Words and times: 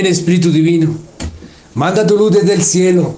Ven 0.00 0.10
Espíritu 0.10 0.50
Divino, 0.50 0.94
manda 1.74 2.06
tu 2.06 2.16
luz 2.16 2.32
desde 2.32 2.54
el 2.54 2.62
cielo, 2.62 3.16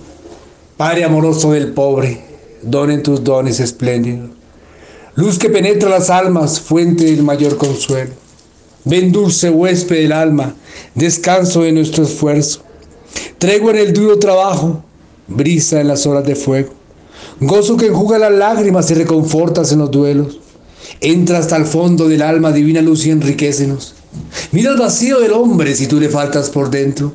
Padre 0.76 1.04
amoroso 1.04 1.52
del 1.52 1.70
pobre, 1.70 2.24
donen 2.60 3.04
tus 3.04 3.22
dones 3.22 3.60
espléndidos. 3.60 4.30
Luz 5.14 5.38
que 5.38 5.48
penetra 5.48 5.88
las 5.88 6.10
almas, 6.10 6.58
fuente 6.58 7.04
del 7.04 7.22
mayor 7.22 7.56
consuelo. 7.56 8.10
Ven 8.84 9.12
dulce 9.12 9.48
huésped 9.48 9.94
del 9.94 10.10
alma, 10.10 10.56
descanso 10.96 11.62
de 11.62 11.70
nuestro 11.70 12.02
esfuerzo. 12.02 12.62
Tregua 13.38 13.70
en 13.70 13.78
el 13.78 13.92
duro 13.92 14.18
trabajo, 14.18 14.82
brisa 15.28 15.80
en 15.80 15.86
las 15.86 16.04
horas 16.04 16.24
de 16.24 16.34
fuego. 16.34 16.72
Gozo 17.38 17.76
que 17.76 17.86
enjuga 17.86 18.18
las 18.18 18.32
lágrimas 18.32 18.90
y 18.90 18.94
reconfortas 18.94 19.70
en 19.70 19.78
los 19.78 19.92
duelos. 19.92 20.40
Entra 21.00 21.38
hasta 21.38 21.56
el 21.56 21.64
fondo 21.64 22.08
del 22.08 22.22
alma, 22.22 22.50
divina 22.50 22.82
luz 22.82 23.06
y 23.06 23.12
enriquecenos. 23.12 23.94
Mira 24.52 24.72
el 24.72 24.78
vacío 24.78 25.20
del 25.20 25.32
hombre 25.32 25.74
si 25.74 25.86
tú 25.86 25.98
le 25.98 26.08
faltas 26.08 26.50
por 26.50 26.70
dentro. 26.70 27.12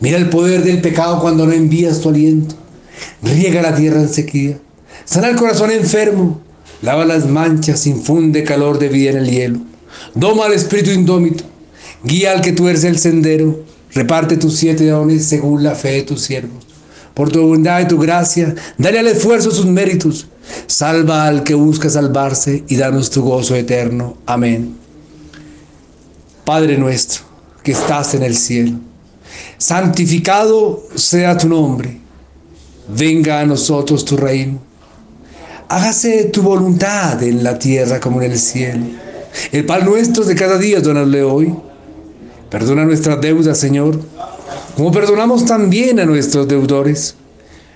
Mira 0.00 0.16
el 0.16 0.30
poder 0.30 0.62
del 0.62 0.80
pecado 0.80 1.20
cuando 1.20 1.46
no 1.46 1.52
envías 1.52 2.00
tu 2.00 2.08
aliento. 2.08 2.54
Riega 3.22 3.62
la 3.62 3.74
tierra 3.74 4.00
en 4.00 4.08
sequía. 4.08 4.58
Sana 5.04 5.28
el 5.28 5.36
corazón 5.36 5.70
enfermo. 5.70 6.40
Lava 6.82 7.04
las 7.04 7.26
manchas, 7.26 7.86
infunde 7.86 8.44
calor 8.44 8.78
de 8.78 8.88
vida 8.88 9.10
en 9.10 9.16
el 9.18 9.30
hielo. 9.30 9.58
Doma 10.14 10.46
al 10.46 10.52
espíritu 10.52 10.90
indómito. 10.90 11.44
Guía 12.04 12.32
al 12.32 12.40
que 12.40 12.52
tuerce 12.52 12.88
el 12.88 12.98
sendero. 12.98 13.64
Reparte 13.92 14.36
tus 14.36 14.56
siete 14.56 14.86
dones 14.86 15.24
según 15.24 15.62
la 15.64 15.74
fe 15.74 15.92
de 15.92 16.02
tus 16.02 16.22
siervos. 16.22 16.64
Por 17.14 17.30
tu 17.32 17.42
bondad 17.42 17.80
y 17.80 17.88
tu 17.88 17.98
gracia, 17.98 18.54
dale 18.76 19.00
al 19.00 19.08
esfuerzo 19.08 19.50
sus 19.50 19.66
méritos. 19.66 20.28
Salva 20.66 21.26
al 21.26 21.42
que 21.42 21.54
busca 21.54 21.90
salvarse 21.90 22.62
y 22.68 22.76
danos 22.76 23.10
tu 23.10 23.22
gozo 23.22 23.56
eterno. 23.56 24.16
Amén. 24.24 24.87
Padre 26.48 26.78
nuestro, 26.78 27.24
que 27.62 27.72
estás 27.72 28.14
en 28.14 28.22
el 28.22 28.34
cielo, 28.34 28.78
santificado 29.58 30.82
sea 30.94 31.36
tu 31.36 31.46
nombre. 31.46 31.98
Venga 32.88 33.40
a 33.40 33.44
nosotros 33.44 34.02
tu 34.02 34.16
reino. 34.16 34.58
Hágase 35.68 36.24
tu 36.32 36.40
voluntad 36.40 37.22
en 37.22 37.44
la 37.44 37.58
tierra 37.58 38.00
como 38.00 38.22
en 38.22 38.32
el 38.32 38.38
cielo. 38.38 38.80
El 39.52 39.66
pan 39.66 39.84
nuestro 39.84 40.24
de 40.24 40.34
cada 40.34 40.56
día, 40.56 40.80
donadle 40.80 41.22
hoy. 41.22 41.54
Perdona 42.48 42.86
nuestras 42.86 43.20
deudas, 43.20 43.58
Señor, 43.58 44.00
como 44.74 44.90
perdonamos 44.90 45.44
también 45.44 46.00
a 46.00 46.06
nuestros 46.06 46.48
deudores. 46.48 47.14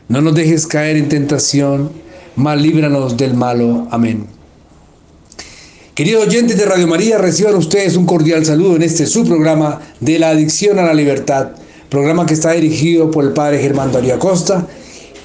No 0.08 0.22
nos 0.22 0.34
dejes 0.34 0.66
caer 0.66 0.96
en 0.96 1.10
tentación, 1.10 1.92
mas 2.36 2.58
líbranos 2.58 3.18
del 3.18 3.34
malo. 3.34 3.86
Amén. 3.90 4.26
Queridos 6.02 6.26
oyentes 6.26 6.56
de 6.58 6.64
Radio 6.64 6.88
María, 6.88 7.16
reciban 7.16 7.54
ustedes 7.54 7.96
un 7.96 8.06
cordial 8.06 8.44
saludo 8.44 8.74
en 8.74 8.82
este 8.82 9.06
su 9.06 9.24
programa 9.24 9.80
de 10.00 10.18
la 10.18 10.30
adicción 10.30 10.80
a 10.80 10.82
la 10.82 10.94
libertad, 10.94 11.50
programa 11.88 12.26
que 12.26 12.34
está 12.34 12.50
dirigido 12.50 13.08
por 13.08 13.24
el 13.24 13.30
padre 13.30 13.60
Germán 13.60 13.92
Darío 13.92 14.16
Acosta. 14.16 14.66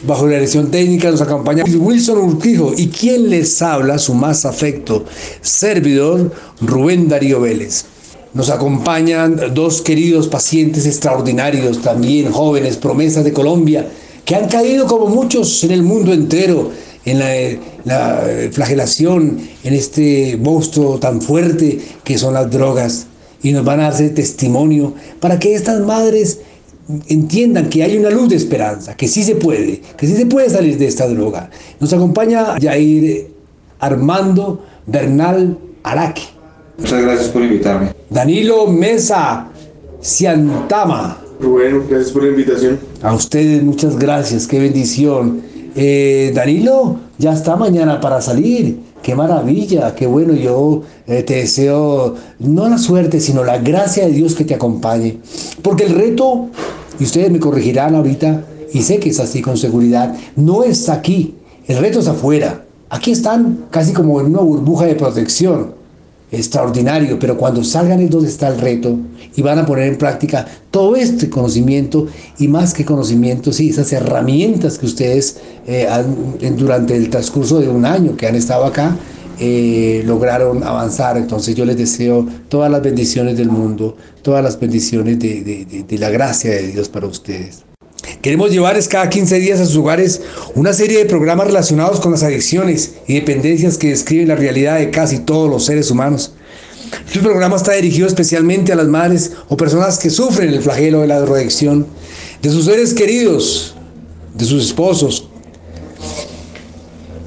Bajo 0.03 0.28
la 0.28 0.34
dirección 0.34 0.69
técnica 0.69 1.09
nos 1.09 1.22
acompaña 1.22 1.64
Wilson 1.64 2.19
Urquijo 2.19 2.73
y 2.78 2.89
quien 2.89 3.31
les 3.31 3.59
habla, 3.64 3.97
su 3.97 4.13
más 4.13 4.46
afecto 4.46 5.03
servidor, 5.41 6.31
Rubén 6.62 7.07
Darío 7.07 7.41
Vélez. 7.41 7.85
Nos 8.35 8.52
acompañan 8.52 9.56
dos 9.56 9.81
queridos 9.81 10.28
pacientes 10.28 10.85
extraordinarios, 10.85 11.81
también 11.81 12.31
jóvenes, 12.31 12.78
promesas 12.78 13.23
de 13.23 13.34
Colombia, 13.34 13.90
que 14.25 14.35
han 14.35 14.47
caído 14.47 14.85
como 14.85 15.07
muchos 15.07 15.63
en 15.63 15.72
el 15.72 15.81
mundo 15.81 16.13
entero 16.13 16.69
en 17.07 17.19
la, 17.85 18.23
flagelación, 18.51 19.40
en 19.63 19.73
este 19.73 20.38
monstruo 20.38 21.00
tan 21.00 21.22
fuerte 21.22 21.79
que 22.03 22.18
son 22.18 22.34
las 22.34 22.51
drogas. 22.51 23.07
Y 23.41 23.51
nos 23.53 23.63
van 23.63 23.79
a 23.79 23.88
hacer 23.88 24.13
testimonio 24.13 24.94
para 25.19 25.40
que 25.40 25.53
estas 25.53 25.79
madres 25.81 26.40
entiendan 27.07 27.69
que 27.69 27.84
hay 27.84 27.97
una 27.97 28.09
luz 28.09 28.29
de 28.29 28.35
esperanza, 28.35 28.96
que 28.96 29.07
sí 29.07 29.23
se 29.23 29.35
puede, 29.35 29.81
que 29.96 30.07
sí 30.07 30.16
se 30.16 30.25
puede 30.25 30.50
salir 30.50 30.78
de 30.78 30.88
esta 30.88 31.07
droga. 31.07 31.50
Nos 31.79 31.94
acompaña 31.94 32.59
Jair 32.59 33.29
Armando 33.79 34.66
Bernal 34.85 35.57
Araque. 35.84 36.23
Muchas 36.78 37.01
gracias 37.01 37.29
por 37.29 37.44
invitarme. 37.44 37.94
Danilo 38.09 38.67
Mesa 38.67 39.47
Ciantama. 40.01 41.22
Rubén, 41.40 41.84
gracias 41.88 42.12
por 42.12 42.23
la 42.23 42.29
invitación. 42.29 42.79
A 43.01 43.13
ustedes 43.13 43.63
muchas 43.63 43.97
gracias, 43.97 44.47
qué 44.47 44.59
bendición. 44.59 45.41
Eh, 45.80 46.32
Danilo, 46.34 46.98
ya 47.20 47.34
está 47.34 47.56
mañana 47.56 48.02
para 48.02 48.20
salir. 48.20 48.80
Qué 49.04 49.14
maravilla, 49.14 49.94
qué 49.94 50.08
bueno. 50.08 50.34
Yo 50.34 50.82
eh, 51.06 51.22
te 51.22 51.36
deseo 51.36 52.16
no 52.40 52.68
la 52.68 52.80
suerte, 52.80 53.20
sino 53.20 53.44
la 53.44 53.60
gracia 53.60 54.08
de 54.08 54.12
Dios 54.12 54.34
que 54.34 54.44
te 54.44 54.56
acompañe. 54.56 55.20
Porque 55.62 55.84
el 55.84 55.94
reto, 55.94 56.48
y 57.00 57.04
ustedes 57.04 57.30
me 57.30 57.40
corregirán 57.40 57.94
ahorita, 57.94 58.44
y 58.74 58.82
sé 58.82 59.00
que 59.00 59.10
es 59.10 59.20
así 59.20 59.44
con 59.44 59.56
seguridad, 59.56 60.16
no 60.36 60.64
es 60.64 60.90
aquí. 60.90 61.36
El 61.68 61.78
reto 61.78 62.00
es 62.00 62.08
afuera. 62.08 62.64
Aquí 62.90 63.12
están 63.12 63.66
casi 63.70 63.94
como 63.94 64.20
en 64.20 64.28
una 64.28 64.40
burbuja 64.40 64.88
de 64.88 64.96
protección 64.96 65.76
extraordinario, 66.32 67.18
pero 67.20 67.38
cuando 67.38 67.64
salgan 67.64 68.02
es 68.02 68.10
donde 68.10 68.28
está 68.30 68.50
el 68.50 68.60
reto 68.60 68.98
y 69.36 69.42
van 69.42 69.60
a 69.60 69.66
poner 69.66 69.88
en 69.88 69.98
práctica 69.98 70.46
todo 70.72 70.96
este 70.96 71.30
conocimiento 71.30 72.08
y 72.38 72.48
más 72.48 72.74
que 72.74 72.84
conocimiento, 72.84 73.54
sí, 73.54 73.70
esas 73.70 73.94
herramientas 73.94 74.78
que 74.78 74.86
ustedes 74.86 75.38
eh, 75.66 75.88
durante 76.58 76.96
el 76.96 77.10
transcurso 77.10 77.60
de 77.60 77.70
un 77.70 77.86
año 77.86 78.18
que 78.18 78.28
han 78.28 78.36
estado 78.36 78.66
acá, 78.66 78.98
eh, 79.40 80.02
lograron 80.06 80.64
avanzar. 80.64 81.18
Entonces 81.18 81.56
yo 81.56 81.64
les 81.64 81.78
deseo 81.78 82.28
todas 82.50 82.72
las 82.72 82.82
bendiciones 82.82 83.38
del 83.38 83.50
mundo, 83.50 83.96
todas 84.22 84.44
las 84.44 84.59
bendiciones 84.59 85.20
de 85.20 85.98
la 85.98 86.09
gracia 86.09 86.52
de 86.52 86.68
Dios 86.68 86.90
para 86.90 87.08
ustedes. 87.08 87.66
Queremos 88.28 88.52
llevarles 88.52 88.90
cada 88.90 89.10
15 89.10 89.40
días 89.40 89.62
a 89.62 89.66
sus 89.66 89.78
hogares 89.78 90.20
una 90.54 90.74
serie 90.74 90.98
de 90.98 91.06
programas 91.06 91.48
relacionados 91.48 92.02
con 92.02 92.12
las 92.12 92.24
adicciones 92.24 92.96
y 93.08 93.14
dependencias 93.14 93.78
que 93.78 93.88
describen 93.88 94.28
la 94.28 94.36
realidad 94.36 94.80
de 94.80 94.92
casi 94.92 95.20
todos 95.20 95.50
los 95.50 95.64
seres 95.64 95.90
humanos. 95.92 96.34
Este 97.06 97.22
programa 97.22 97.56
está 97.56 97.72
dirigido 97.72 98.06
especialmente 98.06 98.74
a 98.74 98.76
las 98.76 98.90
madres 98.90 99.32
o 99.48 99.56
personas 99.56 99.98
que 100.00 100.10
sufren 100.10 100.50
el 100.50 100.62
flagelo 100.62 101.00
de 101.00 101.08
la 101.08 101.22
drogadicción, 101.22 101.88
de 102.42 102.50
sus 102.50 102.66
seres 102.66 102.94
queridos, 102.94 103.76
de 104.34 104.44
sus 104.44 104.66
esposos. 104.66 105.30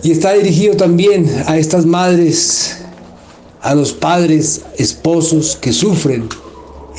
Y 0.02 0.10
está 0.10 0.34
dirigido 0.34 0.76
también 0.76 1.30
a 1.46 1.56
estas 1.56 1.86
madres, 1.86 2.76
a 3.62 3.74
los 3.74 3.94
padres, 3.94 4.60
esposos 4.76 5.56
que 5.58 5.72
sufren 5.72 6.28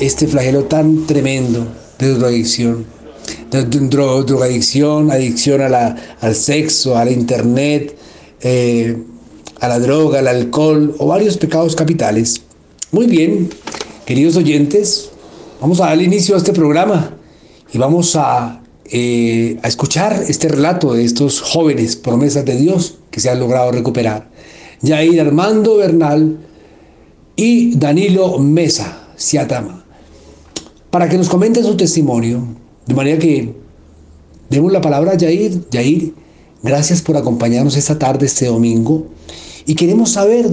este 0.00 0.26
flagelo 0.26 0.64
tan 0.64 1.06
tremendo 1.06 1.68
de 2.00 2.08
drogadicción 2.08 2.91
drogadicción, 3.60 5.10
adicción 5.10 5.60
a 5.60 5.68
la, 5.68 5.96
al 6.20 6.34
sexo, 6.34 6.96
a 6.96 7.04
la 7.04 7.10
internet, 7.10 7.96
eh, 8.40 8.96
a 9.60 9.68
la 9.68 9.78
droga, 9.78 10.20
al 10.20 10.28
alcohol 10.28 10.94
o 10.98 11.06
varios 11.06 11.36
pecados 11.36 11.76
capitales. 11.76 12.42
Muy 12.92 13.06
bien, 13.06 13.50
queridos 14.06 14.36
oyentes, 14.36 15.10
vamos 15.60 15.80
a 15.80 15.86
dar 15.86 16.00
inicio 16.00 16.34
a 16.34 16.38
este 16.38 16.52
programa 16.52 17.14
y 17.72 17.78
vamos 17.78 18.16
a, 18.16 18.62
eh, 18.86 19.58
a 19.62 19.68
escuchar 19.68 20.24
este 20.28 20.48
relato 20.48 20.94
de 20.94 21.04
estos 21.04 21.40
jóvenes 21.40 21.96
promesas 21.96 22.44
de 22.44 22.56
Dios 22.56 22.98
que 23.10 23.20
se 23.20 23.30
han 23.30 23.38
logrado 23.38 23.70
recuperar. 23.70 24.30
Yair 24.80 25.20
Armando 25.20 25.76
Bernal 25.76 26.38
y 27.36 27.76
Danilo 27.76 28.38
Mesa 28.38 29.08
Siatama, 29.16 29.84
para 30.90 31.08
que 31.08 31.18
nos 31.18 31.28
comenten 31.28 31.64
su 31.64 31.76
testimonio 31.76 32.61
de 32.86 32.94
manera 32.94 33.18
que 33.18 33.54
demos 34.50 34.72
la 34.72 34.80
palabra 34.80 35.12
a 35.12 35.16
Yair. 35.16 35.60
Yair, 35.70 36.14
gracias 36.62 37.02
por 37.02 37.16
acompañarnos 37.16 37.76
esta 37.76 37.98
tarde, 37.98 38.26
este 38.26 38.46
domingo. 38.46 39.06
Y 39.66 39.74
queremos 39.74 40.12
saber, 40.12 40.46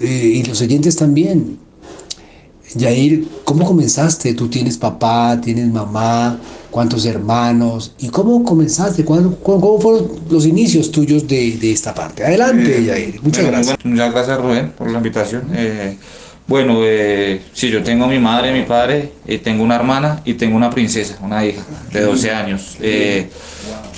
eh, 0.00 0.32
y 0.34 0.42
los 0.44 0.60
oyentes 0.60 0.96
también, 0.96 1.58
Yair, 2.74 3.26
¿cómo 3.44 3.66
comenzaste? 3.66 4.34
Tú 4.34 4.48
tienes 4.48 4.78
papá, 4.78 5.40
tienes 5.42 5.66
mamá, 5.72 6.38
cuántos 6.70 7.04
hermanos, 7.04 7.94
y 7.98 8.08
cómo 8.08 8.44
comenzaste, 8.44 9.04
¿Cómo, 9.04 9.80
fueron 9.80 10.08
los 10.30 10.46
inicios 10.46 10.90
tuyos 10.90 11.26
de, 11.26 11.72
esta 11.72 11.92
parte? 11.92 12.24
Adelante, 12.24 12.78
eh, 12.78 12.84
Yair, 12.84 13.20
muchas 13.22 13.44
gracias. 13.44 13.76
muchas 13.84 14.12
gracias, 14.12 14.40
Rubén, 14.40 14.72
por 14.76 14.90
la 14.90 14.98
invitación. 14.98 15.48
Eh, 15.52 15.96
bueno, 16.50 16.80
eh, 16.82 17.42
sí, 17.52 17.70
yo 17.70 17.80
tengo 17.84 18.06
a 18.06 18.08
mi 18.08 18.18
madre, 18.18 18.50
mi 18.50 18.62
padre, 18.62 19.12
y 19.24 19.38
tengo 19.38 19.62
una 19.62 19.76
hermana 19.76 20.20
y 20.24 20.34
tengo 20.34 20.56
una 20.56 20.68
princesa, 20.68 21.16
una 21.22 21.46
hija 21.46 21.62
de 21.92 22.00
12 22.00 22.30
años. 22.32 22.76
Eh, 22.80 23.30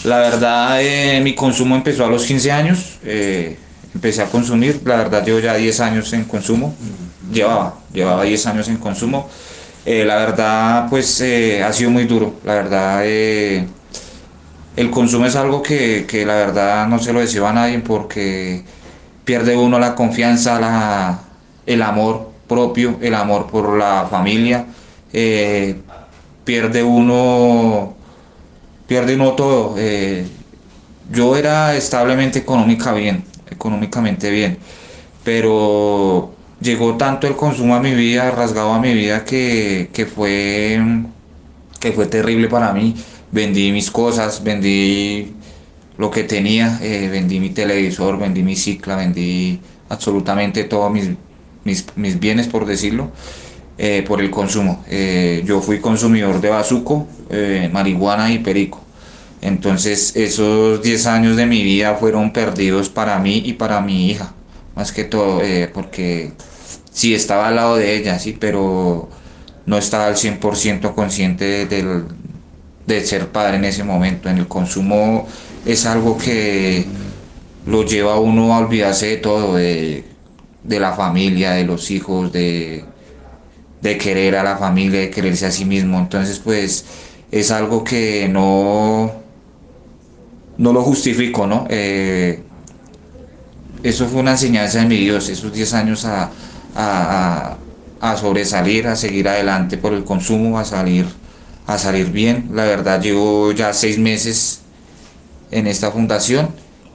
la 0.04 0.18
verdad, 0.18 0.82
eh, 0.82 1.22
mi 1.22 1.34
consumo 1.34 1.74
empezó 1.76 2.04
a 2.04 2.08
los 2.08 2.26
15 2.26 2.52
años, 2.52 2.98
eh, 3.04 3.56
empecé 3.94 4.20
a 4.20 4.26
consumir, 4.26 4.82
la 4.84 4.96
verdad 4.96 5.24
llevo 5.24 5.38
ya 5.38 5.54
10 5.54 5.80
años 5.80 6.12
en 6.12 6.24
consumo, 6.24 6.74
llevaba, 7.32 7.76
llevaba 7.90 8.24
10 8.24 8.46
años 8.46 8.68
en 8.68 8.76
consumo. 8.76 9.30
la 9.86 10.16
verdad, 10.16 10.88
pues 10.90 11.22
ha 11.22 11.72
sido 11.72 11.90
muy 11.90 12.04
duro, 12.04 12.34
la 12.44 12.54
verdad, 12.54 13.06
el 13.06 14.90
consumo 14.90 15.24
es 15.24 15.36
algo 15.36 15.62
que, 15.62 16.04
que, 16.06 16.26
la 16.26 16.34
verdad 16.34 16.86
no 16.86 16.98
se 16.98 17.14
lo 17.14 17.20
deseo 17.20 17.46
a 17.46 17.54
nadie 17.54 17.78
porque 17.78 18.62
pierde 19.24 19.56
uno 19.56 19.78
la 19.78 19.94
confianza, 19.94 20.60
la, 20.60 21.18
el 21.64 21.80
amor 21.80 22.31
propio, 22.52 22.98
el 23.00 23.14
amor 23.14 23.46
por 23.46 23.76
la 23.76 24.06
familia. 24.10 24.66
Eh, 25.12 25.76
pierde 26.44 26.82
uno, 26.82 27.94
pierde 28.86 29.14
uno 29.14 29.32
todo. 29.32 29.74
Eh, 29.78 30.26
yo 31.10 31.36
era 31.36 31.74
establemente 31.76 32.38
económica 32.38 32.92
bien, 32.92 33.24
económicamente 33.50 34.30
bien, 34.30 34.58
pero 35.24 36.32
llegó 36.60 36.96
tanto 36.96 37.26
el 37.26 37.36
consumo 37.36 37.74
a 37.74 37.80
mi 37.80 37.94
vida, 37.94 38.30
rasgado 38.30 38.72
a 38.72 38.80
mi 38.80 38.94
vida, 38.94 39.24
que, 39.24 39.90
que 39.92 40.06
fue, 40.06 40.80
que 41.80 41.92
fue 41.92 42.06
terrible 42.06 42.48
para 42.48 42.72
mí. 42.72 42.94
Vendí 43.30 43.72
mis 43.72 43.90
cosas, 43.90 44.42
vendí 44.44 45.34
lo 45.96 46.10
que 46.10 46.24
tenía, 46.24 46.78
eh, 46.82 47.08
vendí 47.10 47.40
mi 47.40 47.50
televisor, 47.50 48.18
vendí 48.18 48.42
mi 48.42 48.56
cicla, 48.56 48.96
vendí 48.96 49.60
absolutamente 49.88 50.64
todos 50.64 50.90
mis, 50.90 51.10
mis, 51.64 51.86
mis 51.96 52.18
bienes, 52.18 52.48
por 52.48 52.66
decirlo, 52.66 53.10
eh, 53.78 54.04
por 54.06 54.20
el 54.20 54.30
consumo. 54.30 54.84
Eh, 54.88 55.42
yo 55.44 55.60
fui 55.60 55.80
consumidor 55.80 56.40
de 56.40 56.50
bazuco, 56.50 57.06
marihuana 57.72 58.32
y 58.32 58.38
perico. 58.38 58.80
Entonces 59.40 60.14
esos 60.16 60.82
10 60.82 61.06
años 61.06 61.36
de 61.36 61.46
mi 61.46 61.62
vida 61.62 61.94
fueron 61.96 62.32
perdidos 62.32 62.88
para 62.88 63.18
mí 63.18 63.42
y 63.44 63.54
para 63.54 63.80
mi 63.80 64.10
hija, 64.10 64.34
más 64.76 64.92
que 64.92 65.04
todo, 65.04 65.40
porque 65.72 66.32
sí 66.92 67.14
estaba 67.14 67.48
al 67.48 67.56
lado 67.56 67.76
de 67.76 67.96
ella, 67.96 68.18
sí, 68.18 68.36
pero 68.38 69.08
no 69.66 69.78
estaba 69.78 70.06
al 70.06 70.16
100% 70.16 70.94
consciente 70.94 71.66
del, 71.66 72.04
de 72.86 73.00
ser 73.04 73.28
padre 73.28 73.56
en 73.56 73.64
ese 73.64 73.84
momento. 73.84 74.28
En 74.28 74.38
el 74.38 74.48
consumo 74.48 75.26
es 75.64 75.86
algo 75.86 76.18
que 76.18 76.84
lo 77.66 77.84
lleva 77.84 78.14
a 78.14 78.20
uno 78.20 78.54
a 78.54 78.58
olvidarse 78.58 79.06
de 79.06 79.16
todo, 79.18 79.56
la 80.68 80.92
familia, 80.92 81.52
de 81.52 81.64
los 81.64 81.90
hijos, 81.90 82.32
de, 82.32 82.84
querer 83.82 84.36
a 84.36 84.42
la 84.42 84.56
familia, 84.56 85.00
de 85.00 85.10
quererse 85.10 85.46
a 85.46 85.50
sí 85.50 85.64
mismo. 85.64 85.98
Entonces, 85.98 86.38
pues 86.38 86.84
es 87.30 87.50
algo 87.50 87.82
que 87.82 88.28
no, 88.28 89.12
no 90.58 90.72
lo 90.72 90.82
justifico, 90.82 91.46
¿no? 91.46 91.66
Eh, 91.68 92.42
eso 93.82 94.06
fue 94.06 94.20
una 94.20 94.32
enseñanza 94.32 94.80
de 94.80 94.86
mi 94.86 94.96
Dios, 94.96 95.28
esos 95.28 95.52
10 95.52 95.74
años 95.74 96.04
a, 96.04 96.30
a, 96.74 98.16
sobresalir, 98.16 98.86
a 98.86 98.96
seguir 98.96 99.28
adelante 99.28 99.76
por 99.76 99.92
el 99.92 100.04
consumo, 100.04 100.58
a 100.58 100.64
salir, 100.64 101.06
a 101.66 101.78
salir 101.78 102.10
bien. 102.10 102.50
La 102.52 102.64
verdad, 102.64 103.00
llevo 103.00 103.52
ya 103.52 103.72
seis 103.72 103.98
meses 103.98 104.60
en 105.50 105.66
esta 105.66 105.90
fundación 105.90 106.50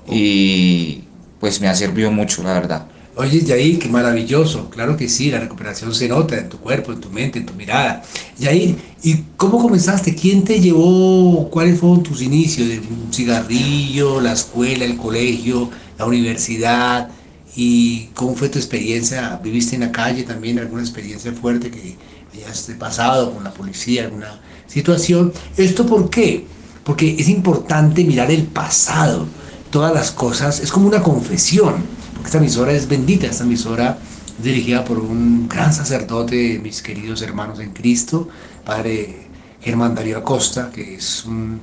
y 0.09 1.03
pues 1.39 1.61
me 1.61 1.67
ha 1.67 1.75
servido 1.75 2.11
mucho, 2.11 2.43
la 2.43 2.53
verdad. 2.53 2.87
Oye, 3.19 3.43
Yair, 3.43 3.79
qué 3.79 3.89
maravilloso. 3.89 4.69
Claro 4.69 4.95
que 4.95 5.09
sí, 5.09 5.31
la 5.31 5.39
recuperación 5.39 5.91
se 5.95 6.07
nota 6.07 6.37
en 6.37 6.49
tu 6.49 6.59
cuerpo, 6.59 6.91
en 6.91 7.01
tu 7.01 7.09
mente, 7.09 7.39
en 7.39 7.47
tu 7.47 7.53
mirada. 7.55 8.03
Yair, 8.37 8.75
¿y 9.01 9.23
cómo 9.35 9.57
comenzaste? 9.57 10.13
¿Quién 10.13 10.43
te 10.43 10.59
llevó? 10.59 11.49
¿Cuáles 11.49 11.79
fueron 11.79 12.03
tus 12.03 12.21
inicios? 12.21 12.67
¿De 12.67 12.77
un 12.77 13.11
cigarrillo, 13.11 14.21
la 14.21 14.33
escuela, 14.33 14.85
el 14.85 14.97
colegio, 14.97 15.67
la 15.97 16.05
universidad? 16.05 17.09
¿Y 17.55 18.09
cómo 18.13 18.35
fue 18.35 18.49
tu 18.49 18.59
experiencia? 18.59 19.39
¿Viviste 19.43 19.73
en 19.73 19.81
la 19.81 19.91
calle 19.91 20.21
también 20.21 20.59
alguna 20.59 20.83
experiencia 20.83 21.33
fuerte 21.33 21.71
que 21.71 21.95
hayas 22.35 22.69
pasado 22.77 23.33
con 23.33 23.43
la 23.43 23.51
policía, 23.51 24.03
alguna 24.03 24.39
situación? 24.67 25.33
¿Esto 25.57 25.87
por 25.87 26.11
qué? 26.11 26.45
Porque 26.83 27.15
es 27.17 27.29
importante 27.29 28.03
mirar 28.03 28.29
el 28.29 28.43
pasado, 28.43 29.25
todas 29.71 29.91
las 29.91 30.11
cosas, 30.11 30.59
es 30.59 30.71
como 30.71 30.87
una 30.87 31.01
confesión, 31.01 31.97
esta 32.27 32.39
emisora 32.39 32.73
es 32.73 32.89
bendita, 32.89 33.27
esta 33.27 33.45
emisora 33.45 33.97
dirigida 34.43 34.83
por 34.83 34.99
un 34.99 35.47
gran 35.47 35.73
sacerdote, 35.73 36.59
mis 36.61 36.81
queridos 36.81 37.21
hermanos 37.21 37.61
en 37.61 37.71
Cristo, 37.71 38.27
Padre 38.65 39.27
Germán 39.61 39.95
Darío 39.95 40.17
Acosta, 40.17 40.69
que 40.69 40.95
es 40.95 41.23
un 41.23 41.61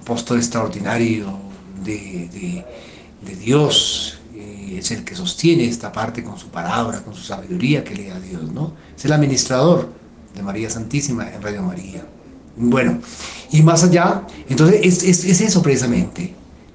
apóstol 0.00 0.38
extraordinario 0.38 1.36
de, 1.84 2.64
Dios, 3.40 4.20
es 4.70 4.92
el 4.92 5.02
que 5.02 5.16
sostiene 5.16 5.64
esta 5.64 5.90
parte 5.90 6.22
con 6.22 6.38
su 6.38 6.46
palabra, 6.46 7.02
con 7.02 7.12
su 7.12 7.24
sabiduría 7.24 7.82
que 7.82 7.96
le 7.96 8.10
da 8.10 8.20
Dios, 8.20 8.52
¿no? 8.52 8.72
Es 8.96 9.04
el 9.04 9.12
administrador 9.12 9.88
de 10.32 10.42
María 10.44 10.70
Santísima 10.70 11.28
en 11.28 11.42
Radio 11.42 11.64
María. 11.64 12.06
Bueno, 12.56 13.00
y 13.50 13.62
más 13.62 13.82
allá, 13.82 14.22
entonces 14.48 14.78
es, 14.80 15.24
es, 15.24 15.40
eso 15.40 15.60
precisamente, 15.60 16.32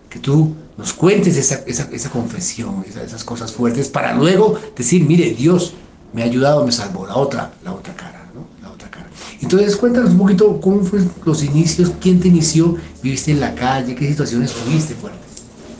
que 0.09 0.19
tú 0.19 0.53
nos 0.79 0.93
cuentes 0.93 1.35
esa, 1.35 1.59
esa, 1.67 1.89
esa 1.91 2.09
confesión, 2.09 2.85
esas 2.87 3.25
cosas 3.25 3.51
fuertes, 3.51 3.89
para 3.89 4.13
luego 4.13 4.57
decir, 4.77 5.03
mire, 5.03 5.31
Dios 5.31 5.73
me 6.13 6.23
ha 6.23 6.25
ayudado, 6.25 6.65
me 6.65 6.71
salvó, 6.71 7.05
la 7.05 7.17
otra, 7.17 7.51
la 7.65 7.73
otra 7.73 7.93
cara, 7.93 8.29
¿no? 8.33 8.47
La 8.65 8.73
otra 8.73 8.89
cara. 8.89 9.07
Entonces 9.41 9.75
cuéntanos 9.75 10.11
un 10.11 10.19
poquito 10.19 10.61
cómo 10.61 10.81
fueron 10.81 11.11
los 11.25 11.43
inicios, 11.43 11.91
quién 11.99 12.21
te 12.21 12.29
inició, 12.29 12.77
viviste 13.03 13.31
en 13.31 13.41
la 13.41 13.53
calle, 13.55 13.93
qué 13.93 14.07
situaciones 14.07 14.53
tuviste 14.53 14.95
fuertes. 14.95 15.19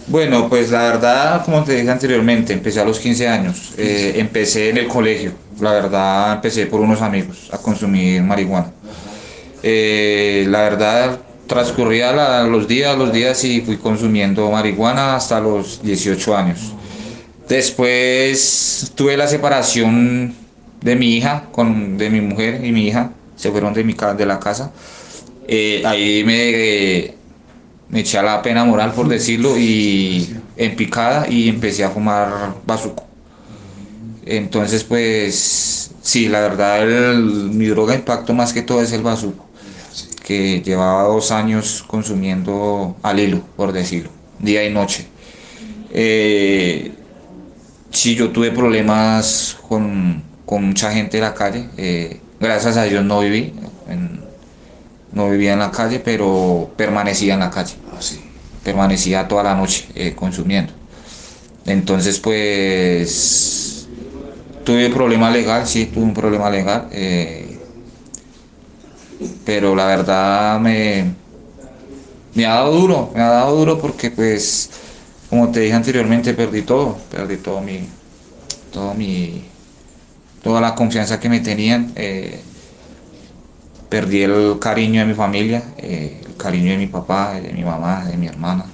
Bueno, 0.08 0.50
pues 0.50 0.70
la 0.70 0.82
verdad, 0.82 1.46
como 1.46 1.64
te 1.64 1.76
dije 1.76 1.90
anteriormente, 1.90 2.52
empecé 2.52 2.82
a 2.82 2.86
los 2.86 3.00
15 3.00 3.28
años. 3.28 3.74
Eh, 3.78 4.16
empecé 4.18 4.70
en 4.70 4.80
el 4.80 4.88
colegio. 4.88 5.32
La 5.62 5.72
verdad, 5.72 6.34
empecé 6.34 6.66
por 6.66 6.82
unos 6.82 7.02
amigos 7.02 7.50
a 7.54 7.58
consumir 7.58 8.22
marihuana. 8.22 8.74
Eh, 9.64 10.46
la 10.50 10.62
verdad, 10.62 11.20
transcurría 11.50 12.44
los 12.44 12.70
días, 12.70 12.98
los 12.98 13.12
días 13.12 13.44
y 13.44 13.60
fui 13.60 13.76
consumiendo 13.76 14.50
marihuana 14.50 15.18
hasta 15.18 15.42
los 15.42 15.82
18 15.84 16.38
años. 16.38 16.74
Después 17.50 18.94
tuve 18.96 19.18
la 19.18 19.28
separación 19.28 20.34
de 20.80 20.96
mi 20.96 21.18
hija, 21.18 21.48
con, 21.52 21.98
de 21.98 22.10
mi 22.10 22.22
mujer 22.22 22.64
y 22.64 22.72
mi 22.72 22.88
hija, 22.88 23.12
se 23.36 23.52
fueron 23.52 23.74
de, 23.74 23.84
mi, 23.84 23.94
de 23.94 24.26
la 24.26 24.40
casa. 24.40 24.72
Eh, 25.48 25.84
ahí 25.86 26.24
me 26.24 27.20
me 27.90 28.02
eché 28.02 28.20
a 28.20 28.24
la 28.24 28.42
pena 28.42 28.64
moral, 28.64 28.94
por 28.94 29.08
decirlo, 29.08 29.58
y 29.58 30.36
en 30.58 30.76
picada 30.76 31.28
y 31.28 31.50
empecé 31.50 31.84
a 31.84 31.90
fumar 31.90 32.56
bazuco. 32.66 33.04
Entonces, 34.26 34.84
pues, 34.84 35.92
sí, 36.02 36.30
la 36.30 36.42
verdad, 36.42 37.16
mi 37.16 37.66
droga 37.66 37.96
impacto 37.96 38.34
más 38.34 38.54
que 38.54 38.62
todo 38.62 38.82
es 38.82 38.92
el 38.94 39.02
bazuco, 39.02 39.49
que 40.30 40.62
llevaba 40.62 41.06
dos 41.06 41.32
años 41.32 41.84
consumiendo 41.88 42.96
al 43.02 43.20
hilo, 43.20 43.42
por 43.58 43.72
decirlo, 43.72 44.12
día 44.38 44.64
y 44.64 44.72
noche. 44.72 45.08
Eh, 45.92 46.92
sí, 47.90 48.14
yo 48.14 48.30
tuve 48.30 48.52
problemas 48.52 49.58
con, 49.68 50.22
mucha 50.46 50.92
gente 50.92 51.18
en 51.18 51.24
la 51.24 51.34
calle, 51.34 51.68
eh, 51.78 52.22
gracias 52.40 52.78
a 52.78 52.84
Dios 52.84 53.04
no 53.04 53.22
viví, 53.22 53.54
no 55.12 55.32
vivía 55.32 55.54
en 55.54 55.60
la 55.60 55.72
calle, 55.72 56.00
pero 56.00 56.70
permanecía 56.78 57.34
en 57.34 57.40
la 57.40 57.50
calle. 57.50 57.74
Ah, 57.92 58.00
permanecía 58.64 59.28
toda 59.28 59.42
la 59.42 59.56
noche 59.56 59.88
eh, 59.96 60.14
consumiendo. 60.14 60.74
Entonces, 61.66 62.20
pues, 62.20 63.88
tuve 64.64 64.92
problema 64.92 65.32
legal, 65.32 65.66
sí, 65.66 65.88
tuve 65.88 66.04
un 66.04 66.14
problema 66.14 66.52
legal. 66.52 66.88
Eh, 66.92 67.49
pero 69.46 69.76
la 69.76 69.86
verdad 69.86 70.60
me, 70.60 71.14
me 72.36 72.46
ha 72.46 72.56
dado 72.56 72.74
duro, 72.74 73.12
me 73.14 73.22
ha 73.22 73.30
dado 73.30 73.56
duro 73.58 73.80
porque, 73.80 74.12
pues, 74.12 74.70
como 75.30 75.52
te 75.52 75.62
dije 75.62 75.74
anteriormente, 75.74 76.34
perdí 76.34 76.62
todo, 76.62 76.98
perdí 77.12 77.38
todo 77.38 77.62
mi, 77.62 77.82
todo 78.72 78.94
mi, 78.94 79.44
toda 80.42 80.62
la 80.62 80.76
confianza 80.76 81.20
que 81.20 81.30
me 81.30 81.40
tenían. 81.40 81.92
Eh, 81.96 82.40
perdí 83.90 84.22
el 84.22 84.58
cariño 84.60 85.02
de 85.02 85.08
mi 85.08 85.14
familia, 85.14 85.64
eh, 85.78 86.22
el 86.26 86.36
cariño 86.36 86.72
de 86.72 86.78
mi 86.78 86.88
papá, 86.88 87.34
de 87.34 87.52
mi 87.52 87.64
mamá, 87.64 88.06
de 88.06 88.18
mi 88.18 88.28
hermana. 88.28 88.66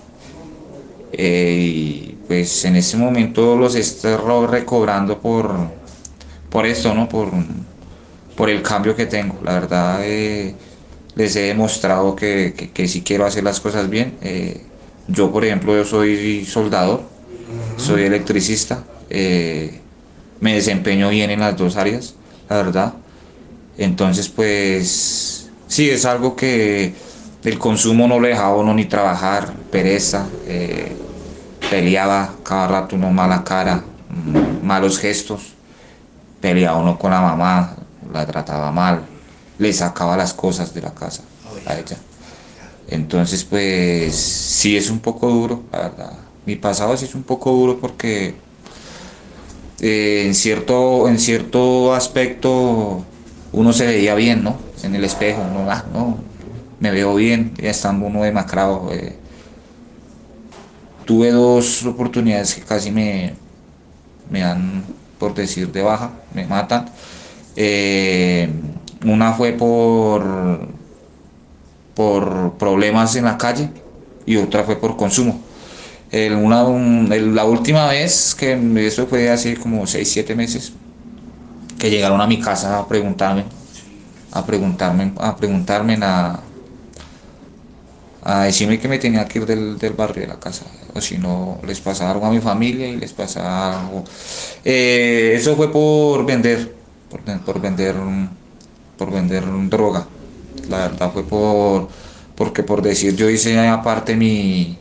Eh, 1.13 1.57
y 1.61 2.17
pues 2.27 2.65
en 2.65 2.75
ese 2.75 2.97
momento 2.97 3.55
los 3.55 3.75
estoy 3.75 4.15
recobrando 4.47 5.19
por, 5.19 5.55
por 6.49 6.65
esto, 6.65 6.93
¿no? 6.93 7.07
Por, 7.07 7.31
por 8.35 8.49
el 8.49 8.61
cambio 8.61 8.95
que 8.95 9.05
tengo. 9.05 9.39
La 9.43 9.53
verdad 9.53 9.99
eh, 10.03 10.55
les 11.15 11.35
he 11.35 11.41
demostrado 11.41 12.15
que, 12.15 12.71
que, 12.73 12.87
si 12.87 13.01
quiero 13.01 13.25
hacer 13.25 13.43
las 13.43 13.59
cosas 13.59 13.89
bien. 13.89 14.17
yo, 15.07 15.31
por 15.31 15.45
ejemplo, 15.45 15.75
yo 15.75 15.85
soy 15.85 16.45
soldador, 16.45 17.03
soy 17.77 18.03
electricista, 18.03 18.83
me 19.09 20.53
desempeño 20.53 21.09
bien 21.09 21.31
en 21.31 21.39
las 21.39 21.55
dos 21.57 21.77
áreas, 21.77 22.15
la 22.49 22.57
verdad. 22.57 22.93
Entonces, 23.77 24.29
pues, 24.29 25.49
sí, 25.67 25.89
es 25.89 26.05
algo 26.05 26.35
que 26.35 26.93
el 27.43 27.59
consumo 27.59 28.07
no 28.07 28.19
le 28.19 28.29
dejaba 28.29 28.55
uno 28.55 28.73
ni 28.73 28.85
trabajar, 28.85 29.53
pereza, 29.71 30.27
eh, 30.47 30.95
peleaba 31.69 32.33
cada 32.43 32.67
rato 32.67 32.95
uno 32.95 33.11
mala 33.11 33.43
cara, 33.43 33.83
malos 34.63 34.97
gestos, 34.97 35.53
peleaba 36.41 36.77
uno 36.79 36.97
con 36.97 37.11
la 37.11 37.21
mamá, 37.21 37.75
la 38.15 38.25
trataba 38.25 38.71
mal, 38.71 39.05
le 39.57 39.73
sacaba 39.73 40.17
las 40.17 40.33
cosas 40.33 40.73
de 40.73 40.81
la 40.81 40.93
casa 40.93 41.23
a 41.65 41.77
ella. 41.77 41.97
Entonces, 42.87 43.43
pues, 43.43 44.15
sí 44.15 44.77
es 44.77 44.89
un 44.89 44.99
poco 44.99 45.29
duro, 45.29 45.63
la 45.71 45.79
verdad. 45.79 46.13
Mi 46.45 46.55
pasado 46.55 46.95
sí 46.97 47.05
es 47.05 47.15
un 47.15 47.23
poco 47.23 47.51
duro 47.51 47.79
porque 47.79 48.35
eh, 49.81 50.23
en, 50.25 50.35
cierto, 50.35 51.07
en 51.07 51.19
cierto 51.19 51.93
aspecto 51.93 53.03
uno 53.51 53.73
se 53.73 53.87
veía 53.87 54.13
bien, 54.15 54.43
¿no? 54.43 54.65
en 54.85 54.95
el 54.95 55.03
espejo, 55.03 55.43
no, 55.53 55.69
ah, 55.69 55.83
no, 55.93 56.17
me 56.79 56.91
veo 56.91 57.15
bien, 57.15 57.53
ya 57.57 57.71
estando 57.71 58.05
uno 58.05 58.23
demacrado. 58.23 58.89
Eh. 58.91 59.15
Tuve 61.05 61.31
dos 61.31 61.85
oportunidades 61.85 62.55
que 62.55 62.61
casi 62.61 62.91
me, 62.91 63.33
me 64.29 64.41
dan, 64.41 64.83
por 65.19 65.33
decir, 65.33 65.71
de 65.71 65.81
baja, 65.81 66.11
me 66.33 66.45
matan. 66.45 66.89
Eh, 67.55 68.49
una 69.05 69.33
fue 69.33 69.53
por, 69.53 70.67
por 71.93 72.53
problemas 72.57 73.15
en 73.15 73.25
la 73.25 73.37
calle 73.37 73.69
y 74.25 74.37
otra 74.37 74.63
fue 74.63 74.75
por 74.75 74.97
consumo. 74.97 75.41
una, 76.11 76.63
la 77.17 77.45
última 77.45 77.87
vez, 77.87 78.35
que 78.35 78.59
eso 78.85 79.07
fue 79.07 79.29
hace 79.29 79.55
como 79.55 79.85
6, 79.85 80.11
7 80.11 80.35
meses, 80.35 80.73
que 81.77 81.89
llegaron 81.89 82.21
a 82.21 82.27
mi 82.27 82.39
casa 82.39 82.79
a 82.79 82.87
preguntarme, 82.87 83.45
a 84.31 84.45
preguntarme, 84.45 85.13
a 85.17 85.35
preguntarme, 85.35 85.97
a, 86.01 86.39
a 88.23 88.43
decirme 88.45 88.79
que 88.79 88.87
me 88.87 88.97
tenía 88.97 89.27
que 89.27 89.39
ir 89.39 89.45
del, 89.45 89.93
barrio 89.93 90.23
de 90.23 90.27
la 90.27 90.39
casa, 90.39 90.65
o 90.93 90.99
si 90.99 91.17
no, 91.17 91.59
les 91.65 91.79
pasaba 91.79 92.11
algo 92.11 92.25
a 92.25 92.31
mi 92.31 92.39
familia 92.39 92.87
y 92.87 92.97
les 92.97 93.13
pasaba 93.13 93.81
algo. 93.81 94.03
Eh, 94.63 95.33
eso 95.35 95.55
fue 95.55 95.71
por 95.71 96.25
vender, 96.25 96.73
por, 97.09 97.21
por, 97.21 97.61
vender, 97.61 97.95
por 98.97 99.11
vender 99.11 99.43
droga. 99.69 100.07
La 100.69 100.87
verdad 100.87 101.11
fue 101.11 101.23
por, 101.23 101.89
porque 102.35 102.63
por 102.63 102.81
decir, 102.81 103.15
yo 103.15 103.29
hice 103.29 103.57
aparte 103.67 104.15
mi, 104.15 104.77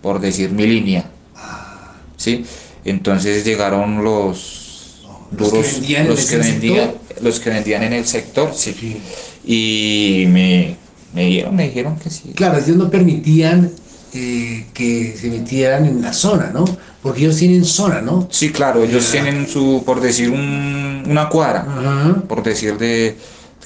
por 0.00 0.20
decir 0.20 0.50
mi 0.50 0.66
línea, 0.66 1.04
¿sí? 2.16 2.44
Entonces 2.84 3.44
llegaron 3.44 4.02
los 4.02 5.02
duros, 5.30 5.80
los 6.08 6.26
que 6.26 6.36
vendían, 6.36 6.92
los 7.20 7.40
que 7.40 7.50
vendían 7.50 7.82
en 7.84 7.92
el 7.92 8.06
sector, 8.06 8.52
sí. 8.54 9.00
Y 9.44 10.26
me 10.28 10.76
me 11.12 11.26
dijeron, 11.26 11.54
me 11.56 11.64
dijeron 11.64 11.98
que 11.98 12.10
sí. 12.10 12.32
Claro, 12.34 12.58
ellos 12.58 12.76
no 12.76 12.90
permitían 12.90 13.70
eh, 14.14 14.66
que 14.72 15.14
se 15.18 15.28
metieran 15.28 15.84
en 15.86 16.02
la 16.02 16.12
zona, 16.12 16.50
¿no? 16.52 16.64
Porque 17.02 17.20
ellos 17.20 17.36
tienen 17.36 17.64
zona, 17.64 18.00
¿no? 18.00 18.28
Sí, 18.30 18.52
claro, 18.52 18.84
ellos 18.84 19.10
tienen 19.10 19.48
su, 19.48 19.82
por 19.84 20.00
decir, 20.00 20.30
una 20.30 21.28
cuadra, 21.28 21.66
por 22.28 22.42
decir 22.42 22.78
de 22.78 23.16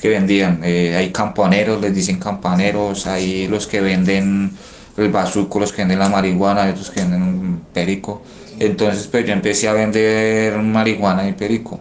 que 0.00 0.08
vendían. 0.08 0.60
Eh, 0.64 0.94
hay 0.96 1.10
campaneros, 1.10 1.80
les 1.80 1.94
dicen 1.94 2.18
campaneros, 2.18 3.06
hay 3.06 3.46
los 3.48 3.66
que 3.66 3.80
venden 3.80 4.52
el 4.96 5.10
bazuco, 5.10 5.60
los 5.60 5.72
que 5.72 5.82
venden 5.82 5.98
la 5.98 6.08
marihuana, 6.08 6.64
hay 6.64 6.70
otros 6.70 6.90
que 6.90 7.00
venden 7.00 7.60
perico. 7.72 8.22
Entonces, 8.58 9.06
pues 9.06 9.26
yo 9.26 9.32
empecé 9.32 9.68
a 9.68 9.74
vender 9.74 10.56
marihuana 10.56 11.28
y 11.28 11.32
perico. 11.32 11.78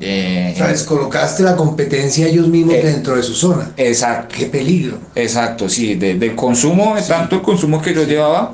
Eh, 0.00 0.54
colocaste 0.86 1.42
la 1.42 1.56
competencia 1.56 2.26
ellos 2.26 2.48
mismos 2.48 2.74
eh, 2.74 2.82
dentro 2.82 3.16
de 3.16 3.22
su 3.22 3.34
zona. 3.34 3.72
Exacto. 3.76 4.34
Qué 4.36 4.46
peligro. 4.46 4.98
Exacto, 5.14 5.68
sí, 5.68 5.94
de, 5.94 6.36
consumo, 6.36 6.94
tanto 7.08 7.36
el 7.36 7.42
consumo 7.42 7.80
que 7.80 7.94
yo 7.94 8.04
llevaba, 8.04 8.52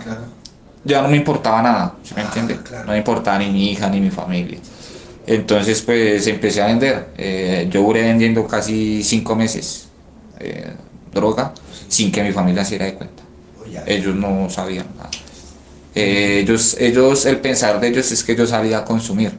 ya 0.85 1.03
no 1.03 1.09
me 1.09 1.17
importaba 1.17 1.63
nada, 1.63 1.95
me 2.15 2.23
ah, 2.23 2.25
entiende? 2.25 2.59
No 2.87 2.93
me 2.93 2.99
importaba 2.99 3.39
ni 3.39 3.51
mi 3.51 3.71
hija 3.73 3.89
ni 3.89 4.01
mi 4.01 4.11
familia. 4.11 4.59
Entonces, 5.27 5.83
pues 5.83 6.27
empecé 6.27 6.63
a 6.63 6.67
vender. 6.67 7.09
Eh, 7.17 7.69
yo 7.71 7.83
duré 7.83 8.03
vendiendo 8.03 8.47
casi 8.47 9.03
cinco 9.03 9.37
meses 9.37 9.89
eh, 10.39 10.73
droga 11.13 11.53
sin 11.89 12.11
que 12.11 12.23
mi 12.23 12.33
familia 12.33 12.65
se 12.65 12.71
diera 12.71 12.87
de 12.87 12.95
cuenta. 12.95 13.23
Oh, 13.61 13.65
ellos 13.87 14.15
no 14.15 14.49
sabían 14.49 14.87
nada. 14.97 15.11
ellos, 15.95 16.77
ellos, 16.81 17.27
el 17.27 17.39
pensar 17.39 17.81
de 17.81 17.89
ellos 17.89 18.11
es 18.11 18.25
que 18.25 18.35
yo 18.35 18.47
salía 18.47 18.79
a 18.79 18.85
consumir 18.85 19.33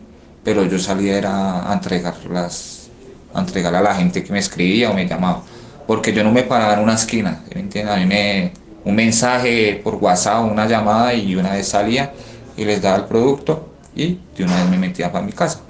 pero 0.44 0.66
yo 0.66 0.80
salía 0.80 1.18
era 1.18 1.70
a 1.70 1.74
entregarlas, 1.74 2.90
a 3.34 3.42
entregar 3.42 3.76
a 3.76 3.82
la 3.82 3.96
gente 3.96 4.24
que 4.24 4.32
me 4.32 4.40
escribía 4.40 4.90
o 4.90 4.94
me 4.94 5.08
llamaba, 5.08 5.44
porque 5.88 6.14
yo 6.14 6.24
no 6.24 6.32
me 6.32 6.44
paraba 6.44 6.74
en 6.74 6.80
una 6.80 6.96
esquina, 6.96 7.44
¿me 7.54 7.62
entiendes? 7.62 7.96
A 7.96 8.00
mí 8.00 8.06
me, 8.06 8.52
un 8.84 8.96
mensaje 8.96 9.80
por 9.84 9.96
WhatsApp, 9.96 10.44
una 10.52 10.68
llamada 10.68 11.14
y 11.14 11.36
una 11.36 11.54
vez 11.54 11.68
salía 11.68 12.14
y 12.58 12.66
les 12.66 12.82
daba 12.82 12.98
el 12.98 13.06
producto 13.06 13.70
y 13.96 14.20
de 14.38 14.44
una 14.44 14.56
vez 14.56 14.70
me 14.70 14.78
metía 14.78 15.12
para 15.12 15.26
mi 15.26 15.32
casa. 15.32 15.62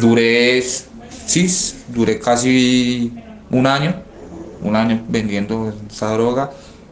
Duré, 0.00 0.62
sí, 1.26 1.46
duré 1.88 2.18
casi 2.18 3.12
un 3.50 3.66
año, 3.66 3.94
un 4.62 4.76
año 4.76 5.04
vendiendo 5.08 5.72
esa 5.90 6.12
droga 6.12 6.50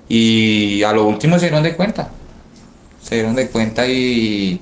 y 0.09 0.83
a 0.83 0.93
lo 0.93 1.07
último 1.07 1.39
se 1.39 1.47
dieron 1.47 1.63
de 1.63 1.75
cuenta, 1.77 2.11
se 3.03 3.17
dieron 3.17 3.35
de 3.35 3.49
cuenta 3.49 3.87
y 3.87 4.61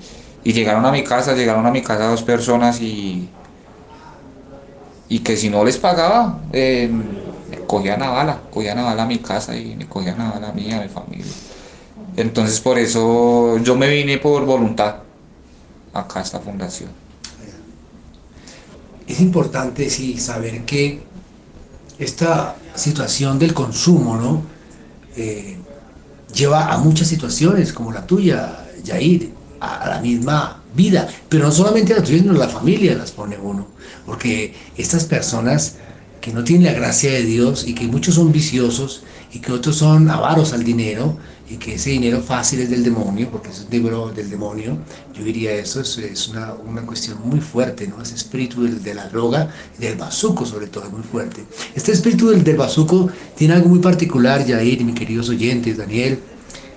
y 0.48 0.52
llegaron 0.54 0.86
a 0.86 0.90
mi 0.90 1.04
casa, 1.04 1.34
llegaron 1.34 1.66
a 1.66 1.70
mi 1.70 1.82
casa 1.82 2.06
dos 2.06 2.22
personas 2.22 2.80
y, 2.80 3.28
y 5.08 5.18
que 5.18 5.36
si 5.36 5.50
no 5.50 5.62
les 5.62 5.76
pagaba, 5.76 6.38
eh, 6.54 6.90
cogían 7.68 8.02
a 8.02 8.10
bala, 8.10 8.40
cogían 8.50 8.78
a 8.78 8.82
bala 8.82 9.06
mi 9.06 9.18
casa 9.18 9.56
y 9.56 9.76
me 9.76 9.86
cogían 9.86 10.20
a 10.20 10.32
bala 10.32 10.48
a 10.48 10.52
mí, 10.52 10.72
a 10.72 10.80
mi 10.80 10.88
familia. 10.88 11.32
Entonces 12.16 12.58
por 12.60 12.78
eso 12.78 13.58
yo 13.58 13.76
me 13.76 13.88
vine 13.88 14.18
por 14.18 14.44
voluntad 14.44 14.96
acá 15.92 16.18
a 16.18 16.22
esta 16.22 16.40
fundación. 16.40 16.90
Es 19.06 19.20
importante, 19.20 19.88
sí, 19.88 20.18
saber 20.18 20.64
que 20.64 21.00
esta 21.98 22.56
situación 22.74 23.38
del 23.38 23.54
consumo, 23.54 24.16
¿no? 24.16 24.42
Eh, 25.16 25.56
lleva 26.34 26.72
a 26.72 26.78
muchas 26.78 27.08
situaciones 27.08 27.72
como 27.72 27.92
la 27.92 28.06
tuya, 28.06 28.66
Yair, 28.84 29.32
a 29.60 29.88
la 29.88 30.00
misma 30.00 30.62
vida, 30.74 31.08
pero 31.28 31.44
no 31.44 31.52
solamente 31.52 31.92
a 31.92 31.96
la 31.96 32.02
tuya, 32.02 32.18
sino 32.18 32.32
la 32.32 32.48
familia 32.48 32.94
las 32.94 33.12
pone 33.12 33.36
uno, 33.38 33.66
porque 34.06 34.54
estas 34.76 35.04
personas 35.04 35.76
que 36.20 36.32
no 36.32 36.44
tienen 36.44 36.66
la 36.66 36.72
gracia 36.72 37.10
de 37.12 37.22
Dios 37.22 37.66
y 37.66 37.74
que 37.74 37.86
muchos 37.86 38.14
son 38.16 38.32
viciosos 38.32 39.02
y 39.32 39.40
que 39.40 39.52
otros 39.52 39.76
son 39.76 40.10
avaros 40.10 40.52
al 40.52 40.64
dinero 40.64 41.16
y 41.50 41.56
que 41.56 41.74
ese 41.74 41.90
dinero 41.90 42.20
fácil 42.20 42.60
es 42.60 42.70
del 42.70 42.84
demonio, 42.84 43.28
porque 43.30 43.48
es 43.48 43.60
un 43.60 43.70
dinero 43.70 44.10
del 44.14 44.28
demonio, 44.28 44.78
yo 45.14 45.24
diría 45.24 45.54
eso, 45.54 45.80
es, 45.80 46.28
una, 46.28 46.52
una, 46.54 46.82
cuestión 46.82 47.18
muy 47.24 47.40
fuerte, 47.40 47.86
¿no? 47.88 48.02
Ese 48.02 48.14
espíritu 48.14 48.64
de 48.64 48.94
la 48.94 49.08
droga, 49.08 49.50
del 49.78 49.96
bazuco 49.96 50.44
sobre 50.44 50.66
todo, 50.66 50.84
es 50.84 50.92
muy 50.92 51.02
fuerte. 51.02 51.44
Este 51.74 51.92
espíritu 51.92 52.28
del, 52.28 52.44
del 52.44 52.56
bazuco 52.56 53.08
tiene 53.34 53.54
algo 53.54 53.70
muy 53.70 53.78
particular, 53.78 54.46
Jair, 54.46 54.84
mis 54.84 54.94
queridos 54.94 55.30
oyentes, 55.30 55.78
Daniel, 55.78 56.18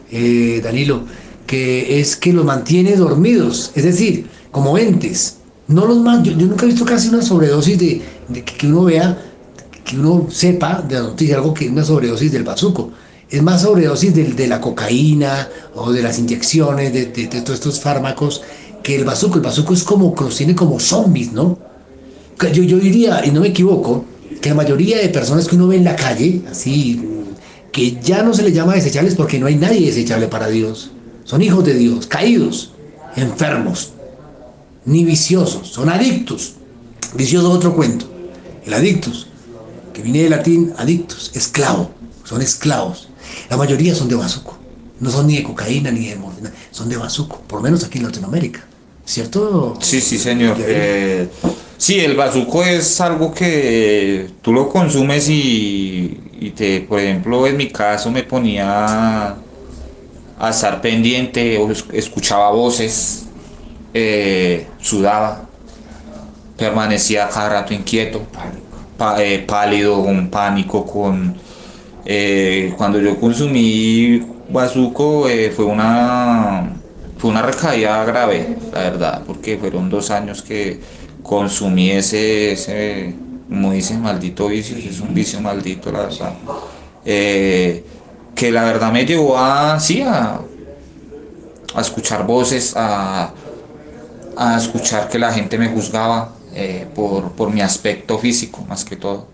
eh, 0.10 0.62
Danilo, 0.64 1.06
que 1.48 2.00
es 2.00 2.16
que 2.16 2.32
los 2.32 2.46
mantiene 2.46 2.96
dormidos, 2.96 3.72
es 3.76 3.84
decir, 3.84 4.28
como 4.52 4.78
entes. 4.78 5.38
No 5.68 5.86
los 5.86 6.00
man, 6.00 6.24
yo, 6.24 6.34
nunca 6.36 6.66
he 6.66 6.70
visto 6.70 6.86
casi 6.86 7.10
una 7.10 7.22
sobredosis 7.22 7.78
de, 7.80 8.02
que 8.44 8.68
uno 8.68 8.84
vea, 8.84 9.31
que 9.84 9.98
uno 9.98 10.28
sepa 10.30 10.82
de 10.82 10.96
la 10.96 11.02
noticia, 11.02 11.36
algo 11.36 11.54
que 11.54 11.70
una 11.70 11.84
sobredosis 11.84 12.32
del 12.32 12.44
bazuco. 12.44 12.92
Es 13.30 13.42
más 13.42 13.62
sobredosis 13.62 14.14
de, 14.14 14.24
de 14.34 14.48
la 14.48 14.60
cocaína 14.60 15.48
o 15.76 15.92
de 15.92 16.02
las 16.02 16.20
inyecciones, 16.20 16.94
de, 16.94 17.06
todos 17.28 17.52
estos 17.52 17.80
fármacos, 17.80 18.42
que 18.84 18.96
el 18.96 19.06
bazuco. 19.06 19.36
El 19.36 19.42
bazuco 19.42 19.74
es 19.74 19.84
como 19.84 20.14
que 20.14 20.26
los 20.26 20.36
tiene 20.36 20.56
como 20.56 20.80
zombies, 20.80 21.32
¿no? 21.32 21.58
Yo, 22.54 22.64
yo 22.64 22.78
diría, 22.80 23.26
y 23.26 23.32
no 23.32 23.42
me 23.42 23.50
equivoco, 23.50 24.06
que 24.42 24.50
la 24.50 24.56
mayoría 24.56 24.98
de 24.98 25.10
personas 25.10 25.48
que 25.48 25.56
uno 25.56 25.68
ve 25.68 25.78
en 25.78 25.84
la 25.84 25.96
calle, 25.96 26.42
así, 26.50 27.02
que 27.72 28.00
ya 28.02 28.24
no 28.24 28.34
se 28.34 28.42
les 28.44 28.54
llama 28.54 28.74
desechables 28.74 29.16
porque 29.16 29.40
no 29.40 29.46
hay 29.46 29.56
nadie 29.56 29.86
desechable 29.86 30.28
para 30.28 30.48
Dios 30.48 30.92
son 31.32 31.42
hijos 31.42 31.64
de 31.64 31.76
Dios, 31.76 32.08
caídos, 32.08 32.72
enfermos, 33.16 33.92
ni 34.86 35.06
viciosos, 35.06 35.68
son 35.70 35.90
adictos. 35.90 36.56
Vicioso 37.14 37.52
otro 37.52 37.74
cuento. 37.74 38.06
El 38.66 38.74
adictus, 38.74 39.28
que 40.02 40.04
viene 40.04 40.24
del 40.24 40.32
latín 40.32 40.74
adictus, 40.78 41.32
esclavo, 41.36 41.92
son 42.24 42.42
esclavos. 42.42 43.10
La 43.50 43.58
mayoría 43.58 43.94
son 43.94 44.10
de 44.10 44.16
bazuco. 44.16 44.58
No 45.00 45.10
son 45.10 45.28
ni 45.28 45.38
de 45.38 45.44
cocaína 45.44 45.92
ni 45.92 46.08
de 46.08 46.16
morfina, 46.16 46.52
son 46.72 46.90
de 46.90 46.98
bazuco, 46.98 47.42
por 47.48 47.60
lo 47.60 47.64
menos 47.64 47.84
aquí 47.84 47.98
en 48.00 48.06
Latinoamérica. 48.06 48.66
¿Cierto? 49.06 49.78
Sí, 49.82 50.00
sí, 50.00 50.18
señor. 50.18 50.58
Eh, 50.60 51.28
sí, 51.78 52.00
el 52.00 52.16
bazuco 52.16 52.64
es 52.64 53.02
algo 53.02 53.34
que 53.34 54.30
tú 54.42 54.54
lo 54.54 54.70
consumes 54.70 55.28
y, 55.28 56.20
y 56.40 56.52
te, 56.52 56.82
por 56.82 57.00
ejemplo, 57.00 57.48
en 57.48 57.58
mi 57.58 57.70
caso 57.70 58.12
me 58.12 58.24
ponía 58.24 59.36
a 60.40 60.50
estar 60.50 60.82
pendiente, 60.82 61.60
escuchaba 61.94 62.52
voces, 62.52 63.26
eh, 63.94 64.68
sudaba, 64.80 65.48
permanecía 66.58 67.28
cada 67.28 67.50
rato 67.50 67.74
inquieto, 67.74 68.22
eh, 69.20 69.44
pálido, 69.48 70.04
con 70.04 70.30
pánico, 70.30 70.86
con... 70.86 71.36
Eh, 72.06 72.74
cuando 72.78 73.00
yo 73.00 73.20
consumí 73.20 74.22
bazuco 74.50 75.28
fue 75.56 75.66
una 75.66 76.74
fue 77.18 77.30
una 77.30 77.44
recaída 77.44 78.04
grave, 78.04 78.58
la 78.74 78.80
verdad, 78.80 79.22
porque 79.28 79.58
fueron 79.58 79.90
dos 79.92 80.10
años 80.10 80.42
que 80.42 80.80
consumí 81.22 81.92
ese, 81.92 82.54
ese 82.54 83.14
como 83.48 83.72
dicen, 83.74 84.02
maldito 84.02 84.48
vicio, 84.48 84.76
es 84.78 85.00
un 85.00 85.14
vicio 85.14 85.40
maldito, 85.40 85.92
la 85.92 86.00
verdad. 86.00 86.34
Que 88.36 88.52
la 88.52 88.64
verdad 88.64 88.92
me 88.92 89.06
llevó 89.06 89.38
a, 89.38 89.80
sí, 89.80 90.02
a, 90.02 90.40
escuchar 91.80 92.26
voces, 92.26 92.74
a, 92.76 93.34
escuchar 94.58 95.10
que 95.10 95.20
la 95.20 95.32
gente 95.32 95.58
me 95.58 95.68
juzgaba 95.68 96.34
eh, 96.54 96.88
por, 96.96 97.52
mi 97.52 97.62
aspecto 97.62 98.18
físico, 98.18 98.66
más 98.68 98.86
que 98.86 98.96
todo. 98.96 99.28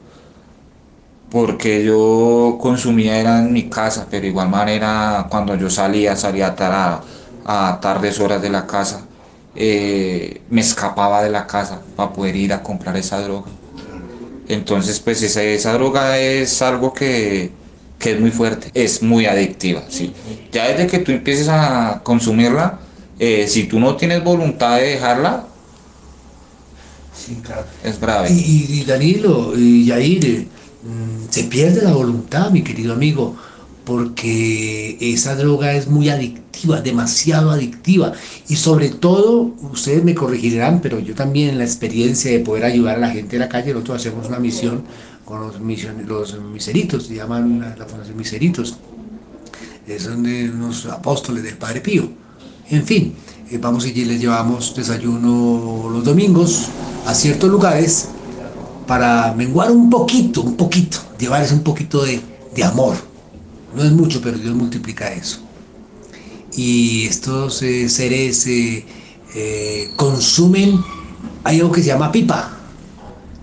porque 1.29 1.83
yo 1.83 2.57
consumía 2.62 3.19
era 3.19 3.39
en 3.39 3.51
mi 3.51 3.69
casa, 3.69 4.07
pero 4.09 4.25
igual 4.25 4.50
manera 4.50 5.27
cuando 5.29 5.55
yo 5.55 5.69
salía, 5.69 6.15
salía 6.15 6.55
a, 6.57 7.01
a 7.45 7.79
tardes 7.81 8.19
horas 8.19 8.41
de 8.41 8.50
la 8.50 8.65
casa, 8.65 9.01
eh, 9.55 10.41
me 10.50 10.62
escapaba 10.62 11.24
de 11.24 11.31
la 11.31 11.47
casa 11.47 11.81
para 11.95 12.13
poder 12.13 12.36
ir 12.36 12.53
a 12.53 12.62
comprar 12.62 12.95
esa 12.95 13.19
droga. 13.21 13.47
Entonces, 14.47 15.00
pues 15.00 15.21
esa, 15.24 15.43
esa 15.43 15.74
droga 15.74 16.19
es 16.19 16.62
algo 16.62 16.93
que, 16.93 17.51
que 18.00 18.12
es 18.12 18.19
muy 18.19 18.31
fuerte, 18.31 18.69
es 18.74 19.01
muy 19.01 19.25
adictiva, 19.25 19.83
¿sí? 19.89 20.13
Ya 20.51 20.67
desde 20.67 20.88
que 20.88 21.00
tú 21.00 21.12
empieces 21.12 21.47
a 21.50 22.01
consumirla, 22.03 22.79
eh, 23.19 23.47
si 23.47 23.63
tú 23.63 23.79
no 23.79 23.95
tienes 23.95 24.24
voluntad 24.24 24.77
de 24.77 24.89
dejarla, 24.89 25.47
Sí, 27.27 27.36
claro. 27.43 27.65
es 27.84 28.00
grave. 28.00 28.31
Y, 28.31 28.65
y 28.69 28.84
Danilo 28.86 29.53
y 29.57 29.86
Yair, 29.86 30.48
mm, 30.84 31.29
se 31.29 31.43
pierde 31.43 31.81
la 31.84 31.91
voluntad, 31.93 32.51
mi 32.51 32.62
querido 32.63 32.93
amigo, 32.93 33.36
porque 33.86 34.98
esa 35.00 35.36
droga 35.36 35.74
es 35.74 35.88
muy 35.88 36.10
adictiva, 36.10 36.81
demasiado 36.81 37.51
adictiva. 37.51 38.13
Y 38.50 38.55
sobre 38.55 38.89
todo, 38.89 39.53
ustedes 39.72 40.03
me 40.03 40.15
corregirán, 40.15 40.81
pero 40.81 41.00
yo 41.00 41.15
también 41.15 41.50
en 41.50 41.57
la 41.57 41.63
experiencia 41.63 42.31
de 42.31 42.39
poder 42.39 42.65
ayudar 42.65 42.98
a 42.98 43.00
la 43.00 43.10
gente 43.10 43.38
de 43.38 43.39
la 43.39 43.50
calle, 43.50 43.74
nosotros 43.74 43.98
hacemos 44.01 44.27
una 44.27 44.39
misión 44.39 44.84
con 45.25 45.41
los, 45.41 45.60
mision- 45.62 46.05
los 46.05 46.39
miseritos, 46.41 47.07
se 47.07 47.15
llaman 47.15 47.60
la, 47.60 47.75
la 47.75 47.86
Fundación 47.86 48.17
Miseritos. 48.17 48.77
Eh, 49.88 50.00
son 50.00 50.24
de 50.24 50.50
unos 50.50 50.86
apóstoles 50.86 51.43
del 51.43 51.57
Padre 51.57 51.81
Pío. 51.81 52.10
En 52.69 52.84
fin, 52.86 53.13
eh, 53.51 53.58
vamos 53.58 53.86
y 53.86 54.06
les 54.06 54.20
llevamos 54.20 54.74
desayuno 54.75 55.89
los 55.92 56.04
domingos 56.04 56.68
a 57.06 57.13
ciertos 57.13 57.50
lugares 57.50 58.10
para 58.88 59.34
menguar 59.34 59.72
un 59.72 59.89
poquito, 59.89 60.42
un 60.42 60.56
poquito, 60.56 60.98
llevarles 61.20 61.51
un 61.51 61.62
poquito 61.62 62.04
de, 62.04 62.22
de 62.56 62.63
amor. 62.63 62.96
No 63.75 63.84
es 63.84 63.92
mucho, 63.92 64.22
pero 64.22 64.38
Dios 64.38 64.56
multiplica 64.56 65.13
eso. 65.13 65.39
Y 66.56 67.06
estos 67.06 67.62
eh, 67.62 67.88
seres 67.89 68.48
eh, 68.48 68.84
eh, 69.36 69.92
consumen, 69.96 70.80
hay 71.44 71.60
algo 71.60 71.72
que 71.72 71.82
se 71.82 71.88
llama 71.88 72.12
pipa. 72.12 72.54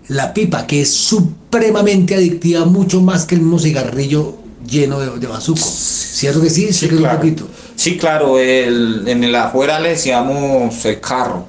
La 0.09 0.35
pipa, 0.35 0.67
que 0.67 0.83
es 0.83 0.93
supremamente 0.93 2.15
adictiva, 2.15 2.65
mucho 2.65 3.01
más 3.01 3.25
que 3.25 3.37
el 3.37 3.43
mismo 3.43 3.59
cigarrillo 3.59 4.37
lleno 4.67 4.99
de, 4.99 5.19
de 5.19 5.27
bazuco. 5.27 5.61
¿Cierto 5.61 6.41
que 6.41 6.51
sí? 6.51 6.73
Sé 6.73 6.89
que 6.89 6.95
es 6.95 7.01
un 7.01 7.07
claro. 7.07 7.21
poquito. 7.21 7.47
Sí, 7.77 7.97
claro, 7.97 8.39
el- 8.39 9.05
en 9.07 9.25
el 9.25 9.35
afuera 9.35 9.81
le 9.81 9.91
decíamos 9.91 10.85
el 10.85 11.01
carro, 11.01 11.47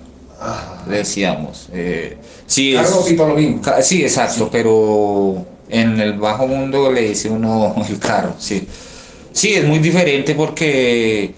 le 0.90 0.98
decíamos. 0.98 1.68
eh, 1.72 2.18
sí, 2.48 2.74
Carro 2.74 3.02
es- 3.06 3.12
y 3.12 3.16
mismo. 3.36 3.62
ca- 3.62 3.82
sí, 3.82 4.02
exacto, 4.04 4.50
pero 4.52 5.46
en 5.70 6.00
el 6.00 6.14
bajo 6.14 6.48
mundo 6.48 6.92
le 6.92 7.10
dice 7.10 7.30
uno 7.30 7.76
el 7.90 8.00
carro, 8.00 8.34
sí. 8.40 8.68
Sí, 9.34 9.54
es 9.54 9.66
muy 9.66 9.80
diferente 9.80 10.34
porque, 10.36 11.34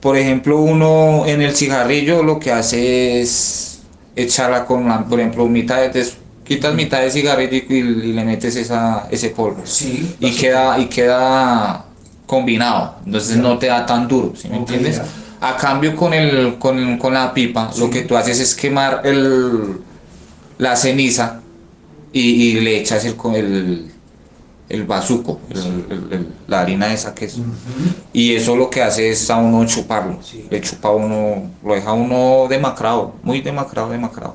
por 0.00 0.16
ejemplo, 0.16 0.58
uno 0.60 1.24
en 1.26 1.42
el 1.42 1.54
cigarrillo 1.56 2.22
lo 2.22 2.38
que 2.38 2.52
hace 2.52 3.20
es 3.20 3.80
echarla 4.16 4.64
con, 4.64 4.88
la- 4.88 5.04
por 5.04 5.18
ejemplo, 5.20 5.46
mitad 5.46 5.80
de, 5.90 6.06
quitas 6.44 6.74
mitad 6.74 7.00
de 7.02 7.10
cigarrillo 7.10 7.56
y, 7.68 7.74
y 7.74 7.82
le 8.14 8.24
metes 8.24 8.56
esa, 8.56 9.06
ese 9.10 9.30
polvo 9.30 9.62
Sí. 9.64 10.14
y 10.20 10.32
queda 10.34 10.78
y 10.78 10.86
queda 10.86 11.84
combinado 12.28 12.94
entonces 13.04 13.36
no 13.38 13.58
te 13.58 13.66
da 13.66 13.84
tan 13.84 14.06
duro 14.06 14.32
¿sí 14.36 14.48
me 14.48 14.58
entiendes? 14.58 14.96
ya. 14.98 15.04
a 15.48 15.56
cambio 15.56 15.96
con 15.96 16.12
el 16.14 16.56
con, 16.58 16.96
con 16.98 17.14
la 17.14 17.32
pipa 17.34 17.70
lo 17.78 17.90
que 17.90 18.02
tú 18.02 18.16
haces 18.16 18.38
es 18.38 18.54
quemar 18.54 19.00
el 19.04 19.80
la 20.58 20.76
ceniza 20.76 21.40
y, 22.12 22.20
y 22.20 22.60
le 22.60 22.78
echas 22.80 23.04
el 23.04 23.16
el, 23.34 23.92
el 24.68 24.84
bazuco 24.84 25.40
la 26.46 26.60
harina 26.60 26.92
esa 26.92 27.14
que 27.14 27.24
es 27.24 27.38
y 28.12 28.34
eso 28.34 28.54
lo 28.56 28.68
que 28.68 28.82
hace 28.82 29.10
es 29.10 29.30
a 29.30 29.36
uno 29.38 29.66
chuparlo 29.66 30.18
Sí. 30.22 30.46
le 30.50 30.60
chupa 30.60 30.90
uno 30.90 31.50
lo 31.64 31.74
deja 31.74 31.90
a 31.90 31.94
uno 31.94 32.46
demacrado 32.48 33.14
muy 33.22 33.40
demacrado 33.40 33.90
demacrado 33.90 34.34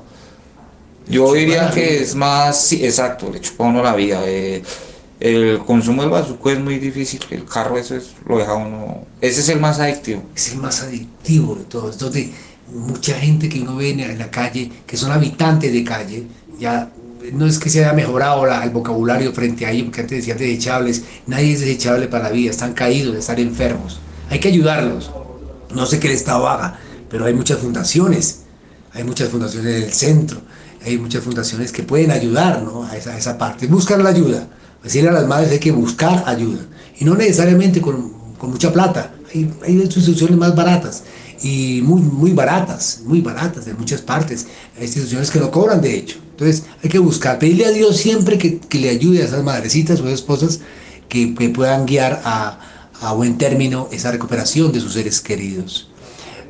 yo 1.06 1.34
diría 1.34 1.70
que 1.70 2.00
es 2.00 2.14
más, 2.14 2.58
sí, 2.58 2.82
exacto, 2.82 3.30
le 3.30 3.38
chupa 3.38 3.64
a 3.64 3.68
uno 3.68 3.82
la 3.82 3.94
vida. 3.94 4.22
eh, 4.24 4.62
el 5.24 5.58
consumo 5.60 6.02
del 6.02 6.10
bazuco 6.10 6.50
es 6.50 6.60
muy 6.60 6.78
difícil, 6.78 7.18
el 7.30 7.46
carro 7.46 7.78
eso 7.78 7.96
es, 7.96 8.10
lo 8.28 8.36
deja 8.36 8.56
uno, 8.56 9.06
ese 9.22 9.40
es 9.40 9.48
el 9.48 9.58
más 9.58 9.80
adictivo. 9.80 10.22
es 10.36 10.52
el 10.52 10.58
más 10.58 10.82
adictivo 10.82 11.54
de 11.54 11.64
todos. 11.64 11.94
Entonces, 11.94 12.28
mucha 12.70 13.14
gente 13.14 13.48
que 13.48 13.62
uno 13.62 13.76
ve 13.76 13.88
en 13.88 14.00
en 14.00 14.18
la 14.18 14.30
calle, 14.30 14.70
que 14.86 14.98
son 14.98 15.12
habitantes 15.12 15.72
de 15.72 15.82
calle, 15.82 16.26
ya 16.60 16.90
no 17.32 17.46
es 17.46 17.58
que 17.58 17.70
se 17.70 17.82
haya 17.82 17.94
mejorado 17.94 18.46
el 18.62 18.68
vocabulario 18.68 19.32
frente 19.32 19.64
a 19.64 19.70
ellos, 19.70 19.86
porque 19.86 20.02
antes 20.02 20.18
decían 20.18 20.36
desechables, 20.36 21.04
nadie 21.26 21.54
es 21.54 21.60
desechable 21.60 22.06
para 22.06 22.24
la 22.24 22.30
vida, 22.30 22.50
están 22.50 22.74
caídos, 22.74 23.16
están 23.16 23.38
enfermos. 23.38 24.00
Hay 24.28 24.40
que 24.40 24.48
ayudarlos. 24.48 25.10
No 25.74 25.86
sé 25.86 26.00
qué 26.00 26.08
el 26.08 26.14
Estado 26.14 26.46
haga, 26.46 26.78
pero 27.08 27.24
hay 27.24 27.32
muchas 27.32 27.60
fundaciones, 27.60 28.42
hay 28.92 29.04
muchas 29.04 29.30
fundaciones 29.30 29.80
del 29.80 29.92
centro, 29.94 30.42
hay 30.84 30.98
muchas 30.98 31.24
fundaciones 31.24 31.72
que 31.72 31.82
pueden 31.82 32.10
ayudar 32.10 32.62
¿no? 32.62 32.84
a, 32.84 32.94
esa, 32.94 33.12
a 33.12 33.16
esa 33.16 33.38
parte, 33.38 33.66
buscar 33.68 34.02
la 34.02 34.10
ayuda. 34.10 34.46
Decirle 34.84 35.08
a 35.08 35.12
las 35.12 35.26
madres 35.26 35.50
hay 35.50 35.58
que 35.58 35.72
buscar 35.72 36.22
ayuda, 36.26 36.60
y 36.98 37.04
no 37.04 37.16
necesariamente 37.16 37.80
con, 37.80 38.12
con 38.38 38.50
mucha 38.50 38.72
plata, 38.72 39.14
hay, 39.34 39.50
hay 39.66 39.80
instituciones 39.80 40.36
más 40.36 40.54
baratas 40.54 41.02
y 41.42 41.80
muy, 41.82 42.00
muy 42.00 42.32
baratas, 42.32 43.00
muy 43.04 43.20
baratas 43.20 43.64
de 43.64 43.74
muchas 43.74 44.02
partes, 44.02 44.46
hay 44.76 44.84
instituciones 44.84 45.30
que 45.30 45.40
no 45.40 45.50
cobran 45.50 45.80
de 45.80 45.96
hecho. 45.96 46.18
Entonces 46.30 46.64
hay 46.82 46.90
que 46.90 46.98
buscar, 46.98 47.38
pedirle 47.38 47.66
a 47.66 47.70
Dios 47.70 47.96
siempre 47.96 48.38
que, 48.38 48.58
que 48.58 48.78
le 48.78 48.90
ayude 48.90 49.22
a 49.22 49.24
esas 49.24 49.42
madrecitas 49.42 50.00
o 50.00 50.08
esposas 50.08 50.60
que, 51.08 51.34
que 51.34 51.48
puedan 51.48 51.86
guiar 51.86 52.20
a, 52.24 52.58
a 53.00 53.12
buen 53.12 53.38
término 53.38 53.88
esa 53.92 54.10
recuperación 54.10 54.72
de 54.72 54.80
sus 54.80 54.94
seres 54.94 55.20
queridos. 55.20 55.90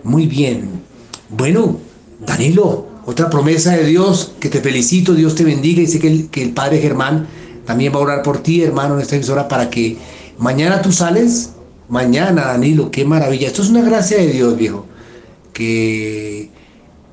Muy 0.02 0.26
bien. 0.26 0.82
Bueno, 1.30 1.78
Danilo, 2.26 2.86
otra 3.06 3.30
promesa 3.30 3.72
de 3.72 3.84
Dios, 3.86 4.32
que 4.40 4.48
te 4.48 4.60
felicito, 4.60 5.14
Dios 5.14 5.34
te 5.34 5.44
bendiga 5.44 5.82
y 5.82 5.86
sé 5.86 5.98
que 5.98 6.08
el, 6.08 6.30
que 6.30 6.42
el 6.42 6.50
Padre 6.50 6.80
Germán 6.80 7.26
también 7.66 7.92
va 7.92 7.98
a 7.98 8.02
orar 8.02 8.22
por 8.22 8.42
ti, 8.42 8.62
hermano, 8.62 8.94
en 8.94 9.00
esta 9.00 9.16
emisora, 9.16 9.48
para 9.48 9.70
que 9.70 9.96
mañana 10.38 10.82
tú 10.82 10.92
sales, 10.92 11.52
mañana, 11.88 12.46
Danilo, 12.46 12.90
qué 12.90 13.04
maravilla. 13.04 13.46
Esto 13.46 13.62
es 13.62 13.70
una 13.70 13.82
gracia 13.82 14.18
de 14.18 14.28
Dios, 14.28 14.56
viejo, 14.56 14.86
que, 15.52 16.50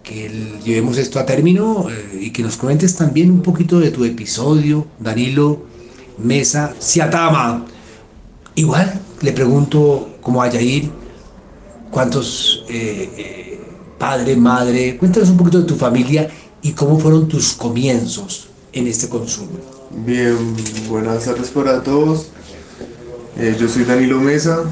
que 0.03 0.29
llevemos 0.63 0.97
esto 0.97 1.19
a 1.19 1.25
término 1.25 1.87
eh, 1.89 2.19
y 2.21 2.31
que 2.31 2.43
nos 2.43 2.57
cuentes 2.57 2.95
también 2.95 3.31
un 3.31 3.41
poquito 3.41 3.79
de 3.79 3.91
tu 3.91 4.03
episodio, 4.03 4.87
Danilo 4.99 5.63
Mesa 6.17 6.73
Siatama. 6.79 7.65
Igual 8.55 8.99
le 9.21 9.31
pregunto 9.31 10.17
como 10.21 10.41
a 10.41 10.49
¿cuántos 11.89 12.65
eh, 12.69 13.09
eh, 13.17 13.59
padre, 13.97 14.35
madre? 14.35 14.97
Cuéntanos 14.97 15.29
un 15.29 15.37
poquito 15.37 15.59
de 15.61 15.65
tu 15.65 15.75
familia 15.75 16.29
y 16.61 16.71
cómo 16.73 16.99
fueron 16.99 17.27
tus 17.27 17.53
comienzos 17.53 18.49
en 18.73 18.87
este 18.87 19.09
consumo. 19.09 19.70
Bien, 19.93 20.55
buenas 20.89 21.25
tardes 21.25 21.49
para 21.49 21.83
todos. 21.83 22.27
Eh, 23.37 23.55
yo 23.59 23.67
soy 23.67 23.83
Danilo 23.83 24.19
Mesa, 24.19 24.63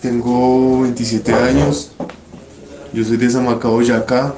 tengo 0.00 0.82
27 0.82 1.32
años. 1.34 1.90
Yo 2.92 3.04
soy 3.04 3.16
de 3.16 3.28
Zamacao, 3.28 3.72
Boyacá. 3.72 4.34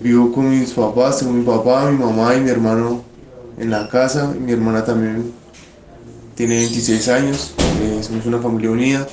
Vivo 0.00 0.32
con 0.32 0.50
mis 0.50 0.70
papás, 0.70 1.18
tengo 1.18 1.32
mi 1.32 1.44
papá, 1.44 1.90
mi 1.90 1.98
mamá 1.98 2.34
y 2.36 2.40
mi 2.40 2.50
hermano 2.50 3.02
en 3.58 3.70
la 3.70 3.88
casa. 3.88 4.32
Mi 4.38 4.52
hermana 4.52 4.84
también 4.84 5.32
tiene 6.34 6.56
26 6.56 7.08
años. 7.08 7.54
eh, 7.80 8.00
somos 8.02 8.24
una 8.26 8.38
familia 8.38 8.70
unida. 8.70 9.06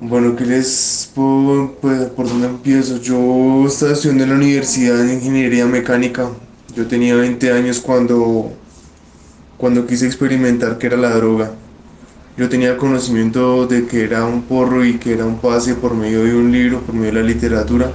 Bueno, 0.00 0.36
¿qué 0.36 0.44
les 0.44 1.10
puedo, 1.14 1.72
pues, 1.80 2.10
por 2.10 2.28
dónde 2.28 2.46
empiezo? 2.46 3.00
Yo 3.00 3.66
estaba 3.66 3.92
estudiando 3.92 4.24
en 4.24 4.30
la 4.30 4.36
universidad 4.36 5.00
en 5.00 5.14
ingeniería 5.14 5.66
mecánica. 5.66 6.28
Yo 6.76 6.86
tenía 6.86 7.14
20 7.14 7.52
años 7.52 7.78
cuando, 7.80 8.50
cuando 9.56 9.86
quise 9.86 10.06
experimentar 10.06 10.78
qué 10.78 10.88
era 10.88 10.96
la 10.96 11.10
droga. 11.10 11.52
Yo 12.36 12.48
tenía 12.48 12.76
conocimiento 12.76 13.66
de 13.68 13.86
que 13.86 14.02
era 14.02 14.24
un 14.24 14.42
porro 14.42 14.84
y 14.84 14.94
que 14.94 15.12
era 15.12 15.24
un 15.24 15.38
pase 15.38 15.74
por 15.74 15.94
medio 15.94 16.24
de 16.24 16.34
un 16.34 16.50
libro, 16.50 16.80
por 16.80 16.94
medio 16.94 17.12
de 17.12 17.20
la 17.20 17.26
literatura. 17.26 17.92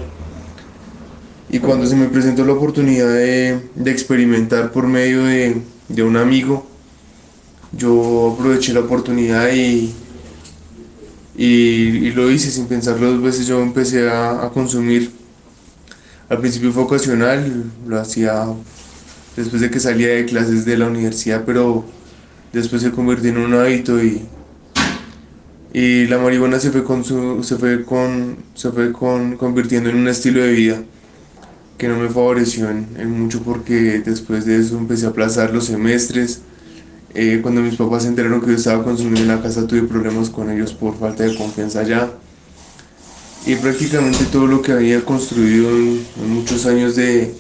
Y 1.49 1.59
cuando 1.59 1.85
se 1.87 1.95
me 1.95 2.07
presentó 2.07 2.45
la 2.45 2.53
oportunidad 2.53 3.09
de, 3.09 3.59
de 3.75 3.91
experimentar 3.91 4.71
por 4.71 4.87
medio 4.87 5.25
de, 5.25 5.61
de 5.89 6.03
un 6.03 6.15
amigo, 6.15 6.65
yo 7.73 8.33
aproveché 8.33 8.71
la 8.73 8.81
oportunidad 8.81 9.51
y, 9.51 9.93
y, 11.35 12.11
lo 12.11 12.31
hice 12.31 12.49
sin 12.49 12.67
pensarlo 12.67 13.11
dos 13.11 13.21
veces. 13.21 13.45
Yo 13.47 13.61
empecé 13.61 14.09
a, 14.09 14.45
a 14.45 14.49
consumir. 14.51 15.18
Al 16.29 16.37
principio 16.37 16.71
fue 16.71 16.83
ocasional, 16.83 17.71
lo 17.87 17.99
hacía 17.99 18.45
después 19.35 19.61
de 19.61 19.71
que 19.71 19.79
salía 19.79 20.09
de 20.09 20.25
clases 20.25 20.63
de 20.63 20.77
la 20.77 20.87
universidad, 20.87 21.43
pero 21.45 21.85
después 22.53 22.83
se 22.83 22.91
convirtió 22.91 23.31
en 23.31 23.37
un 23.37 23.53
hábito 23.55 24.03
y, 24.03 24.21
y 25.73 26.05
la 26.07 26.19
marihuana 26.19 26.59
se 26.59 26.71
fue, 26.71 26.83
con 26.83 27.03
su, 27.03 27.43
se 27.43 27.57
fue, 27.57 27.83
con, 27.83 28.37
se 28.53 28.71
fue 28.71 28.91
con, 28.91 29.37
convirtiendo 29.37 29.89
en 29.89 29.97
un 29.97 30.07
estilo 30.07 30.41
de 30.41 30.51
vida. 30.53 30.83
que 31.77 31.87
no 31.87 31.97
me 31.97 32.09
favoreció 32.09 32.69
en, 32.69 33.09
mucho 33.11 33.41
porque 33.41 34.01
después 34.01 34.45
de 34.45 34.57
eso 34.57 34.77
empecé 34.77 35.05
a 35.07 35.09
aplazar 35.09 35.53
los 35.53 35.65
semestres. 35.65 36.41
Eh, 37.15 37.39
cuando 37.41 37.61
mis 37.61 37.75
papás 37.75 38.03
se 38.03 38.09
enteraron 38.09 38.41
que 38.41 38.47
yo 38.47 38.53
estaba 38.55 38.83
consumiendo 38.83 39.21
en 39.21 39.27
la 39.29 39.41
casa 39.41 39.65
tuve 39.65 39.83
problemas 39.83 40.29
con 40.29 40.51
ellos 40.51 40.73
por 40.73 40.97
falta 40.97 41.23
de 41.23 41.35
confianza 41.35 41.83
ya. 41.83 42.11
Y 43.49 43.55
prácticamente 43.55 44.25
todo 44.25 44.45
lo 44.45 44.61
que 44.61 44.73
había 44.73 45.03
construido 45.03 45.71
en, 45.71 46.05
muchos 46.27 46.67
años 46.67 46.95
de, 46.95 47.33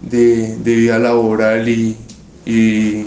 de, 0.00 0.56
de 0.56 0.74
vida 0.74 0.98
laboral 0.98 1.68
y, 1.68 1.96
y, 2.44 3.06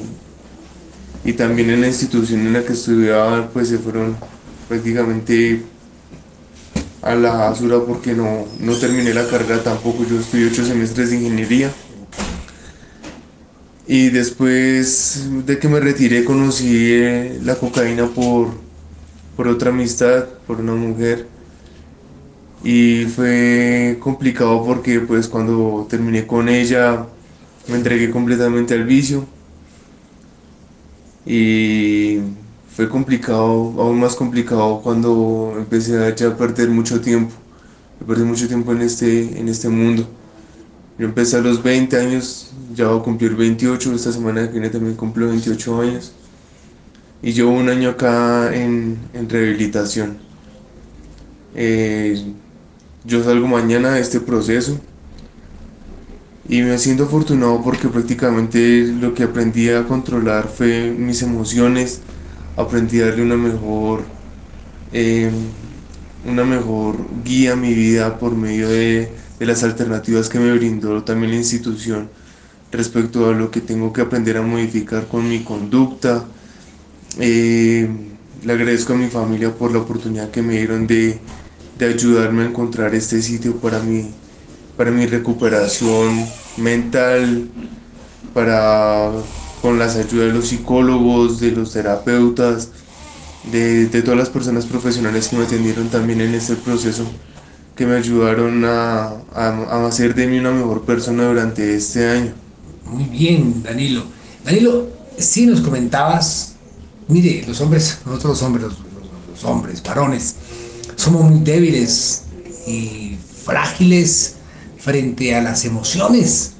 y 1.26 1.34
también 1.34 1.70
en 1.70 1.82
la 1.82 1.88
institución 1.88 2.48
en 2.48 2.54
la 2.54 2.63
que 2.63 2.72
estudiaba 2.72 3.50
pues 3.50 3.67
se 3.67 3.78
fueron 3.78 4.15
prácticamente 4.70 5.63
a 7.02 7.13
la 7.13 7.34
basura 7.34 7.82
porque 7.86 8.13
no, 8.13 8.46
no 8.62 8.74
terminé 8.78 9.13
la 9.13 9.28
carrera 9.28 9.62
tampoco, 9.62 10.06
yo 10.10 10.17
estudié 10.17 10.48
ocho 10.48 10.63
semestres 10.63 11.10
de 11.10 11.17
ingeniería. 11.17 11.70
Y 13.86 14.12
después 14.12 15.28
de 15.46 15.60
que 15.60 15.67
me 15.67 15.82
retiré 15.82 16.24
conocí 16.24 16.93
eh, 16.93 17.38
la 17.43 17.56
cocaína 17.56 18.08
por, 18.08 18.52
por 19.36 19.50
otra 19.50 19.72
amistad, 19.72 20.24
por 20.48 20.62
una 20.62 20.74
mujer. 20.74 21.36
Y 22.63 23.06
fue 23.06 23.98
complicado 24.00 24.63
porque 24.65 25.00
pues 25.00 25.28
cuando 25.28 25.86
terminé 25.89 26.26
con 26.26 26.50
ella 26.50 27.06
me 27.67 27.76
entregué 27.76 28.10
completamente 28.10 28.74
al 28.74 28.84
vicio. 28.84 29.26
Y 31.26 32.20
fue 32.76 32.88
complicado, 32.89 33.74
aún 33.78 34.00
más 34.00 34.15
complicado 34.15 34.82
cuando 34.82 35.56
empecé 35.58 35.98
a 35.98 36.38
perder 36.38 36.70
mucho 36.70 37.02
tiempo. 37.02 37.34
Perdí 38.06 38.24
mucho 38.24 38.48
tiempo 38.48 38.72
en 38.72 38.82
este, 38.82 39.39
en 39.39 39.50
este 39.50 39.67
mundo. 39.70 40.08
Yo 40.98 41.06
empecé 41.06 41.38
a 41.38 41.41
los 41.41 41.62
20 41.62 41.98
años, 41.98 42.52
ya 42.74 42.88
voy 42.88 43.00
a 43.00 43.04
cumplir 43.04 43.36
28, 43.36 43.93
esta 43.93 44.12
semana 44.12 44.48
que 44.48 44.54
viene 44.54 44.70
también 44.70 44.96
cumplo 44.96 45.28
28 45.28 45.82
años. 45.82 46.13
Y 47.22 47.34
llevo 47.34 47.52
un 47.52 47.70
año 47.70 47.89
acá 47.89 48.56
en, 48.56 48.98
en 49.13 49.30
rehabilitación. 49.30 50.17
Eh, 51.56 52.24
yo 53.08 53.24
salgo 53.24 53.48
mañana 53.48 53.93
de 53.93 54.02
este 54.02 54.20
proceso 54.20 54.78
y 56.50 56.62
me 56.62 56.78
siento 56.78 57.06
afortunado 57.06 57.62
porque 57.63 57.88
prácticamente 57.88 58.86
lo 58.86 59.13
que 59.13 59.24
aprendí 59.24 59.70
a 59.70 59.86
controlar 59.86 60.50
fue 60.50 60.91
mis 60.91 61.22
emociones, 61.22 62.02
aprendí 62.58 63.00
a 63.00 63.08
darle 63.08 63.24
una 63.24 63.38
mejor, 63.38 64.02
eh, 64.91 65.32
una 66.26 66.43
mejor 66.43 66.98
guía 67.24 67.54
a 67.54 67.56
mi 67.56 67.74
vida 67.74 68.20
por 68.20 68.36
medio 68.36 68.67
de, 68.67 69.10
de 69.39 69.46
las 69.46 69.63
alternativas 69.63 70.28
que 70.28 70.39
me 70.39 70.52
brindó 70.52 71.02
también 71.04 71.32
la 71.32 71.38
institución 71.38 72.10
respecto 72.74 73.30
a 73.30 73.32
lo 73.32 73.50
que 73.52 73.62
tengo 73.62 73.93
que 73.93 74.02
aprender 74.02 74.36
a 74.36 74.41
modificar 74.41 75.08
con 75.08 75.30
mi 75.30 75.43
conducta. 75.43 76.26
Eh, 77.20 77.89
le 78.43 78.54
agradezco 78.54 78.93
a 78.93 78.98
mi 78.98 79.08
familia 79.08 79.54
por 79.54 79.72
la 79.72 79.80
oportunidad 79.80 80.30
que 80.30 80.41
me 80.41 80.58
dieron 80.58 80.88
de, 80.88 81.20
de 81.78 81.86
ayudarme 81.86 82.44
a 82.44 82.46
encontrar 82.48 82.96
este 82.96 83.22
sitio 83.22 83.58
para 83.58 83.80
mi, 83.80 84.10
para 84.76 84.92
mi 84.92 85.06
recuperación 85.06 86.26
mental, 86.58 87.50
para 88.34 89.12
con 89.62 89.80
las 89.80 89.96
ayudas 89.96 90.28
de 90.28 90.34
los 90.34 90.48
psicólogos, 90.48 91.40
de 91.40 91.52
los 91.52 91.74
terapeutas, 91.74 92.70
de, 93.52 93.88
de 93.88 94.02
todas 94.02 94.18
las 94.18 94.30
personas 94.30 94.66
profesionales 94.66 95.28
que 95.28 95.36
me 95.36 95.46
atendieron 95.46 95.90
también 95.90 96.22
en 96.22 96.36
este 96.36 96.56
proceso, 96.56 97.06
que 97.76 97.86
me 97.86 97.96
ayudaron 97.96 98.66
a, 98.66 99.08
a, 99.34 99.48
a 99.70 99.88
hacer 99.88 100.13
de 100.16 100.28
mí 100.28 100.40
una 100.40 100.52
mejor 100.52 100.84
persona 100.84 101.28
durante 101.28 101.76
este 101.76 102.08
año. 102.08 102.34
Muy 102.86 103.06
bien, 103.06 103.63
Danilo. 103.63 104.04
Danilo, 104.46 104.88
sí 105.18 105.46
nos 105.46 105.62
comentabas, 105.62 106.54
mire, 107.08 107.44
los 107.48 107.60
hombres, 107.62 108.00
nosotros 108.06 108.32
los 108.32 108.44
hombres, 108.44 108.66
los 109.32 109.44
hombres, 109.44 109.84
varones, 109.84 110.36
somos 110.98 111.24
muy 111.24 111.40
débiles 111.40 112.24
y 112.68 113.16
frágiles 113.46 114.34
frente 114.78 115.34
a 115.34 115.42
las 115.42 115.64
emociones. 115.64 116.52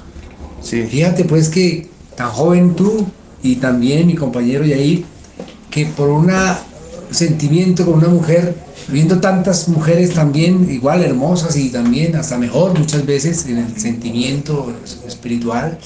Sí, 0.62 0.84
Fíjate 0.84 1.26
pues 1.26 1.50
que 1.50 1.89
tan 2.15 2.30
joven 2.30 2.76
tú 2.76 3.06
y 3.43 3.58
también 3.58 4.08
mi 4.08 4.15
compañero 4.15 4.65
Yair, 4.65 5.04
que 5.69 5.86
por 5.86 6.10
un 6.10 6.32
sentimiento 7.12 7.86
con 7.86 7.95
una 7.95 8.08
mujer, 8.08 8.56
viendo 8.89 9.19
tantas 9.19 9.67
mujeres 9.67 10.13
también 10.13 10.69
igual 10.71 11.04
hermosas 11.04 11.56
y 11.58 11.69
también 11.69 12.15
hasta 12.15 12.38
mejor 12.38 12.78
muchas 12.78 13.06
veces 13.06 13.45
en 13.47 13.58
el 13.60 13.80
sentimiento 13.80 14.73
espiritual 15.06 15.78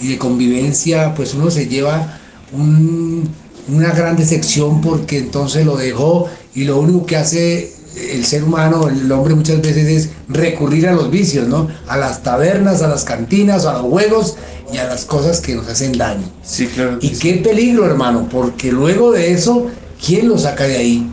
y 0.00 0.08
de 0.08 0.18
convivencia, 0.18 1.14
pues 1.14 1.34
uno 1.34 1.50
se 1.50 1.66
lleva 1.68 2.18
un- 2.52 3.28
una 3.68 3.92
gran 3.92 4.16
decepción 4.16 4.80
porque 4.80 5.18
entonces 5.18 5.64
lo 5.64 5.76
dejó 5.76 6.28
y 6.54 6.64
lo 6.64 6.78
único 6.80 7.06
que 7.06 7.16
hace 7.16 7.73
el 7.96 8.24
ser 8.24 8.44
humano, 8.44 8.88
el 8.88 9.10
hombre 9.12 9.34
muchas 9.34 9.60
veces 9.60 9.86
es 9.88 10.10
recurrir 10.28 10.88
a 10.88 10.92
los 10.92 11.10
vicios, 11.10 11.46
¿no? 11.48 11.68
A 11.86 11.96
las 11.96 12.22
tabernas, 12.22 12.82
a 12.82 12.88
las 12.88 13.04
cantinas, 13.04 13.64
a 13.66 13.74
los 13.74 13.82
juegos 13.82 14.36
y 14.72 14.78
a 14.78 14.84
las 14.84 15.04
cosas 15.04 15.40
que 15.40 15.54
nos 15.54 15.68
hacen 15.68 15.96
daño. 15.96 16.24
sí, 16.42 16.66
claro. 16.66 16.98
Y 17.00 17.08
sí. 17.08 17.16
qué 17.20 17.34
peligro, 17.34 17.86
hermano, 17.86 18.28
porque 18.30 18.72
luego 18.72 19.12
de 19.12 19.32
eso, 19.32 19.68
¿quién 20.04 20.28
lo 20.28 20.38
saca 20.38 20.64
de 20.64 20.76
ahí? 20.76 21.10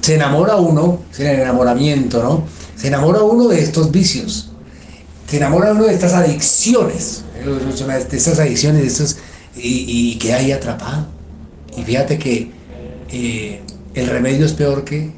Se 0.00 0.16
enamora 0.16 0.56
uno, 0.56 1.00
es 1.12 1.20
el 1.20 1.40
enamoramiento, 1.40 2.22
¿no? 2.22 2.44
Se 2.76 2.88
enamora 2.88 3.22
uno 3.22 3.48
de 3.48 3.60
estos 3.60 3.90
vicios, 3.90 4.50
se 5.28 5.36
enamora 5.36 5.72
uno 5.72 5.84
de 5.84 5.94
estas 5.94 6.12
adicciones, 6.12 7.24
¿eh? 7.36 7.48
de 8.10 8.16
estas 8.16 8.38
adicciones, 8.38 8.82
de 8.82 8.88
estos, 8.88 9.16
y, 9.56 10.12
y 10.12 10.18
queda 10.18 10.36
ahí 10.36 10.52
atrapado. 10.52 11.06
Y 11.76 11.82
fíjate 11.82 12.18
que 12.18 12.50
eh, 13.10 13.60
el 13.94 14.06
remedio 14.08 14.44
es 14.46 14.52
peor 14.52 14.84
que, 14.84 15.10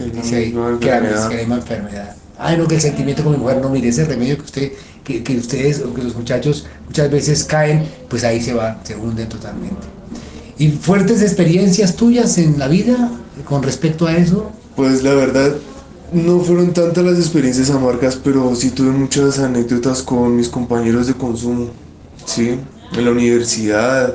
Que 0.00 0.08
es 0.08 0.14
la 0.16 0.22
Dice 0.22 0.36
ahí, 0.36 0.54
que 0.80 0.86
la 0.86 1.28
misma 1.28 1.56
enfermedad. 1.56 2.16
Ay, 2.38 2.56
no, 2.56 2.66
que 2.66 2.76
el 2.76 2.80
sentimiento 2.80 3.22
con 3.22 3.32
mi 3.32 3.38
mujer, 3.38 3.58
no, 3.60 3.68
mire, 3.68 3.88
ese 3.88 4.04
remedio 4.06 4.36
que 4.36 4.42
usted, 4.42 4.72
que, 5.04 5.22
que 5.22 5.36
ustedes, 5.36 5.80
o 5.80 5.92
que 5.92 6.02
los 6.02 6.16
muchachos 6.16 6.66
muchas 6.86 7.10
veces 7.10 7.44
caen, 7.44 7.84
pues 8.08 8.24
ahí 8.24 8.40
se 8.40 8.54
va, 8.54 8.80
se 8.82 8.96
hunden 8.96 9.28
totalmente. 9.28 9.86
¿Y 10.56 10.68
fuertes 10.70 11.22
experiencias 11.22 11.96
tuyas 11.96 12.38
en 12.38 12.58
la 12.58 12.68
vida 12.68 13.10
con 13.44 13.62
respecto 13.62 14.06
a 14.06 14.16
eso? 14.16 14.50
Pues 14.76 15.02
la 15.02 15.14
verdad, 15.14 15.54
no 16.12 16.40
fueron 16.40 16.72
tantas 16.72 17.04
las 17.04 17.18
experiencias 17.18 17.70
amargas, 17.70 18.16
pero 18.16 18.54
sí 18.54 18.70
tuve 18.70 18.90
muchas 18.90 19.38
anécdotas 19.38 20.02
con 20.02 20.36
mis 20.36 20.48
compañeros 20.48 21.06
de 21.06 21.14
consumo. 21.14 21.68
Sí, 22.24 22.58
en 22.92 23.04
la 23.04 23.10
universidad, 23.10 24.14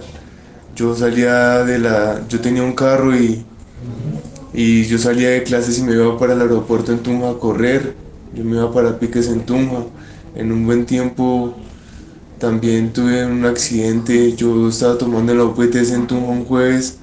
yo 0.75 0.95
salía 0.95 1.63
de 1.63 1.79
la. 1.79 2.21
Yo 2.27 2.41
tenía 2.41 2.63
un 2.63 2.73
carro 2.73 3.15
y. 3.15 3.45
Y 4.55 4.85
yo 4.85 4.97
salía 4.97 5.29
de 5.29 5.43
clases 5.43 5.77
y 5.79 5.83
me 5.83 5.93
iba 5.93 6.17
para 6.17 6.33
el 6.33 6.41
aeropuerto 6.41 6.91
en 6.91 6.99
Tunja 6.99 7.31
a 7.31 7.33
correr. 7.39 7.93
Yo 8.33 8.43
me 8.43 8.55
iba 8.55 8.71
para 8.71 8.97
Piques 8.97 9.27
en 9.27 9.45
Tunja. 9.45 9.83
En 10.35 10.51
un 10.51 10.65
buen 10.65 10.85
tiempo 10.85 11.53
también 12.39 12.93
tuve 12.93 13.25
un 13.25 13.45
accidente. 13.45 14.33
Yo 14.33 14.69
estaba 14.69 14.97
tomando 14.97 15.31
en 15.31 15.37
la 15.39 15.95
en 15.95 16.07
Tunja 16.07 16.27
un 16.27 16.45
jueves. 16.45 16.97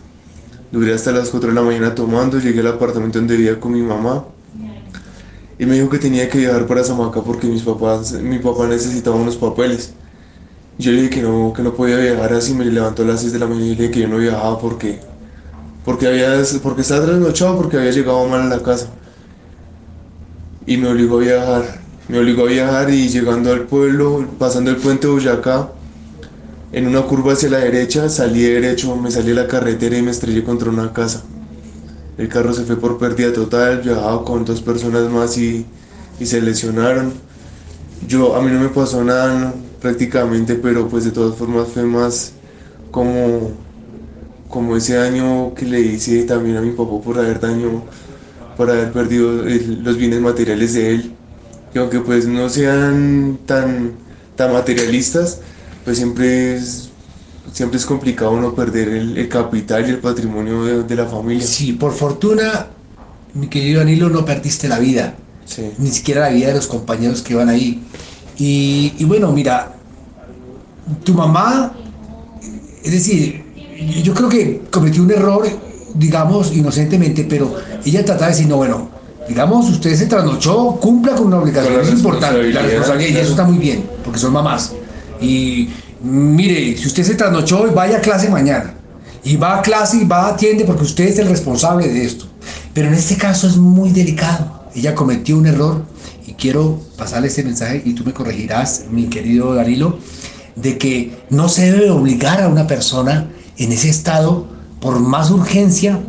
Duré 0.72 0.94
hasta 0.94 1.12
las 1.12 1.28
4 1.28 1.50
de 1.50 1.54
la 1.54 1.62
mañana 1.62 1.94
tomando, 1.94 2.38
llegué 2.40 2.60
al 2.60 2.68
apartamento 2.68 3.18
donde 3.18 3.36
vivía 3.36 3.60
con 3.60 3.72
mi 3.72 3.82
mamá 3.82 4.24
y 5.62 5.66
me 5.66 5.76
dijo 5.76 5.88
que 5.88 5.98
tenía 5.98 6.28
que 6.28 6.38
viajar 6.38 6.66
para 6.66 6.82
Samaca 6.82 7.20
porque 7.22 7.46
mis 7.46 7.62
papás, 7.62 8.12
mi 8.14 8.40
papá 8.40 8.66
necesitaba 8.66 9.14
unos 9.14 9.36
papeles. 9.36 9.92
Yo 10.76 10.90
le 10.90 11.02
dije 11.02 11.10
que 11.10 11.22
no, 11.22 11.52
que 11.54 11.62
no 11.62 11.72
podía 11.74 11.98
viajar 11.98 12.32
así, 12.32 12.52
me 12.52 12.64
levantó 12.64 13.02
a 13.02 13.06
las 13.06 13.20
6 13.20 13.32
de 13.32 13.38
la 13.38 13.46
mañana 13.46 13.66
y 13.66 13.76
le 13.76 13.82
dije 13.82 13.90
que 13.92 14.00
yo 14.00 14.08
no 14.08 14.16
viajaba 14.16 14.58
porque, 14.58 14.98
porque, 15.84 16.06
había, 16.06 16.42
porque 16.62 16.82
estaba 16.82 17.06
trasnochado, 17.06 17.56
porque 17.56 17.76
había 17.76 17.90
llegado 17.90 18.26
mal 18.26 18.42
a 18.42 18.56
la 18.56 18.62
casa. 18.62 18.88
Y 20.66 20.76
me 20.76 20.88
obligó 20.88 21.18
a 21.18 21.20
viajar, 21.20 21.80
me 22.08 22.18
obligó 22.18 22.42
a 22.42 22.46
viajar 22.46 22.90
y 22.90 23.08
llegando 23.08 23.52
al 23.52 23.62
pueblo, 23.62 24.26
pasando 24.38 24.70
el 24.70 24.76
puente 24.76 25.06
de 25.06 25.12
Boyacá, 25.12 25.70
en 26.72 26.86
una 26.86 27.02
curva 27.02 27.32
hacia 27.32 27.50
la 27.50 27.58
derecha, 27.58 28.08
salí 28.08 28.42
derecho, 28.42 28.96
me 28.96 29.10
salí 29.10 29.28
de 29.28 29.34
la 29.34 29.48
carretera 29.48 29.98
y 29.98 30.02
me 30.02 30.10
estrellé 30.10 30.42
contra 30.44 30.70
una 30.70 30.92
casa. 30.92 31.22
El 32.16 32.28
carro 32.28 32.52
se 32.52 32.64
fue 32.64 32.76
por 32.76 32.98
pérdida 32.98 33.32
total, 33.32 33.80
viajaba 33.82 34.24
con 34.24 34.44
dos 34.44 34.60
personas 34.60 35.10
más 35.10 35.36
y, 35.36 35.66
y 36.20 36.26
se 36.26 36.40
lesionaron. 36.40 37.12
Yo, 38.06 38.36
a 38.36 38.42
mí 38.42 38.50
no 38.50 38.60
me 38.60 38.68
pasó 38.68 39.02
nada 39.02 39.38
no, 39.38 39.54
prácticamente, 39.80 40.54
pero 40.54 40.88
pues 40.88 41.04
de 41.04 41.10
todas 41.10 41.36
formas 41.36 41.68
fue 41.68 41.84
más 41.84 42.32
como, 42.90 43.52
como 44.52 44.76
ese 44.76 44.94
daño 44.94 45.54
que 45.54 45.64
le 45.64 45.80
hice 45.80 46.22
también 46.24 46.58
a 46.58 46.60
mi 46.60 46.72
papá 46.72 47.00
por 47.02 47.18
haber 47.18 47.40
daño, 47.40 47.82
por 48.56 48.70
haber 48.70 48.92
perdido 48.92 49.46
el- 49.48 49.82
los 49.82 49.96
bienes 49.96 50.20
materiales 50.20 50.74
de 50.74 50.90
él. 50.90 51.12
Y 51.74 51.78
aunque 51.78 52.00
pues 52.00 52.26
no 52.26 52.48
sean 52.50 53.38
tan, 53.46 53.92
tan 54.36 54.52
materialistas, 54.52 55.40
pues 55.84 55.96
siempre 55.96 56.56
es, 56.56 56.90
siempre 57.52 57.78
es 57.78 57.86
complicado 57.86 58.38
no 58.38 58.54
perder 58.54 58.88
el, 58.90 59.16
el 59.16 59.28
capital 59.28 59.86
y 59.88 59.90
el 59.92 59.98
patrimonio 59.98 60.64
de, 60.64 60.82
de 60.82 60.94
la 60.96 61.06
familia. 61.06 61.46
Sí, 61.46 61.72
por 61.72 61.92
fortuna, 61.92 62.66
mi 63.32 63.46
querido 63.46 63.80
Danilo, 63.80 64.10
no 64.10 64.22
perdiste 64.26 64.68
la 64.68 64.78
vida, 64.78 65.14
Sí. 65.46 65.70
ni 65.78 65.90
siquiera 65.90 66.20
la 66.20 66.28
vida 66.28 66.48
de 66.48 66.54
los 66.54 66.66
compañeros 66.66 67.22
que 67.22 67.34
van 67.34 67.48
ahí. 67.48 67.82
Y, 68.38 68.92
y 68.98 69.04
bueno, 69.06 69.32
mira, 69.32 69.72
tu 71.04 71.14
mamá, 71.14 71.72
es 72.84 72.92
decir, 72.92 73.51
yo 74.02 74.14
creo 74.14 74.28
que 74.28 74.62
cometió 74.70 75.02
un 75.02 75.10
error, 75.10 75.46
digamos, 75.94 76.52
inocentemente, 76.54 77.24
pero 77.28 77.54
ella 77.84 78.04
trataba 78.04 78.26
de 78.26 78.32
decir, 78.32 78.48
no, 78.48 78.56
bueno, 78.56 78.90
digamos, 79.28 79.68
usted 79.70 79.94
se 79.94 80.06
trasnochó, 80.06 80.76
cumpla 80.80 81.14
con 81.14 81.26
una 81.26 81.38
obligación, 81.38 81.80
es 81.80 81.90
importante, 81.90 82.52
la 82.52 82.62
responsabilidad, 82.62 83.18
y 83.18 83.22
eso 83.22 83.30
está 83.30 83.44
muy 83.44 83.58
bien, 83.58 83.84
porque 84.04 84.18
son 84.18 84.32
mamás. 84.32 84.72
Y 85.20 85.68
mire, 86.02 86.76
si 86.76 86.86
usted 86.86 87.04
se 87.04 87.14
trasnochó, 87.14 87.70
vaya 87.72 87.98
a 87.98 88.00
clase 88.00 88.28
mañana. 88.28 88.74
Y 89.24 89.36
va 89.36 89.58
a 89.58 89.62
clase 89.62 89.98
y 89.98 90.04
va 90.04 90.26
a 90.26 90.28
atiende 90.30 90.64
porque 90.64 90.82
usted 90.82 91.04
es 91.04 91.18
el 91.18 91.28
responsable 91.28 91.86
de 91.86 92.04
esto. 92.04 92.26
Pero 92.74 92.88
en 92.88 92.94
este 92.94 93.16
caso 93.16 93.46
es 93.46 93.56
muy 93.56 93.90
delicado. 93.90 94.64
Ella 94.74 94.96
cometió 94.96 95.36
un 95.36 95.46
error 95.46 95.84
y 96.26 96.32
quiero 96.32 96.80
pasarle 96.98 97.28
este 97.28 97.44
mensaje 97.44 97.82
y 97.84 97.92
tú 97.92 98.04
me 98.04 98.12
corregirás, 98.12 98.86
mi 98.90 99.04
querido 99.06 99.54
Darilo, 99.54 99.98
de 100.56 100.76
que 100.76 101.24
no 101.30 101.48
se 101.48 101.70
debe 101.70 101.90
obligar 101.90 102.42
a 102.42 102.48
una 102.48 102.66
persona 102.66 103.28
en 103.58 103.72
ese 103.72 103.88
estado, 103.88 104.46
por 104.80 104.98
más 105.00 105.30
urgencia 105.30 106.00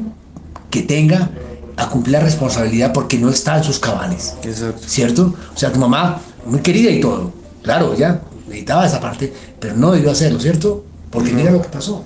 que 0.69 0.81
tenga, 0.81 1.29
a 1.75 1.89
cumplir 1.89 2.13
la 2.13 2.19
responsabilidad 2.19 2.93
porque 2.93 3.17
no 3.17 3.29
está 3.29 3.57
en 3.57 3.63
sus 3.63 3.79
cabales. 3.79 4.35
Exacto. 4.43 4.81
¿cierto? 4.85 5.33
O 5.53 5.57
sea, 5.57 5.71
tu 5.71 5.79
mamá, 5.79 6.19
muy 6.45 6.59
querida 6.59 6.91
y 6.91 6.99
todo, 7.01 7.31
claro, 7.63 7.95
ya 7.97 8.21
necesitaba 8.47 8.85
esa 8.85 8.99
parte, 8.99 9.33
pero 9.59 9.75
no 9.75 9.91
debió 9.91 10.11
hacerlo, 10.11 10.39
¿cierto? 10.39 10.85
Porque 11.09 11.31
mira 11.31 11.51
lo 11.51 11.61
que 11.61 11.69
pasó. 11.69 12.03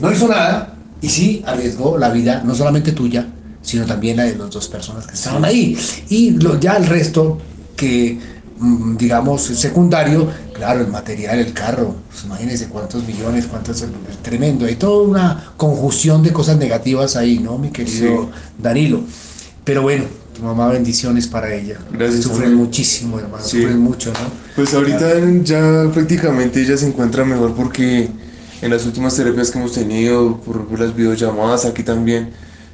No 0.00 0.12
hizo 0.12 0.28
nada 0.28 0.74
y 1.00 1.08
sí 1.08 1.42
arriesgó 1.46 1.96
la 1.98 2.10
vida, 2.10 2.42
no 2.44 2.54
solamente 2.54 2.92
tuya, 2.92 3.26
sino 3.62 3.84
también 3.86 4.16
la 4.16 4.24
de 4.24 4.36
las 4.36 4.50
dos 4.50 4.68
personas 4.68 5.06
que 5.06 5.14
estaban 5.14 5.44
ahí. 5.44 5.76
Y 6.08 6.30
lo- 6.30 6.58
ya 6.60 6.76
el 6.76 6.86
resto, 6.86 7.38
que 7.76 8.18
digamos 8.60 9.50
es 9.50 9.58
secundario, 9.58 10.28
claro, 10.52 10.80
el 10.80 10.88
material, 10.88 11.38
el 11.38 11.52
carro, 11.52 11.94
pues 12.10 12.24
imagínense 12.24 12.68
cuántos 12.68 13.04
millones, 13.04 13.46
cuántos, 13.46 13.82
es 13.82 13.88
tremendo, 14.22 14.66
hay 14.66 14.76
toda 14.76 15.06
una 15.06 15.52
conjunción 15.56 16.22
de 16.22 16.32
cosas 16.32 16.56
negativas 16.56 17.16
ahí, 17.16 17.38
¿no, 17.38 17.58
mi 17.58 17.70
querido 17.70 18.22
Sí. 18.24 18.28
Danilo? 18.58 19.02
Pero 19.64 19.82
bueno, 19.82 20.04
tu 20.34 20.42
mamá, 20.42 20.68
bendiciones 20.68 21.26
para 21.26 21.54
ella. 21.54 21.78
Gracias, 21.92 22.24
Sufren 22.24 22.54
muchísimo, 22.54 23.18
hermano. 23.18 23.44
Sí. 23.44 23.60
Sufren 23.60 23.78
mucho, 23.78 24.12
¿no? 24.12 24.30
Pues 24.56 24.72
ahorita 24.74 25.06
ya 25.42 25.90
prácticamente 25.92 26.62
ella 26.62 26.76
se 26.76 26.86
encuentra 26.86 27.24
mejor 27.24 27.54
porque 27.54 28.08
en 28.62 28.70
las 28.70 28.86
últimas 28.86 29.14
terapias 29.14 29.50
que 29.50 29.58
hemos 29.58 29.72
tenido, 29.72 30.40
por 30.40 30.78
las 30.78 30.94
videollamadas 30.94 31.64
aquí 31.64 31.82
también, 31.82 32.30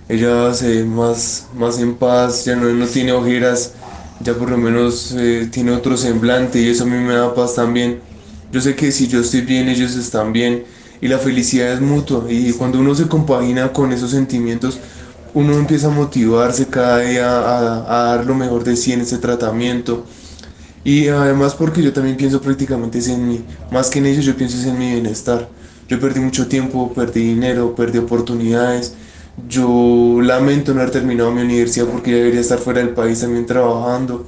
ella 0.08 0.52
se 0.54 0.68
ve 0.68 0.84
más, 0.84 1.46
más 1.56 1.78
en 1.78 1.94
paz, 1.94 2.44
ya 2.44 2.56
no, 2.56 2.66
no 2.70 2.86
tiene 2.86 3.12
ojeras, 3.12 3.72
ya 4.20 4.34
por 4.34 4.50
lo 4.50 4.58
menos 4.58 5.12
eh, 5.16 5.48
tiene 5.52 5.72
otro 5.72 5.96
semblante 5.96 6.60
y 6.60 6.68
eso 6.68 6.84
a 6.84 6.86
mí 6.86 6.96
me 6.96 7.14
da 7.14 7.34
paz 7.34 7.54
también. 7.54 8.02
Yo 8.50 8.60
sé 8.60 8.76
que 8.76 8.92
si 8.92 9.08
yo 9.08 9.20
estoy 9.20 9.42
bien, 9.42 9.68
ellos 9.68 9.96
están 9.96 10.32
bien 10.32 10.64
y 11.00 11.08
la 11.08 11.18
felicidad 11.18 11.72
es 11.72 11.80
mutua 11.80 12.26
y 12.30 12.52
cuando 12.52 12.78
uno 12.80 12.94
se 12.94 13.08
compagina 13.08 13.72
con 13.72 13.92
esos 13.92 14.10
sentimientos, 14.12 14.80
uno 15.32 15.54
empieza 15.58 15.88
a 15.88 15.90
motivarse 15.90 16.68
cada 16.70 17.00
día 17.00 17.28
a, 17.28 18.12
a 18.12 18.16
dar 18.16 18.26
lo 18.26 18.34
mejor 18.34 18.64
de 18.64 18.76
sí 18.76 18.92
en 18.92 19.00
ese 19.02 19.18
tratamiento. 19.18 20.06
Y 20.84 21.08
además 21.08 21.54
porque 21.54 21.82
yo 21.82 21.92
también 21.92 22.16
pienso 22.16 22.40
prácticamente 22.40 22.98
es 22.98 23.08
en 23.08 23.26
mí, 23.26 23.46
más 23.70 23.90
que 23.90 23.98
en 24.00 24.06
ellos 24.06 24.24
yo 24.24 24.36
pienso 24.36 24.58
es 24.58 24.66
en 24.66 24.78
mi 24.78 24.92
bienestar. 24.92 25.50
Yo 25.88 26.00
perdí 26.00 26.20
mucho 26.20 26.48
tiempo, 26.48 26.92
perdí 26.94 27.22
dinero, 27.28 27.74
perdí 27.74 27.98
oportunidades. 27.98 28.96
Yo 29.36 30.20
lamento 30.22 30.72
no 30.74 30.80
haber 30.80 30.92
terminado 30.92 31.32
mi 31.32 31.42
universidad 31.42 31.86
porque 31.86 32.12
debería 32.14 32.40
estar 32.40 32.58
fuera 32.58 32.80
del 32.80 32.90
país 32.90 33.20
también 33.20 33.46
trabajando. 33.46 34.26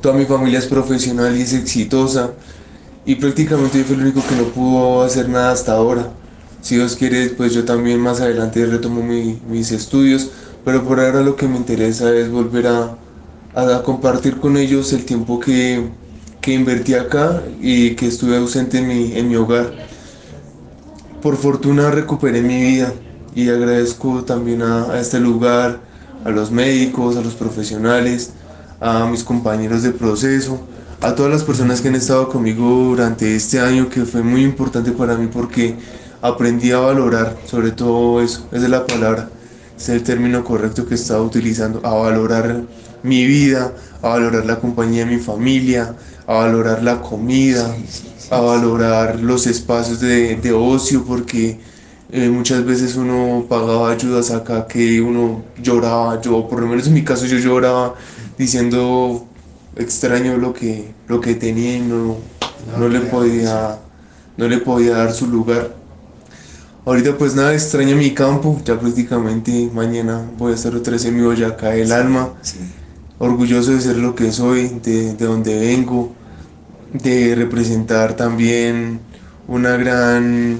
Toda 0.00 0.14
mi 0.14 0.24
familia 0.24 0.58
es 0.58 0.66
profesional 0.66 1.36
y 1.36 1.42
es 1.42 1.52
exitosa. 1.52 2.32
Y 3.06 3.16
prácticamente 3.16 3.78
yo 3.78 3.84
fui 3.84 3.94
el 3.96 4.02
único 4.02 4.22
que 4.26 4.34
no 4.36 4.44
pudo 4.44 5.02
hacer 5.02 5.28
nada 5.28 5.52
hasta 5.52 5.72
ahora. 5.72 6.08
Si 6.60 6.74
Dios 6.76 6.96
quiere, 6.96 7.28
pues 7.30 7.54
yo 7.54 7.64
también 7.64 8.00
más 8.00 8.20
adelante 8.20 8.66
retomo 8.66 9.02
mi- 9.02 9.40
mis 9.48 9.70
estudios. 9.72 10.30
Pero 10.64 10.84
por 10.84 11.00
ahora 11.00 11.22
lo 11.22 11.36
que 11.36 11.48
me 11.48 11.56
interesa 11.56 12.14
es 12.14 12.30
volver 12.30 12.66
a, 12.66 12.98
a 13.54 13.82
compartir 13.82 14.38
con 14.40 14.56
ellos 14.56 14.92
el 14.92 15.04
tiempo 15.06 15.40
que, 15.40 15.88
que 16.40 16.52
invertí 16.52 16.94
acá 16.94 17.42
y 17.60 17.94
que 17.94 18.06
estuve 18.06 18.36
ausente 18.36 18.78
en 18.78 18.88
mi, 18.88 19.12
en 19.16 19.28
mi 19.28 19.36
hogar. 19.36 19.72
Por 21.22 21.36
fortuna 21.36 21.90
recuperé 21.90 22.42
mi 22.42 22.60
vida 22.60 22.92
y 23.34 23.48
agradezco 23.48 24.24
también 24.24 24.62
a, 24.62 24.92
a 24.92 25.00
este 25.00 25.20
lugar, 25.20 25.80
a 26.24 26.30
los 26.30 26.50
médicos, 26.50 27.16
a 27.16 27.22
los 27.22 27.34
profesionales, 27.34 28.32
a 28.80 29.06
mis 29.06 29.24
compañeros 29.24 29.82
de 29.82 29.90
proceso, 29.92 30.60
a 31.00 31.14
todas 31.14 31.32
las 31.32 31.44
personas 31.44 31.80
que 31.80 31.88
han 31.88 31.94
estado 31.94 32.28
conmigo 32.28 32.64
durante 32.64 33.34
este 33.34 33.60
año 33.60 33.88
que 33.88 34.04
fue 34.04 34.22
muy 34.22 34.42
importante 34.42 34.92
para 34.92 35.16
mí 35.16 35.28
porque 35.32 35.76
aprendí 36.22 36.72
a 36.72 36.78
valorar, 36.78 37.36
sobre 37.46 37.70
todo 37.70 38.20
eso, 38.20 38.46
esa 38.52 38.64
es 38.64 38.70
la 38.70 38.86
palabra, 38.86 39.28
es 39.76 39.88
el 39.88 40.02
término 40.02 40.44
correcto 40.44 40.86
que 40.86 40.94
estaba 40.94 41.22
utilizando, 41.22 41.80
a 41.84 41.94
valorar 41.94 42.62
mi 43.02 43.24
vida, 43.24 43.72
a 44.02 44.08
valorar 44.08 44.44
la 44.44 44.58
compañía 44.60 45.06
de 45.06 45.16
mi 45.16 45.22
familia, 45.22 45.94
a 46.26 46.34
valorar 46.34 46.82
la 46.82 47.00
comida, 47.00 47.74
a 48.30 48.40
valorar 48.40 49.20
los 49.20 49.46
espacios 49.46 50.00
de, 50.00 50.36
de 50.36 50.52
ocio 50.52 51.04
porque 51.04 51.58
eh, 52.12 52.28
muchas 52.28 52.64
veces 52.64 52.96
uno 52.96 53.46
pagaba 53.48 53.92
ayudas 53.92 54.32
acá 54.32 54.66
que 54.66 55.00
uno 55.00 55.42
lloraba, 55.62 56.20
yo 56.20 56.48
por 56.48 56.60
lo 56.60 56.66
menos 56.66 56.88
en 56.88 56.94
mi 56.94 57.04
caso 57.04 57.26
yo 57.26 57.38
lloraba 57.38 57.94
diciendo 58.36 59.26
extraño 59.76 60.36
lo 60.36 60.52
que, 60.52 60.92
lo 61.06 61.20
que 61.20 61.36
tenía 61.36 61.76
y 61.76 61.80
no, 61.80 62.16
no 62.78 62.88
le 62.88 63.00
podía, 63.00 63.78
no 64.36 64.48
le 64.48 64.58
podía 64.58 64.96
dar 64.96 65.12
su 65.12 65.28
lugar. 65.28 65.76
Ahorita 66.84 67.16
pues 67.16 67.36
nada, 67.36 67.54
extraño 67.54 67.94
mi 67.94 68.12
campo, 68.12 68.60
ya 68.64 68.80
prácticamente 68.80 69.70
mañana 69.72 70.28
voy 70.36 70.52
a 70.52 70.54
estar 70.56 70.74
otra 70.74 70.94
vez 70.94 71.04
en 71.04 71.16
mi 71.16 71.22
Boyacá 71.22 71.68
del 71.70 71.92
alma, 71.92 72.30
orgulloso 73.18 73.70
de 73.70 73.80
ser 73.80 73.98
lo 73.98 74.16
que 74.16 74.32
soy, 74.32 74.80
de, 74.82 75.14
de 75.14 75.26
donde 75.26 75.56
vengo, 75.58 76.12
de 76.92 77.36
representar 77.36 78.16
también 78.16 78.98
una 79.46 79.76
gran 79.76 80.58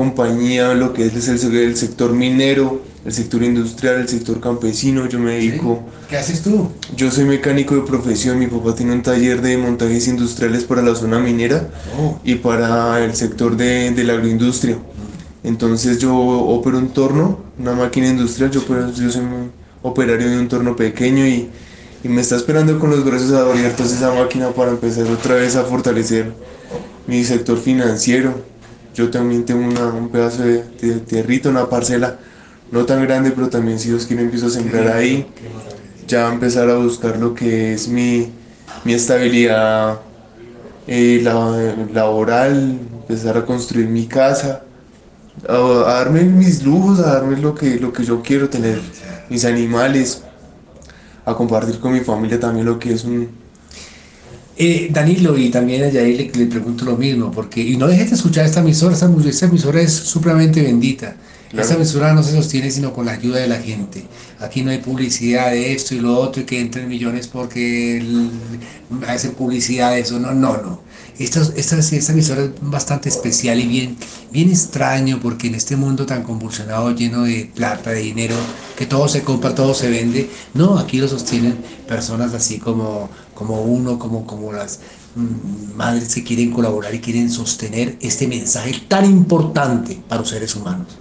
compañía, 0.00 0.74
lo 0.74 0.92
que 0.92 1.06
es 1.06 1.26
el, 1.28 1.56
el 1.56 1.74
sector 1.74 2.12
minero, 2.12 2.82
el 3.06 3.12
sector 3.14 3.42
industrial, 3.42 3.96
el 3.96 4.08
sector 4.08 4.40
campesino, 4.40 5.08
yo 5.08 5.18
me 5.18 5.32
dedico... 5.36 5.80
¿Qué 6.10 6.18
haces 6.18 6.42
tú? 6.42 6.68
Yo 6.94 7.10
soy 7.10 7.24
mecánico 7.24 7.74
de 7.74 7.80
profesión, 7.80 8.38
mi 8.38 8.46
papá 8.46 8.74
tiene 8.74 8.92
un 8.92 9.02
taller 9.02 9.40
de 9.40 9.56
montajes 9.56 10.06
industriales 10.06 10.64
para 10.64 10.82
la 10.82 10.94
zona 10.94 11.18
minera 11.18 11.70
Oh. 11.98 12.20
y 12.24 12.34
para 12.34 13.02
el 13.02 13.14
sector 13.16 13.56
de, 13.56 13.90
de 13.92 14.04
la 14.04 14.12
agroindustria. 14.12 14.76
Entonces 15.42 15.98
yo 15.98 16.14
opero 16.14 16.76
un 16.76 16.88
torno, 16.88 17.40
una 17.58 17.72
máquina 17.72 18.08
industrial, 18.08 18.50
yo, 18.50 18.60
opero- 18.60 18.92
yo 18.92 19.10
soy 19.10 19.22
un 19.22 19.50
operario 19.82 20.28
de 20.28 20.38
un 20.38 20.48
torno 20.48 20.76
pequeño 20.76 21.26
y, 21.26 21.48
y 22.04 22.08
me 22.08 22.20
está 22.20 22.36
esperando 22.36 22.78
con 22.78 22.90
los 22.90 23.02
brazos 23.02 23.32
abiertos 23.32 23.92
esa 23.94 24.12
máquina 24.12 24.50
para 24.50 24.72
empezar 24.72 25.06
otra 25.06 25.36
vez 25.36 25.56
a 25.56 25.64
fortalecer 25.64 26.32
mi 27.06 27.24
sector 27.24 27.56
financiero. 27.58 28.55
Yo 28.96 29.10
también 29.10 29.44
tengo 29.44 29.60
un 29.94 30.08
pedazo 30.08 30.42
de, 30.42 30.64
de 30.80 31.48
una 31.50 31.68
parcela, 31.68 32.16
no 32.72 32.86
tan 32.86 33.02
grande, 33.02 33.30
pero 33.30 33.50
también 33.50 33.78
si 33.78 33.90
Dios 33.90 34.06
quiere 34.06 34.22
empiezo 34.22 34.46
a 34.46 34.50
sembrar 34.50 34.88
ahí. 34.88 35.26
Ya 36.08 36.32
empezar 36.32 36.70
a 36.70 36.76
buscar 36.76 37.18
lo 37.18 37.34
que 37.34 37.74
es 37.74 37.88
mi, 37.88 38.32
mi 38.84 38.94
estabilidad 38.94 40.00
eh, 40.86 41.20
la- 41.22 41.74
laboral, 41.92 42.78
empezar 43.02 43.36
a 43.36 43.44
construir 43.44 43.88
mi 43.88 44.06
casa, 44.06 44.62
a, 45.48 45.54
a 45.56 45.94
darme 45.98 46.22
mis 46.24 46.62
lujos, 46.64 47.00
a 47.00 47.14
darme 47.14 47.36
lo 47.38 47.54
que, 47.54 47.78
lo 47.78 47.92
que 47.92 48.04
yo 48.04 48.22
quiero 48.22 48.48
tener, 48.48 48.80
mis 49.28 49.44
animales, 49.44 50.22
a 51.26 51.34
compartir 51.34 51.80
con 51.80 51.92
mi 51.92 52.00
familia 52.00 52.38
también 52.40 52.66
lo 52.66 52.78
que 52.78 52.92
es 52.94 53.04
un... 53.04 53.45
Eh, 54.58 54.88
Danilo, 54.90 55.36
y 55.36 55.50
también 55.50 55.84
a 55.84 55.88
Yair 55.88 56.16
le, 56.16 56.30
le 56.44 56.46
pregunto 56.46 56.84
lo 56.84 56.96
mismo, 56.96 57.30
porque, 57.30 57.60
y 57.60 57.76
no 57.76 57.86
dejes 57.88 58.10
de 58.10 58.16
escuchar 58.16 58.46
esta 58.46 58.60
emisora, 58.60 58.94
esta, 58.94 59.10
esta 59.28 59.46
emisora 59.46 59.80
es 59.82 59.92
supremamente 59.92 60.62
bendita. 60.62 61.14
Claro. 61.50 61.62
Esta 61.62 61.74
emisora 61.76 62.12
no 62.14 62.22
se 62.22 62.32
sostiene 62.32 62.70
sino 62.70 62.92
con 62.92 63.06
la 63.06 63.12
ayuda 63.12 63.38
de 63.38 63.46
la 63.48 63.58
gente. 63.60 64.04
Aquí 64.40 64.62
no 64.62 64.70
hay 64.70 64.78
publicidad 64.78 65.50
de 65.52 65.72
esto 65.72 65.94
y 65.94 66.00
lo 66.00 66.18
otro 66.18 66.42
y 66.42 66.44
que 66.44 66.60
entren 66.60 66.88
millones 66.88 67.28
porque 67.28 67.98
el- 67.98 68.30
hacen 69.06 69.32
publicidad 69.32 69.92
de 69.92 70.00
eso. 70.00 70.18
No, 70.18 70.32
no, 70.32 70.56
no. 70.56 70.80
Esta, 71.18 71.40
esta, 71.56 71.78
esta 71.78 72.12
emisora 72.12 72.42
es 72.42 72.50
bastante 72.60 73.08
especial 73.08 73.58
y 73.58 73.66
bien, 73.66 73.96
bien 74.30 74.50
extraño 74.50 75.18
porque 75.20 75.46
en 75.46 75.54
este 75.54 75.74
mundo 75.74 76.04
tan 76.04 76.22
convulsionado, 76.22 76.94
lleno 76.94 77.22
de 77.22 77.50
plata, 77.54 77.90
de 77.90 78.00
dinero, 78.00 78.36
que 78.76 78.84
todo 78.84 79.08
se 79.08 79.22
compra, 79.22 79.54
todo 79.54 79.72
se 79.72 79.88
vende, 79.88 80.28
no, 80.52 80.78
aquí 80.78 80.98
lo 80.98 81.08
sostienen 81.08 81.56
personas 81.88 82.34
así 82.34 82.58
como, 82.58 83.08
como 83.32 83.62
uno, 83.62 83.98
como, 83.98 84.26
como 84.26 84.52
las 84.52 84.80
mm, 85.14 85.74
madres 85.74 86.14
que 86.14 86.22
quieren 86.22 86.50
colaborar 86.52 86.94
y 86.94 87.00
quieren 87.00 87.30
sostener 87.30 87.96
este 88.02 88.28
mensaje 88.28 88.74
tan 88.86 89.06
importante 89.06 89.98
para 90.06 90.20
los 90.20 90.28
seres 90.28 90.54
humanos. 90.54 90.98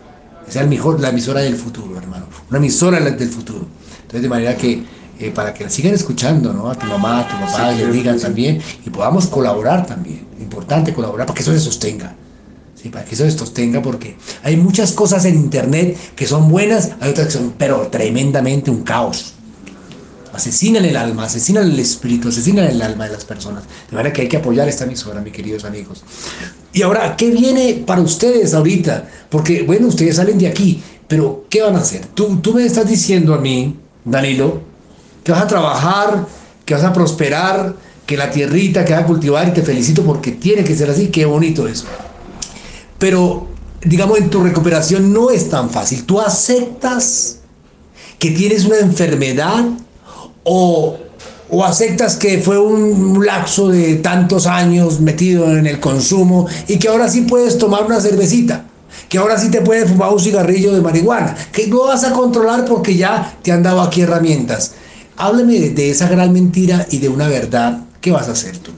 Esa 0.48 0.62
es 0.62 0.70
mejor, 0.70 1.02
la 1.02 1.10
emisora 1.10 1.42
del 1.42 1.56
futuro, 1.56 1.98
hermano. 1.98 2.28
Una 2.50 2.60
emisora 2.60 3.02
del 3.02 3.30
futuro. 3.30 3.68
Entonces, 3.98 4.22
de 4.22 4.30
manera 4.30 4.56
que 4.56 4.84
eh, 5.20 5.32
para 5.32 5.54
que 5.54 5.64
la 5.64 5.70
sigan 5.70 5.94
escuchando, 5.94 6.52
¿no? 6.52 6.70
A 6.70 6.76
tu 6.76 6.86
mamá, 6.88 7.22
a 7.22 7.28
tu 7.28 7.40
papá, 7.40 7.74
y 7.74 7.78
le 7.78 7.92
digan 7.92 8.20
también, 8.20 8.62
y 8.86 8.90
podamos 8.90 9.28
colaborar 9.28 9.86
también. 9.86 10.26
Importante 10.40 10.94
colaborar 10.94 11.26
para 11.26 11.36
que 11.36 11.42
eso 11.42 11.54
se 11.54 11.60
sostenga. 11.60 12.14
¿sí? 12.76 12.90
Para 12.90 13.06
que 13.06 13.16
eso 13.16 13.24
se 13.24 13.38
sostenga, 13.38 13.82
porque 13.82 14.18
hay 14.44 14.58
muchas 14.58 14.92
cosas 14.92 15.24
en 15.26 15.36
Internet 15.36 15.98
que 16.16 16.28
son 16.28 16.50
buenas, 16.50 16.92
hay 17.00 17.12
otras 17.12 17.28
que 17.28 17.34
son, 17.34 17.54
pero 17.58 17.88
tremendamente 17.88 18.70
un 18.70 18.84
caos. 18.84 19.34
Asesinan 20.34 20.84
el 20.84 20.98
alma, 20.98 21.24
asesinan 21.24 21.72
el 21.72 21.80
espíritu, 21.80 22.28
asesinan 22.28 22.66
el 22.66 22.82
alma 22.82 23.06
de 23.06 23.14
las 23.14 23.24
personas. 23.24 23.64
De 23.90 23.96
manera 23.96 24.12
que 24.12 24.24
hay 24.24 24.28
que 24.28 24.36
apoyar 24.36 24.68
esta 24.68 24.84
emisora, 24.84 25.22
mis 25.22 25.32
queridos 25.32 25.64
amigos. 25.64 26.04
Y 26.74 26.82
ahora, 26.82 27.16
¿qué 27.16 27.32
viene 27.32 27.86
para 27.88 28.02
ustedes 28.02 28.54
ahorita? 28.54 29.08
Porque, 29.30 29.64
bueno, 29.64 29.88
ustedes 29.88 30.18
salen 30.18 30.38
de 30.38 30.48
aquí, 30.48 30.84
pero 31.08 31.46
¿qué 31.50 31.62
van 31.62 31.78
a 31.78 31.80
hacer? 31.80 32.06
Tú, 32.08 32.36
tú 32.42 32.54
me 32.54 32.66
estás 32.66 32.86
diciendo 32.86 33.34
a 33.34 33.38
mí, 33.38 33.78
Danilo, 34.04 34.75
que 35.26 35.32
vas 35.32 35.42
a 35.42 35.48
trabajar, 35.48 36.28
que 36.66 36.76
vas 36.76 36.84
a 36.84 36.94
prosperar, 36.94 37.74
que 38.06 38.16
la 38.16 38.30
tierrita 38.30 38.86
que 38.86 38.94
vas 38.94 39.02
a 39.02 39.08
cultivar 39.08 39.48
y 39.48 39.54
te 39.54 39.64
felicito 39.64 40.04
porque 40.04 40.32
tiene 40.32 40.64
que 40.64 40.76
ser 40.76 40.88
así, 40.88 41.08
qué 41.08 41.26
bonito 41.26 41.68
eso. 41.68 41.86
Pero, 43.00 43.48
digamos, 43.84 44.20
en 44.20 44.30
tu 44.30 44.44
recuperación 44.44 45.12
no 45.12 45.32
es 45.32 45.50
tan 45.50 45.72
fácil. 45.72 46.06
Tú 46.06 46.22
aceptas 46.22 47.40
que 48.20 48.30
tienes 48.32 48.66
una 48.66 48.78
enfermedad 48.78 49.66
o, 50.44 50.96
o 51.50 51.66
aceptas 51.66 52.18
que 52.18 52.38
fue 52.38 52.60
un 52.60 53.26
lapso 53.26 53.70
de 53.70 53.96
tantos 53.96 54.46
años 54.46 55.00
metido 55.00 55.58
en 55.58 55.66
el 55.66 55.80
consumo 55.80 56.46
y 56.68 56.78
que 56.78 56.88
ahora 56.88 57.10
sí 57.10 57.22
puedes 57.22 57.58
tomar 57.58 57.84
una 57.84 58.00
cervecita, 58.00 58.66
que 59.10 59.18
ahora 59.18 59.40
sí 59.40 59.50
te 59.50 59.62
puedes 59.62 59.90
fumar 59.90 60.14
un 60.14 60.20
cigarrillo 60.20 60.72
de 60.72 60.82
marihuana, 60.82 61.36
que 61.52 61.66
no 61.66 61.86
vas 61.86 62.04
a 62.04 62.14
controlar 62.14 62.66
porque 62.66 62.96
ya 62.96 63.36
te 63.42 63.52
han 63.52 63.64
dado 63.64 63.82
aquí 63.82 64.02
herramientas. 64.02 64.76
Háblame 65.18 65.70
de, 65.70 65.90
esa 65.90 66.10
gran 66.10 66.34
mentira 66.34 66.86
y 66.92 67.00
de 67.00 67.10
una 67.10 67.28
verdad. 67.28 67.86
¿Qué 68.02 68.12
vas 68.12 68.28
a 68.28 68.34
hacer 68.34 68.58
tú? 68.58 68.72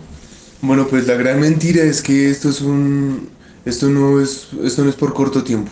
Bueno, 0.62 0.88
pues 0.88 1.08
la 1.08 1.15
gran 1.15 1.39
mentira 1.39 1.84
es 1.84 2.02
que 2.02 2.30
esto 2.30 2.50
es 2.50 2.62
un 2.62 3.30
esto 3.65 3.89
no 3.89 4.21
es 4.21 4.47
esto 4.63 4.84
no 4.84 4.89
es 4.89 4.95
por 4.95 5.13
corto 5.13 5.43
tiempo. 5.43 5.71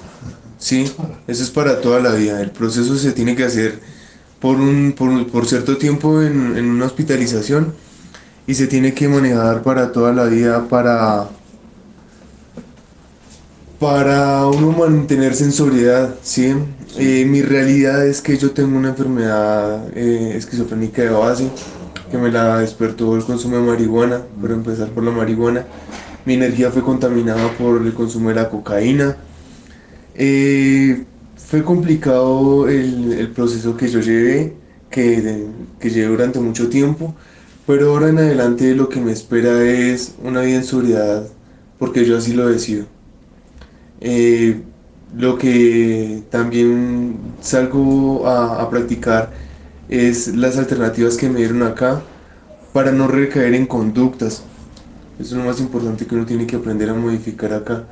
Sí, 0.58 0.91
eso 1.28 1.43
es 1.43 1.49
para 1.49 1.82
toda 1.82 1.99
la 1.99 2.13
vida. 2.13 2.41
El 2.41 2.51
proceso 2.51 2.97
se 2.97 3.12
tiene 3.12 3.36
que 3.36 3.43
hacer 3.43 3.80
por 4.39 4.58
un 4.58 4.93
por, 4.97 5.28
por 5.28 5.45
cierto 5.45 5.78
tiempo 5.78 6.21
en, 6.21 6.58
en 6.58 6.65
una 6.65 6.86
hospitalización 6.86 7.73
y 8.47 8.56
se 8.56 8.67
tiene 8.67 8.93
que 8.93 9.08
manejar 9.08 9.63
para 9.63 9.91
toda 9.91 10.13
la 10.13 10.25
vida 10.25 10.67
para 10.67 11.30
para 13.80 14.47
uno 14.47 14.71
mantenerse 14.71 15.43
en 15.43 15.51
sobriedad, 15.51 16.15
¿sí? 16.23 16.54
Eh, 16.97 17.25
mi 17.25 17.41
realidad 17.41 18.08
es 18.08 18.21
que 18.21 18.38
yo 18.38 18.51
tengo 18.51 18.77
una 18.77 18.89
enfermedad 18.89 19.86
eh, 19.97 20.34
esquizofrénica 20.38 21.01
de 21.01 21.10
base, 21.10 21.49
que 22.10 22.17
me 22.17 22.31
la 22.31 22.60
despertó 22.60 23.17
el 23.17 23.23
consumo 23.25 23.58
de 23.58 23.63
marihuana, 23.63 24.21
por 24.39 24.51
empezar 24.51 24.88
por 24.89 25.03
la 25.03 25.12
marihuana. 25.12 25.65
Mi 26.25 26.36
energía 26.36 26.71
fue 26.71 26.81
contaminada 26.81 27.51
por 27.58 27.81
el 27.81 27.93
consumo 27.93 28.29
de 28.29 28.36
la 28.36 28.49
cocaína. 28.49 29.17
Eh, 30.15 31.03
fue 31.36 31.63
complicado 31.63 32.69
el, 32.69 33.29
proceso 33.36 33.75
que 33.75 33.89
yo 33.89 33.99
llevé, 33.99 34.53
que, 34.89 35.47
que 35.79 35.89
llevé 35.89 36.08
durante 36.08 36.39
mucho 36.39 36.69
tiempo, 36.69 37.13
pero 37.67 37.91
ahora 37.91 38.10
en 38.10 38.19
adelante 38.19 38.73
lo 38.73 38.88
que 38.88 39.01
me 39.01 39.12
espera 39.12 39.62
es 39.63 40.15
una 40.23 40.41
vida 40.41 40.58
en 40.58 40.63
sobriedad, 40.63 41.27
porque 41.77 42.05
yo 42.05 42.17
así 42.17 42.34
lo 42.34 42.47
decido. 42.47 42.86
Lo 45.17 45.38
que 45.38 46.23
también 46.30 47.17
salgo 47.41 48.28
a, 48.28 48.69
practicar 48.69 49.32
es 49.88 50.36
las 50.36 50.58
alternativas 50.58 51.15
que 51.17 51.30
me 51.30 51.39
dieron 51.39 51.63
acá 51.63 52.01
para 52.73 52.91
no 52.91 53.08
recaer 53.08 53.54
en 53.54 53.65
conductas. 53.65 54.43
Eso 55.19 55.36
es 55.36 55.43
lo 55.43 55.45
más 55.45 55.60
importante 55.62 56.06
que 56.06 56.15
uno 56.15 56.25
tiene 56.25 56.45
que 56.45 56.58
aprender 56.58 56.89
a 56.89 56.93
modificar 56.93 57.54
acá. 57.54 57.86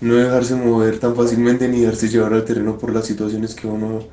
No 0.00 0.14
dejarse 0.14 0.54
mover 0.54 0.98
tan 0.98 1.14
fácilmente 1.14 1.68
ni 1.68 1.80
dejarse 1.80 2.08
llevar 2.08 2.32
al 2.32 2.44
terreno 2.44 2.78
por 2.78 2.92
las 2.94 3.06
situaciones 3.06 3.54
que 3.54 3.66
uno 3.66 4.04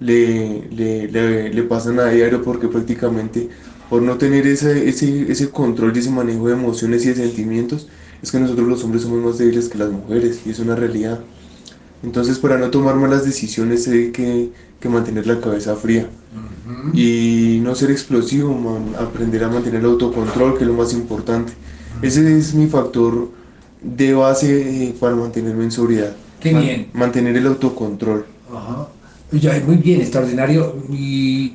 le, 0.00 0.68
le, 0.70 1.08
le, 1.08 1.52
le 1.52 1.62
pasan 1.62 2.00
a 2.00 2.06
diario 2.06 2.42
porque 2.42 2.68
prácticamente 2.68 3.48
por 3.88 4.02
no 4.02 4.18
tener 4.18 4.46
ese, 4.46 4.88
ese, 4.88 5.30
ese 5.30 5.50
control 5.50 5.94
y 5.94 6.00
ese 6.00 6.10
manejo 6.10 6.48
de 6.48 6.54
emociones 6.54 7.04
y 7.04 7.10
de 7.10 7.16
sentimientos 7.16 7.88
es 8.22 8.32
que 8.32 8.40
nosotros 8.40 8.66
los 8.66 8.82
hombres 8.84 9.02
somos 9.02 9.22
más 9.24 9.38
débiles 9.38 9.68
que 9.68 9.78
las 9.78 9.90
mujeres 9.90 10.40
y 10.46 10.50
es 10.50 10.58
una 10.58 10.74
realidad. 10.74 11.20
Entonces 12.04 12.38
para 12.38 12.58
no 12.58 12.70
tomar 12.70 12.94
malas 12.96 13.24
decisiones 13.24 13.88
hay 13.88 14.10
que, 14.12 14.50
que 14.80 14.88
mantener 14.88 15.26
la 15.26 15.40
cabeza 15.40 15.74
fría 15.74 16.08
y 16.92 17.60
no 17.62 17.74
ser 17.74 17.90
explosivo, 17.90 18.52
man, 18.54 18.94
aprender 18.98 19.42
a 19.44 19.48
mantener 19.48 19.80
el 19.80 19.86
autocontrol, 19.86 20.56
que 20.56 20.64
es 20.64 20.68
lo 20.68 20.74
más 20.74 20.92
importante. 20.92 21.52
Ese 22.02 22.36
es 22.38 22.54
mi 22.54 22.66
factor 22.66 23.30
de 23.80 24.12
base 24.14 24.88
eh, 24.88 24.94
para 25.00 25.14
mantenerme 25.16 25.64
en 25.64 25.70
sobriedad. 25.70 26.14
Qué 26.40 26.52
bien. 26.54 26.88
Mantener 26.92 27.36
el 27.36 27.46
autocontrol. 27.46 28.26
Ajá. 28.54 28.88
Ya, 29.32 29.60
muy 29.66 29.76
bien, 29.76 30.00
extraordinario. 30.00 30.76
Y 30.90 31.54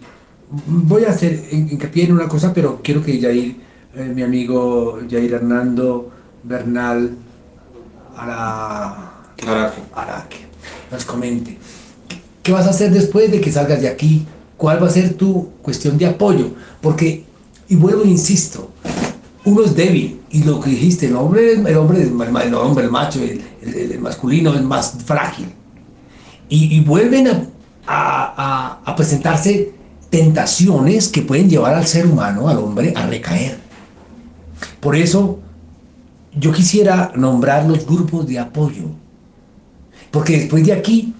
voy 0.67 1.03
a 1.05 1.09
hacer 1.11 1.39
hin- 1.51 1.69
hincapié 1.71 2.05
en 2.05 2.13
una 2.13 2.27
cosa, 2.27 2.53
pero 2.53 2.79
quiero 2.83 3.03
que 3.03 3.21
Jair, 3.21 3.55
eh, 3.95 4.11
mi 4.13 4.23
amigo 4.23 4.99
Jair 5.09 5.33
Hernando 5.33 6.09
Bernal 6.43 7.11
Ara- 8.17 9.08
Araque. 9.47 9.81
Araque, 9.95 10.37
nos 10.91 11.05
comente. 11.05 11.57
¿Qué- 12.07 12.21
¿Qué 12.43 12.51
vas 12.51 12.67
a 12.67 12.71
hacer 12.71 12.91
después 12.91 13.31
de 13.31 13.41
que 13.41 13.51
salgas 13.51 13.81
de 13.81 13.87
aquí? 13.89 14.25
¿Cuál 14.57 14.81
va 14.83 14.87
a 14.87 14.91
ser 14.91 15.13
tu 15.13 15.49
cuestión 15.61 15.97
de 15.97 16.05
apoyo? 16.05 16.51
Porque, 16.81 17.23
y 17.67 17.75
vuelvo 17.75 18.03
e 18.03 18.07
insisto, 18.09 18.71
uno 19.45 19.63
es 19.63 19.75
débil, 19.75 20.19
y 20.31 20.43
lo 20.43 20.59
que 20.59 20.69
dijiste, 20.71 21.07
el 21.07 21.15
hombre, 21.15 21.53
el 21.53 21.77
hombre, 21.77 22.01
el, 22.03 22.53
hombre, 22.55 22.83
el 22.85 22.91
macho, 22.91 23.19
el, 23.23 23.41
el- 23.61 23.91
el 23.93 23.99
masculino 23.99 24.53
es 24.53 24.61
más 24.63 24.95
frágil 25.05 25.47
y, 26.49 26.79
vuelven 26.81 27.27
a- 27.27 27.43
a- 27.87 28.79
a 28.83 28.95
presentarse 28.95 29.71
tentaciones 30.09 31.07
que 31.07 31.21
pueden 31.21 31.49
llevar 31.49 31.75
al 31.75 31.85
ser 31.87 32.05
humano, 32.07 32.49
al 32.49 32.57
hombre, 32.57 32.93
a 32.95 33.05
recaer. 33.05 33.59
Por 34.79 34.95
eso 34.95 35.39
yo 36.37 36.51
quisiera 36.51 37.11
nombrar 37.15 37.65
los 37.67 37.85
grupos 37.85 38.27
de 38.27 38.39
apoyo, 38.39 38.85
porque 40.11 40.37
después 40.37 40.65
de 40.65 40.73
aquí 40.73 41.13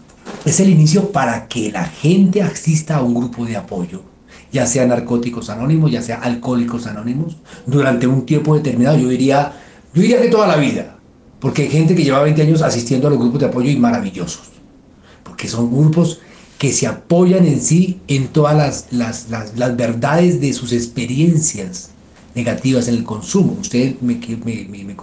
es 0.46 0.60
el 0.60 0.70
inicio 0.70 1.12
para 1.12 1.48
que 1.48 1.72
la 1.72 1.86
gente 1.86 2.42
asista 2.42 2.98
a 2.98 3.04
un 3.04 3.14
grupo 3.14 3.46
de 3.46 3.58
apoyo, 3.58 4.02
ya 4.52 4.66
sea 4.66 4.86
narcóticos 4.86 5.50
anónimos, 5.50 5.92
ya 5.92 6.02
sea 6.02 6.18
alcohólicos 6.18 6.88
anónimos, 6.88 7.38
durante 7.66 8.08
un 8.08 8.26
tiempo 8.26 8.56
determinado, 8.56 8.98
yo 8.98 9.10
diría, 9.10 9.54
yo 9.94 10.02
diría 10.02 10.22
que 10.22 10.30
toda 10.30 10.48
la 10.48 10.58
vida, 10.58 10.98
porque 11.40 11.64
hay 11.64 11.70
gente 11.70 11.96
que 11.96 12.04
lleva 12.04 12.22
20 12.24 12.42
años 12.42 12.62
asistiendo 12.62 13.08
a 13.08 13.12
los 13.12 13.20
grupos 13.20 13.40
de 13.40 13.46
apoyo 13.48 13.70
y 13.70 13.78
maravillosos 13.78 14.50
porque 15.40 15.48
son 15.48 15.72
grupos 15.72 16.20
que 16.58 16.74
se 16.74 16.86
apoyan 16.86 17.46
en 17.46 17.62
sí 17.62 18.02
en 18.10 18.28
todas 18.28 18.58
las, 18.58 18.88
las, 18.92 19.30
las, 19.56 19.78
verdades 19.78 20.42
de 20.42 20.52
sus 20.52 20.74
experiencias 20.74 21.92
negativas 22.36 22.90
en 22.90 22.96
el 22.96 23.04
consumo. 23.06 23.56
Ustedes 23.62 24.02
me, 24.02 24.16
me, 24.44 24.68
me- 24.68 24.84
me. 24.84 24.96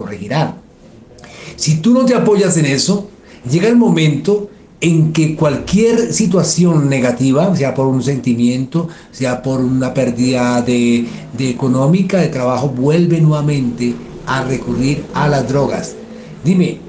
Si 1.55 1.77
tú 1.77 1.91
no 1.91 2.05
te 2.05 2.13
apoyas 2.13 2.55
en 2.57 2.67
eso, 2.67 3.09
llega 3.49 3.67
el 3.67 3.75
momento 3.75 4.49
en 4.79 5.11
que 5.11 5.35
cualquier 5.35 6.13
situación 6.13 6.89
negativa, 6.89 7.55
sea 7.55 7.73
por 7.73 7.87
un 7.87 8.03
sentimiento, 8.03 8.87
sea 9.11 9.41
por 9.41 9.59
una 9.59 9.93
pérdida 9.93 10.61
de, 10.61 11.07
económica, 11.39 12.19
de 12.19 12.27
trabajo, 12.27 12.69
vuelve 12.69 13.19
nuevamente 13.19 13.95
a 14.27 14.43
recurrir 14.43 15.03
a 15.13 15.27
las 15.27 15.47
drogas. 15.47 15.95
Dime, 16.43 16.79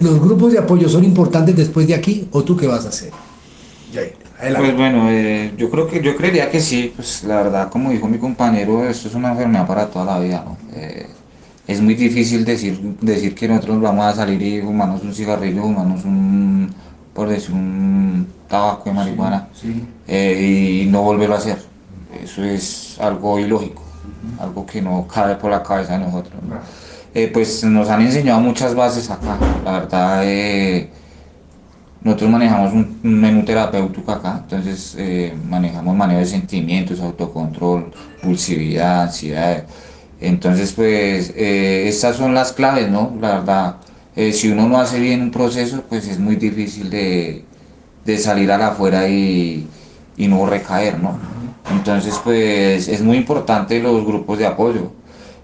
¿los 0.00 0.20
grupos 0.20 0.52
de 0.52 0.58
apoyo 0.58 0.88
son 0.88 1.04
importantes 1.04 1.54
después 1.56 1.86
de 1.86 1.94
aquí 1.94 2.26
o 2.32 2.42
tú 2.42 2.56
qué 2.56 2.66
vas 2.66 2.86
a 2.86 2.88
hacer? 2.88 3.10
Pues 4.38 4.76
bueno, 4.76 5.10
eh, 5.10 5.52
yo 5.56 5.70
creo 5.70 5.86
que 5.88 6.02
yo 6.02 6.14
creería 6.14 6.50
que 6.50 6.60
sí, 6.60 6.92
pues 6.94 7.24
la 7.24 7.36
verdad, 7.36 7.70
como 7.70 7.90
dijo 7.90 8.06
mi 8.06 8.18
compañero, 8.18 8.86
esto 8.86 9.08
es 9.08 9.14
una 9.14 9.32
enfermedad 9.32 9.66
para 9.66 9.86
toda 9.88 10.04
la 10.04 10.18
vida, 10.18 10.44
¿no? 10.44 10.58
Eh, 10.74 11.06
es 11.66 11.80
muy 11.80 11.94
difícil 11.94 12.44
decir, 12.44 12.78
decir 13.00 13.34
que 13.34 13.48
nosotros 13.48 13.80
vamos 13.80 14.04
a 14.06 14.14
salir 14.14 14.40
y 14.42 14.60
fumarnos 14.62 15.02
un 15.02 15.14
cigarrillo, 15.14 15.62
fumarnos 15.62 16.04
un, 16.04 16.72
por 17.12 17.28
decir, 17.28 17.54
un 17.54 18.26
tabaco 18.48 18.84
de 18.90 18.92
marihuana 18.94 19.48
Sí. 19.52 19.84
eh, 20.06 20.82
y 20.84 20.90
no 20.90 21.02
volverlo 21.02 21.34
a 21.34 21.38
hacer. 21.38 21.58
Eso 22.22 22.44
es 22.44 22.96
algo 23.00 23.38
ilógico, 23.38 23.82
algo 24.40 24.64
que 24.64 24.80
no 24.80 25.06
cabe 25.06 25.34
por 25.36 25.50
la 25.50 25.62
cabeza 25.62 25.98
de 25.98 26.04
nosotros. 26.04 26.34
¿no? 26.48 26.56
Eh, 27.14 27.30
pues 27.32 27.64
nos 27.64 27.88
han 27.88 28.02
enseñado 28.02 28.40
muchas 28.40 28.74
bases 28.74 29.10
acá, 29.10 29.36
la 29.64 29.72
verdad. 29.72 30.20
eh, 30.24 30.90
nosotros 32.02 32.30
manejamos 32.30 32.72
un, 32.72 33.00
un 33.02 33.20
menú 33.20 33.44
terapéutico 33.44 34.12
acá, 34.12 34.40
entonces 34.44 34.94
eh, 34.96 35.34
manejamos 35.48 35.96
manejo 35.96 36.20
de 36.20 36.26
sentimientos, 36.26 37.00
autocontrol, 37.00 37.90
pulsividad, 38.22 39.02
ansiedad. 39.04 39.64
Entonces, 40.20 40.72
pues 40.72 41.32
eh, 41.36 41.84
estas 41.88 42.16
son 42.16 42.34
las 42.34 42.52
claves, 42.52 42.88
¿no? 42.90 43.12
La 43.20 43.38
verdad, 43.38 43.76
eh, 44.14 44.32
si 44.32 44.50
uno 44.50 44.68
no 44.68 44.78
hace 44.78 44.98
bien 44.98 45.22
un 45.22 45.30
proceso, 45.30 45.82
pues 45.88 46.08
es 46.08 46.18
muy 46.18 46.36
difícil 46.36 46.88
de, 46.90 47.44
de 48.04 48.18
salir 48.18 48.50
a 48.50 48.58
la 48.58 48.68
afuera 48.68 49.08
y, 49.08 49.66
y 50.16 50.28
no 50.28 50.46
recaer, 50.46 50.98
¿no? 51.00 51.18
Entonces, 51.70 52.18
pues 52.24 52.88
es 52.88 53.02
muy 53.02 53.18
importante 53.18 53.80
los 53.80 54.04
grupos 54.06 54.38
de 54.38 54.46
apoyo. 54.46 54.92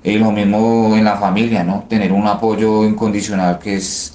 Y 0.05 0.19
lo 0.19 0.33
mismo 0.33 0.97
en 0.97 1.05
la 1.05 1.17
familia, 1.17 1.63
¿no? 1.63 1.85
Tener 1.89 2.13
un 2.13 2.27
apoyo 2.27 2.85
incondicional 2.85 3.59
que 3.59 3.77
es, 3.77 4.15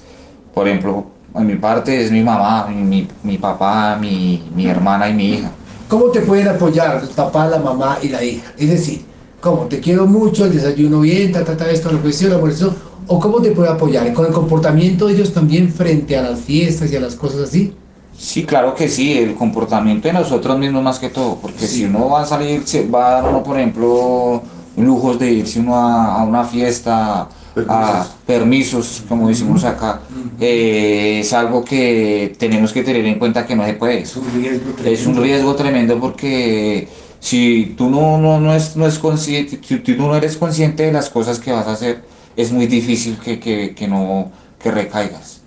por 0.52 0.68
ejemplo, 0.68 1.06
en 1.34 1.46
mi 1.46 1.54
parte 1.56 2.02
es 2.04 2.10
mi 2.10 2.22
mamá, 2.22 2.66
mi, 2.68 3.08
mi 3.22 3.38
papá, 3.38 3.96
mi, 4.00 4.42
mi 4.54 4.66
hermana 4.66 5.08
y 5.08 5.14
mi 5.14 5.28
hija. 5.34 5.50
¿Cómo 5.88 6.06
te 6.06 6.20
pueden 6.20 6.48
apoyar 6.48 7.00
el 7.02 7.08
papá, 7.08 7.46
la 7.46 7.58
mamá 7.58 7.98
y 8.02 8.08
la 8.08 8.22
hija? 8.22 8.52
Es 8.58 8.68
decir, 8.68 9.07
¿cómo? 9.40 9.66
Te 9.66 9.80
quiero 9.80 10.06
mucho, 10.06 10.44
el 10.46 10.52
desayuno 10.54 11.00
bien, 11.00 11.32
ta, 11.32 11.44
ta, 11.44 11.56
ta, 11.56 11.70
esto, 11.70 11.90
la 11.92 11.98
cuestión, 11.98 12.32
la 12.32 12.38
cuestión. 12.38 12.74
¿O 13.06 13.18
cómo 13.18 13.40
te 13.40 13.52
puede 13.52 13.70
apoyar? 13.70 14.12
¿Con 14.12 14.26
el 14.26 14.32
comportamiento 14.32 15.06
de 15.06 15.14
ellos 15.14 15.32
también 15.32 15.72
frente 15.72 16.16
a 16.16 16.22
las 16.22 16.40
fiestas 16.40 16.92
y 16.92 16.96
a 16.96 17.00
las 17.00 17.14
cosas 17.14 17.48
así? 17.48 17.72
Sí, 18.16 18.44
claro 18.44 18.74
que 18.74 18.88
sí, 18.88 19.16
el 19.16 19.34
comportamiento 19.34 20.08
de 20.08 20.14
nosotros 20.14 20.58
mismos 20.58 20.82
más 20.82 20.98
que 20.98 21.08
todo, 21.08 21.36
porque 21.40 21.66
si 21.66 21.84
uno 21.84 22.10
va 22.10 22.22
a 22.22 22.26
salir, 22.26 22.62
se 22.66 22.86
va 22.88 23.06
a 23.06 23.22
dar 23.22 23.30
uno, 23.30 23.42
por 23.44 23.56
ejemplo, 23.56 24.42
lujos 24.76 25.18
de 25.18 25.32
irse 25.32 25.60
uno 25.60 25.76
a, 25.76 26.16
a 26.20 26.24
una 26.24 26.44
fiesta, 26.44 27.28
a 27.68 28.06
permisos, 28.26 29.04
como 29.08 29.28
decimos 29.28 29.64
acá, 29.64 30.00
eh, 30.40 31.20
es 31.20 31.32
algo 31.32 31.64
que 31.64 32.34
tenemos 32.38 32.72
que 32.72 32.82
tener 32.82 33.04
en 33.06 33.18
cuenta 33.18 33.46
que 33.46 33.54
no 33.56 33.64
se 33.64 33.74
puede. 33.74 34.00
Es 34.00 34.16
un 34.16 34.24
riesgo 34.34 34.70
Es 34.70 34.74
un 35.06 35.14
tremendo. 35.14 35.22
riesgo 35.22 35.54
tremendo 35.54 35.98
porque 36.00 36.88
si 37.20 37.74
tú 37.76 37.90
no, 37.90 38.18
no, 38.18 38.40
no, 38.40 38.54
es, 38.54 38.76
no, 38.76 38.86
es 38.86 38.98
consciente, 38.98 39.58
si 39.62 39.78
tú 39.78 39.92
no 39.96 40.14
eres 40.14 40.36
consciente 40.36 40.84
de 40.84 40.92
las 40.92 41.10
cosas 41.10 41.38
que 41.38 41.52
vas 41.52 41.66
a 41.66 41.72
hacer, 41.72 42.02
es 42.36 42.52
muy 42.52 42.66
difícil 42.66 43.18
que, 43.18 43.40
que, 43.40 43.74
que 43.74 43.88
no 43.88 44.30
que 44.58 44.70
recaigas. 44.70 45.40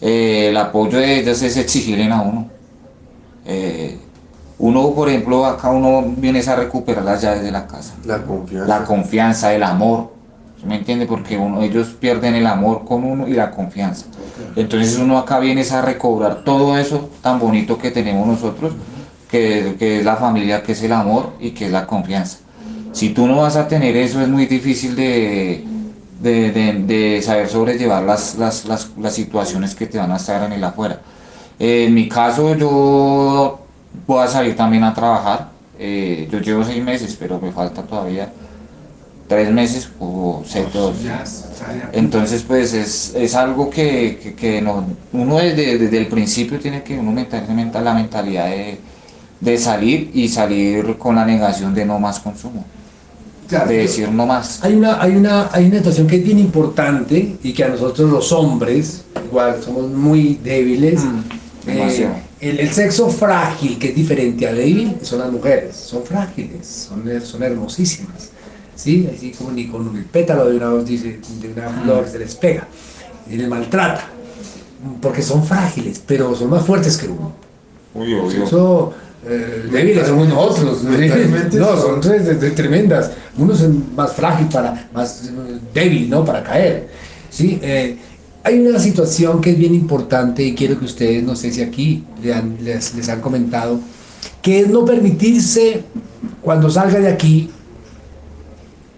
Eh, 0.00 0.48
el 0.50 0.56
apoyo 0.56 0.98
de 0.98 1.20
ellos 1.20 1.42
es 1.42 1.56
exigirle 1.56 2.10
a 2.10 2.20
uno. 2.20 2.48
Eh, 3.46 3.98
uno, 4.58 4.90
por 4.90 5.08
ejemplo, 5.08 5.44
acá 5.44 5.70
uno 5.70 6.04
viene 6.16 6.40
a 6.40 6.56
recuperar 6.56 7.04
las 7.04 7.22
llaves 7.22 7.42
de 7.42 7.50
la 7.50 7.66
casa 7.66 7.94
La 8.04 8.22
confianza. 8.22 8.68
la 8.78 8.84
confianza, 8.84 9.54
el 9.54 9.62
amor. 9.62 10.12
¿sí 10.60 10.66
¿Me 10.66 10.76
entiende? 10.76 11.06
Porque 11.06 11.36
uno, 11.36 11.62
ellos 11.62 11.88
pierden 11.98 12.34
el 12.34 12.46
amor 12.46 12.84
con 12.84 13.04
uno 13.04 13.26
y 13.28 13.34
la 13.34 13.50
confianza. 13.50 14.06
Entonces 14.56 14.96
uno 14.98 15.18
acá 15.18 15.40
viene 15.40 15.62
a 15.62 15.82
recobrar 15.82 16.44
todo 16.44 16.78
eso 16.78 17.10
tan 17.22 17.38
bonito 17.38 17.78
que 17.78 17.90
tenemos 17.90 18.26
nosotros, 18.26 18.72
que, 19.34 19.74
que 19.80 19.98
es 19.98 20.04
la 20.04 20.14
familia, 20.14 20.62
que 20.62 20.72
es 20.72 20.82
el 20.84 20.92
amor 20.92 21.32
y 21.40 21.50
que 21.50 21.66
es 21.66 21.72
la 21.72 21.86
confianza. 21.86 22.38
Si 22.92 23.10
tú 23.10 23.26
no 23.26 23.36
vas 23.42 23.56
a 23.56 23.66
tener 23.66 23.96
eso, 23.96 24.20
es 24.20 24.28
muy 24.28 24.46
difícil 24.46 24.94
de, 24.94 25.64
de, 26.22 26.52
de- 26.52 26.72
de 26.92 27.20
saber 27.22 27.48
sobrellevar 27.48 28.04
las, 28.04 28.36
las, 28.36 28.64
las, 28.66 28.90
las 28.96 29.12
situaciones 29.14 29.74
que 29.74 29.86
te 29.86 29.98
van 29.98 30.12
a 30.12 30.16
estar 30.18 30.40
en 30.44 30.52
el 30.52 30.62
afuera. 30.62 31.00
Eh, 31.58 31.86
en 31.88 31.94
mi 31.94 32.08
caso, 32.08 32.54
yo 32.56 33.58
voy 34.06 34.22
a 34.22 34.28
salir 34.28 34.54
también 34.54 34.84
a 34.84 34.94
trabajar. 34.94 35.48
Eh, 35.80 36.28
yo 36.30 36.38
llevo 36.38 36.62
seis 36.64 36.82
meses, 36.84 37.16
pero 37.18 37.40
me 37.40 37.50
falta 37.50 37.82
todavía 37.82 38.32
tres 39.26 39.50
meses 39.50 39.90
o 39.98 40.42
seis, 40.46 40.66
dos. 40.72 40.94
Entonces, 41.92 42.42
pues 42.46 42.72
es, 42.72 43.12
es 43.16 43.34
algo 43.34 43.68
que, 43.70 44.18
que, 44.22 44.34
que 44.34 44.62
no- 44.62 44.84
uno 45.12 45.36
desde, 45.38 45.78
desde 45.78 45.98
el 45.98 46.06
principio 46.06 46.60
tiene 46.60 46.84
que 46.84 46.96
uno 46.96 47.10
meterse 47.10 47.52
mental, 47.52 47.84
la 47.84 47.94
mentalidad 47.94 48.46
de, 48.46 48.78
de 49.40 49.58
salir 49.58 50.10
y 50.14 50.28
salir 50.28 50.96
con 50.98 51.16
la 51.16 51.24
negación 51.24 51.74
de 51.74 51.84
no 51.84 51.98
más 51.98 52.20
consumo, 52.20 52.64
Claro, 53.48 53.68
de 53.68 53.78
decir 53.78 54.08
no 54.08 54.26
más. 54.26 54.64
Hay 54.64 54.74
una, 54.74 55.02
hay, 55.02 55.16
una, 55.16 55.50
hay 55.52 55.66
una 55.66 55.78
situación 55.78 56.06
que 56.06 56.16
es 56.16 56.24
bien 56.24 56.38
importante 56.38 57.36
y 57.42 57.52
que 57.52 57.64
a 57.64 57.68
nosotros 57.68 58.10
los 58.10 58.32
hombres, 58.32 59.04
igual 59.26 59.62
somos 59.62 59.90
muy 59.90 60.40
débiles. 60.42 61.04
Mm, 61.04 61.20
eh, 61.66 62.08
el, 62.40 62.60
el 62.60 62.72
sexo 62.72 63.08
frágil, 63.08 63.78
que 63.78 63.88
es 63.88 63.94
diferente 63.94 64.46
al 64.48 64.56
débil, 64.56 64.96
son 65.02 65.18
las 65.18 65.30
mujeres. 65.30 65.76
Son 65.76 66.04
frágiles, 66.04 66.66
son, 66.88 67.04
son 67.22 67.42
hermosísimas. 67.42 68.30
¿sí? 68.74 69.08
Así 69.14 69.30
como 69.32 69.52
ni 69.52 69.66
con 69.66 69.96
el 69.96 70.04
pétalo 70.04 70.46
de 70.46 70.56
una, 70.56 70.70
de 70.70 71.52
una 71.54 71.68
flor 71.82 72.08
se 72.08 72.18
les 72.18 72.34
pega 72.34 72.66
y 73.30 73.36
les 73.36 73.48
maltrata. 73.48 74.08
Porque 75.00 75.22
son 75.22 75.44
frágiles, 75.44 76.02
pero 76.06 76.34
son 76.34 76.50
más 76.50 76.64
fuertes 76.64 76.96
que 76.96 77.08
uno. 77.08 77.32
Obvio, 77.94 78.28
Eso, 78.30 78.92
eh, 79.26 79.68
débiles 79.72 80.06
somos 80.06 80.28
nosotros. 80.28 80.82
Mentalmente 80.84 81.56
No, 81.58 81.66
son- 81.76 81.80
son 81.80 82.00
tres 82.00 82.26
de- 82.26 82.34
de 82.36 82.50
tremendas. 82.50 83.10
Uno 83.38 83.52
es 83.54 83.62
más 83.96 84.12
frágil, 84.12 84.48
para, 84.48 84.88
más 84.92 85.24
eh, 85.26 85.58
débil, 85.72 86.10
¿no? 86.10 86.24
Para 86.24 86.42
caer. 86.42 86.88
¿sí? 87.30 87.58
Eh, 87.62 87.96
hay 88.42 88.60
una 88.60 88.78
situación 88.78 89.40
que 89.40 89.50
es 89.50 89.58
bien 89.58 89.74
importante 89.74 90.42
y 90.44 90.54
quiero 90.54 90.78
que 90.78 90.84
ustedes, 90.84 91.22
no 91.24 91.34
sé 91.34 91.50
si 91.52 91.62
aquí 91.62 92.04
le 92.22 92.34
han- 92.34 92.58
les, 92.62 92.94
les 92.94 93.08
han 93.08 93.20
comentado, 93.20 93.80
que 94.42 94.60
es 94.60 94.68
no 94.68 94.84
permitirse, 94.84 95.82
cuando 96.42 96.68
salga 96.70 97.00
de 97.00 97.08
aquí, 97.08 97.50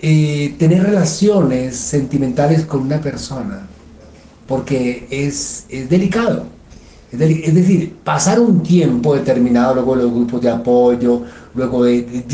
eh, 0.01 0.55
tener 0.59 0.83
relaciones 0.83 1.77
sentimentales 1.77 2.63
con 2.67 2.81
una 2.83 3.01
persona, 3.01 3.67
porque 4.47 5.07
es, 5.11 5.65
es 5.69 5.89
delicado. 5.89 6.47
Es, 7.13 7.55
decir, 7.55 7.95
pasar 8.03 8.41
un 8.41 8.63
tiempo 8.63 9.15
determinado, 9.15 9.75
luego 9.75 9.95
los 9.95 10.13
grupos 10.13 10.41
de 10.41 10.51
apoyo, 10.51 11.23
luego 11.55 11.85
de, 11.85 12.25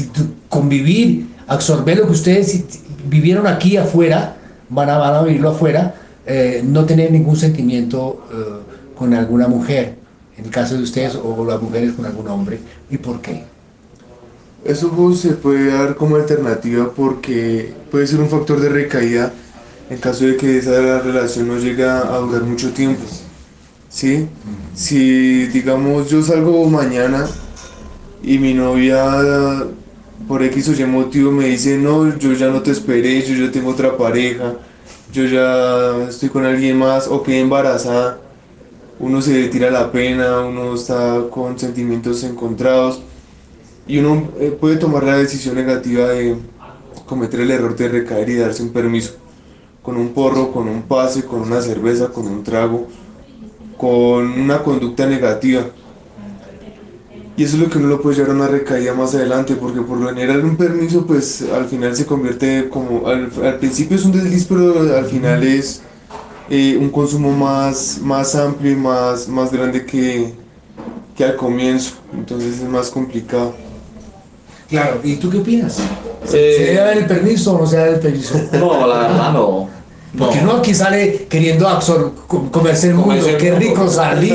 convivir, 0.49 1.27
absorber 1.47 1.99
lo 1.99 2.07
que 2.07 2.13
ustedes 2.13 2.65
vivieron 3.09 3.47
aquí 3.47 3.77
afuera, 3.77 4.37
van 4.71 4.89
a, 4.89 4.99
van 4.99 5.15
a 5.15 5.23
vivirlo 5.23 5.51
afuera, 5.51 5.95
eh, 6.27 6.63
no 6.65 6.87
tener 6.87 7.13
ningún 7.13 7.37
sentimiento 7.37 8.27
eh, 8.33 8.97
con 8.97 9.13
alguna 9.13 9.47
mujer, 9.47 9.97
en 10.39 10.47
el 10.47 10.51
caso 10.51 10.77
de 10.77 10.83
ustedes, 10.83 11.17
o 11.17 11.45
las 11.45 11.61
mujeres 11.61 11.93
con 11.93 12.07
algún 12.07 12.29
hombre. 12.29 12.59
¿Y 12.91 12.97
por 12.97 13.21
qué? 13.21 13.45
Eso 14.65 15.15
se 15.15 15.31
puede 15.31 15.73
dar 15.73 15.97
como 15.97 16.17
alternativa 16.17 16.91
porque 16.97 17.75
puede 17.91 18.07
ser 18.07 18.21
un 18.21 18.29
factor 18.29 18.61
de 18.61 18.69
recaída 18.69 19.33
en 19.91 19.99
caso 19.99 20.25
de 20.25 20.37
que 20.37 20.59
esa 20.59 21.01
relación 21.01 21.49
no 21.49 21.59
llegue 21.59 21.85
a 21.85 22.17
durar 22.19 22.43
mucho 22.45 22.73
tiempo. 22.73 23.03
¿Sí? 23.93 24.27
Si 24.75 25.47
digamos 25.49 26.09
yo 26.09 26.23
salgo 26.23 26.65
mañana 26.65 27.27
y 28.23 28.39
mi 28.39 28.55
novia 28.55 29.67
por 30.27 30.43
X 30.43 30.71
o 30.71 30.73
Y 30.73 30.87
motivo 30.87 31.31
me 31.31 31.47
dice 31.47 31.77
no, 31.77 32.17
yo 32.17 32.33
ya 32.33 32.49
no 32.49 32.63
te 32.63 32.71
esperé, 32.71 33.23
yo 33.23 33.35
ya 33.35 33.53
tengo 33.53 33.71
otra 33.71 33.99
pareja, 33.99 34.55
yo 35.13 35.27
ya 35.27 36.09
estoy 36.09 36.31
con 36.31 36.47
alguien 36.47 36.79
más 36.79 37.07
o 37.07 37.23
quedé 37.23 37.41
embarazada, 37.41 38.19
uno 38.99 39.21
se 39.21 39.49
tira 39.49 39.71
la 39.71 39.93
pena, 39.93 40.41
uno 40.41 40.75
está 40.75 41.25
con 41.31 41.59
sentimientos 41.59 42.25
encontrados 42.25 43.03
y 43.87 43.99
uno 43.99 44.31
eh, 44.41 44.57
puede 44.59 44.77
tomar 44.77 45.03
la 45.05 45.19
decisión 45.19 45.55
negativa 45.55 46.09
de 46.09 46.37
cometer 47.05 47.41
el 47.41 47.51
error 47.51 47.77
de 47.77 47.89
recaer 47.89 48.31
y 48.31 48.37
darse 48.37 48.63
un 48.63 48.71
permiso 48.71 49.17
con 49.83 49.99
un 49.99 50.15
porro, 50.15 50.51
con 50.51 50.67
un 50.67 50.83
pase, 50.83 51.25
con 51.25 51.41
una 51.43 51.61
cerveza, 51.61 52.09
con 52.09 52.27
un 52.27 52.43
trago, 52.43 52.87
con 53.83 54.41
una 54.41 54.63
conducta 54.63 55.07
negativa. 55.07 55.63
Y 57.37 57.43
eso 57.43 57.57
es 57.57 57.63
lo 57.63 57.69
que 57.69 57.79
uno 57.79 57.89
lo 57.89 58.01
puede 58.01 58.15
llevar 58.15 58.31
a 58.31 58.35
una 58.35 58.47
recaída 58.47 58.95
más 58.95 59.13
adelante, 59.13 59.57
porque 59.57 59.81
por 59.81 59.99
lo 59.99 60.09
general 60.11 60.45
un 60.45 60.57
permiso 60.57 61.05
pues 61.05 61.45
al 61.53 61.65
final 61.65 61.97
se 61.97 62.07
convierte 62.07 62.69
como, 62.69 63.09
al, 63.09 63.33
al 63.43 63.57
principio 63.57 63.97
es 63.97 64.05
un 64.05 64.13
desliz, 64.13 64.47
pero 64.49 64.97
al 64.97 65.07
final 65.07 65.43
es 65.43 65.83
eh, 66.49 66.79
un 66.81 66.91
consumo 66.91 67.33
más, 67.33 67.99
más 68.01 68.37
amplio 68.37 68.71
y 68.71 68.77
más, 68.77 69.27
más 69.27 69.51
grande 69.51 69.85
que, 69.85 70.33
que 71.17 71.25
al 71.25 71.35
comienzo, 71.35 71.95
entonces 72.13 72.61
es 72.61 72.69
más 72.69 72.89
complicado. 72.89 73.53
Claro, 74.69 75.01
¿y 75.03 75.17
tú 75.17 75.29
qué 75.29 75.39
opinas? 75.39 75.81
Eh, 75.81 76.27
¿Se 76.29 76.39
debe 76.39 76.75
dar 76.77 76.99
el 76.99 77.07
permiso 77.07 77.55
o 77.55 77.59
no 77.59 77.67
se 77.67 77.79
debe 77.79 77.89
dar 77.89 77.97
el 77.97 78.01
permiso? 78.01 78.41
No, 78.53 78.87
la 78.87 78.99
verdad 79.09 79.33
no. 79.33 79.82
Porque 80.19 80.43
no 80.43 80.53
aquí 80.59 80.75
sale 80.75 81.27
queriendo 81.29 81.67
comerse 82.51 82.89
el 82.89 82.95
mundo, 82.95 83.09
Comerse 83.09 83.31
el 83.31 83.37
qué 83.39 83.51
mundo. 83.53 83.67
rico 83.67 83.89
salí, 83.89 84.33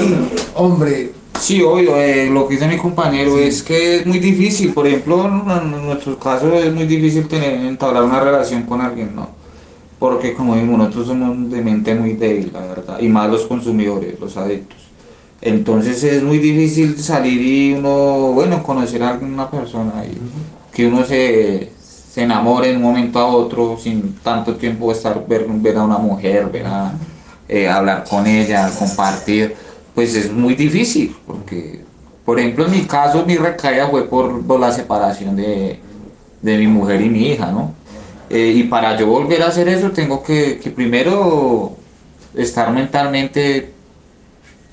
hombre. 0.56 1.12
Sí, 1.40 1.62
obvio, 1.62 1.96
eh, 1.98 2.30
lo 2.32 2.48
que 2.48 2.56
dice 2.56 2.68
mi 2.68 2.78
compañero 2.78 3.38
es 3.38 3.62
que 3.62 3.98
es 3.98 4.06
muy 4.08 4.18
difícil, 4.18 4.74
por 4.74 4.88
ejemplo, 4.88 5.26
en, 5.28 5.52
en 5.76 5.86
nuestro 5.86 6.18
caso 6.18 6.52
es 6.54 6.74
muy 6.74 6.86
difícil 6.86 7.28
tener, 7.28 7.54
entablar 7.66 8.04
una 8.04 8.20
relación 8.20 8.64
con 8.64 8.82
alguien, 8.82 9.16
¿no? 9.16 9.30
Porque 10.00 10.34
como 10.34 10.56
digo, 10.56 10.76
nosotros 10.78 11.08
somos 11.08 11.52
de 11.52 11.62
mente 11.62 11.94
muy 11.94 12.14
débil, 12.14 12.52
la 12.54 12.62
verdad, 12.62 13.00
y 13.00 13.08
más 13.08 13.30
los 13.30 13.46
consumidores, 13.46 14.20
los 14.20 14.36
adictos. 14.36 14.78
Entonces 15.42 16.04
es 16.04 16.24
muy 16.24 16.40
difícil 16.40 16.98
salir 16.98 17.40
y 17.42 17.74
uno, 17.74 18.32
bueno, 18.34 18.64
conocer 18.64 19.04
a 19.04 19.12
alguna 19.12 19.50
persona 19.52 20.04
y 20.06 20.18
que 20.76 20.88
uno 20.88 21.06
se, 21.06 21.72
se 22.18 22.24
enamore 22.24 22.70
de 22.70 22.78
un 22.78 22.82
momento 22.82 23.20
a 23.20 23.28
otro 23.28 23.78
sin 23.78 24.16
tanto 24.24 24.56
tiempo 24.56 24.92
estar, 24.92 25.28
ver, 25.28 25.46
ver 25.48 25.78
a 25.78 25.84
una 25.84 26.00
mujer, 26.00 26.50
ver 26.50 26.66
a, 26.66 26.92
eh, 27.48 27.70
hablar 27.70 28.06
con 28.10 28.26
ella, 28.26 28.72
compartir, 28.80 29.56
pues 29.94 30.16
es 30.16 30.34
muy 30.34 30.56
difícil, 30.56 31.16
porque, 31.28 31.84
por 32.26 32.40
ejemplo, 32.40 32.66
en 32.66 32.72
mi 32.72 32.86
caso, 32.86 33.24
mi 33.24 33.38
recaída 33.38 33.88
fue 33.90 34.06
por, 34.10 34.60
la 34.60 34.72
separación 34.72 35.36
de, 35.36 35.80
de 36.42 36.58
mi 36.58 36.66
mujer 36.66 37.02
y 37.02 37.10
mi 37.12 37.28
hija, 37.28 37.52
¿no? 37.52 37.76
Eh, 38.32 38.52
y 38.56 38.64
para 38.64 38.98
yo 38.98 39.06
volver 39.06 39.44
a 39.44 39.50
hacer 39.50 39.70
eso, 39.70 39.92
tengo 39.92 40.24
que, 40.24 40.58
que 40.58 40.72
primero 40.72 41.78
estar 42.34 42.72
mentalmente 42.72 43.74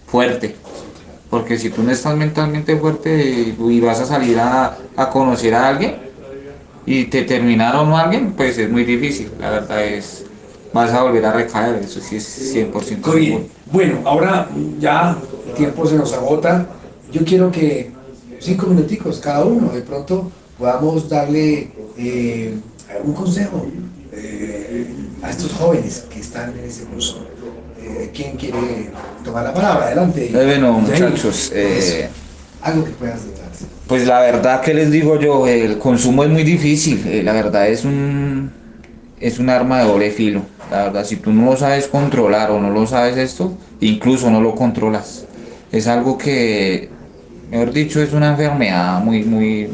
fuerte, 0.06 0.56
Porque 1.28 1.58
si 1.58 1.68
tú 1.68 1.82
no 1.82 1.90
estás 1.90 2.16
mentalmente 2.16 2.74
fuerte 2.78 3.54
y 3.58 3.80
vas 3.80 4.00
a 4.00 4.06
salir 4.06 4.40
a, 4.40 4.78
a 4.96 5.10
conocer 5.10 5.54
a 5.54 5.68
alguien 5.68 6.03
y 6.86 7.04
te 7.04 7.22
terminaron 7.22 7.92
a 7.92 8.02
alguien, 8.02 8.32
pues 8.32 8.58
es 8.58 8.70
muy 8.70 8.84
difícil. 8.84 9.30
La 9.40 9.50
verdad 9.50 9.84
es, 9.84 10.24
vas 10.72 10.92
a 10.92 11.02
volver 11.02 11.24
a 11.24 11.32
recaer, 11.32 11.76
eso 11.82 12.00
sí 12.00 12.16
es 12.16 12.54
100% 12.54 13.06
Muy 13.06 13.20
bien. 13.20 13.48
Bueno, 13.66 13.98
ahora 14.04 14.48
ya 14.78 15.16
el 15.46 15.54
tiempo 15.54 15.86
se 15.86 15.96
nos 15.96 16.12
agota. 16.12 16.66
Yo 17.12 17.24
quiero 17.24 17.50
que 17.50 17.90
cinco 18.40 18.66
minuticos 18.66 19.18
cada 19.20 19.44
uno, 19.44 19.72
de 19.72 19.80
pronto 19.82 20.30
podamos 20.58 21.08
darle 21.08 21.70
eh, 21.96 22.54
un 23.02 23.14
consejo 23.14 23.66
eh, 24.12 24.86
a 25.22 25.30
estos 25.30 25.52
jóvenes 25.52 26.06
que 26.10 26.20
están 26.20 26.56
en 26.58 26.64
ese 26.64 26.84
curso. 26.84 27.26
Eh, 27.80 28.10
¿Quién 28.14 28.36
quiere 28.36 28.90
tomar 29.24 29.44
la 29.44 29.54
palabra? 29.54 29.86
Adelante. 29.86 30.26
Eh, 30.26 30.44
bueno, 30.44 30.72
muchachos, 30.72 31.50
eh. 31.54 32.08
Algo 32.64 32.84
que 32.84 32.90
puedas. 32.92 33.20
Pues 33.86 34.06
la 34.06 34.20
verdad 34.20 34.62
que 34.62 34.74
les 34.74 34.90
digo 34.90 35.20
yo, 35.20 35.46
el 35.46 35.78
consumo 35.78 36.24
es 36.24 36.30
muy 36.30 36.42
difícil, 36.42 37.06
eh, 37.06 37.22
la 37.22 37.32
verdad 37.32 37.68
es 37.68 37.84
un 37.84 38.50
es 39.20 39.38
un 39.38 39.48
arma 39.48 39.80
de 39.80 39.84
doble 39.84 40.10
filo. 40.10 40.42
La 40.70 40.84
verdad, 40.84 41.04
si 41.04 41.16
tú 41.16 41.32
no 41.32 41.50
lo 41.50 41.56
sabes 41.56 41.86
controlar 41.86 42.50
o 42.50 42.60
no 42.60 42.70
lo 42.70 42.86
sabes 42.86 43.16
esto, 43.16 43.56
incluso 43.80 44.30
no 44.30 44.40
lo 44.40 44.54
controlas. 44.54 45.26
Es 45.70 45.86
algo 45.86 46.18
que, 46.18 46.88
mejor 47.50 47.72
dicho, 47.72 48.02
es 48.02 48.12
una 48.12 48.30
enfermedad 48.30 49.00
muy, 49.02 49.22
muy, 49.24 49.68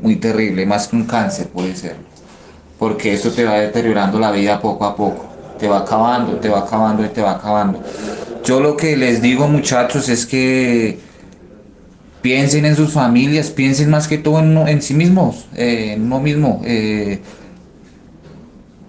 muy 0.00 0.16
terrible, 0.16 0.64
más 0.64 0.88
que 0.88 0.96
un 0.96 1.04
cáncer 1.04 1.48
puede 1.48 1.74
ser. 1.74 1.96
Porque 2.78 3.12
esto 3.12 3.30
te 3.30 3.44
va 3.44 3.54
deteriorando 3.54 4.18
la 4.18 4.30
vida 4.30 4.60
poco 4.60 4.84
a 4.84 4.94
poco. 4.94 5.26
Te 5.58 5.66
va 5.66 5.80
acabando, 5.80 6.36
te 6.36 6.48
va 6.48 6.60
acabando 6.60 7.04
y 7.04 7.08
te 7.08 7.20
va 7.20 7.32
acabando. 7.32 7.82
Yo 8.44 8.60
lo 8.60 8.76
que 8.76 8.96
les 8.96 9.20
digo 9.20 9.48
muchachos 9.48 10.08
es 10.08 10.24
que 10.24 10.98
piensen 12.22 12.64
en 12.64 12.76
sus 12.76 12.92
familias, 12.92 13.50
piensen 13.50 13.90
más 13.90 14.08
que 14.08 14.18
todo 14.18 14.40
en, 14.40 14.82
sí 14.82 14.94
mismos, 14.94 15.46
eh, 15.56 15.92
en 15.94 16.02
uno 16.02 16.20
mismo. 16.20 16.60
eh, 16.64 17.20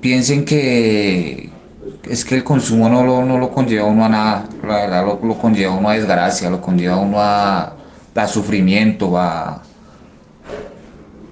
piensen 0.01 0.45
que 0.45 1.49
es 2.09 2.25
que 2.25 2.35
el 2.35 2.43
consumo 2.43 2.89
no 2.89 3.03
lo, 3.03 3.23
no 3.25 3.37
lo 3.37 3.51
conlleva 3.51 3.85
uno 3.85 4.05
a 4.05 4.09
nada, 4.09 4.45
la 4.65 4.75
verdad 4.75 5.05
lo, 5.05 5.37
conlleva 5.37 5.73
a 5.73 5.77
uno 5.77 5.89
a 5.89 5.93
desgracia, 5.93 6.49
lo 6.49 6.61
conlleva 6.61 6.95
a 6.95 6.99
uno 6.99 7.17
a, 7.19 7.73
a 8.15 8.27
sufrimiento, 8.27 9.17
a, 9.17 9.61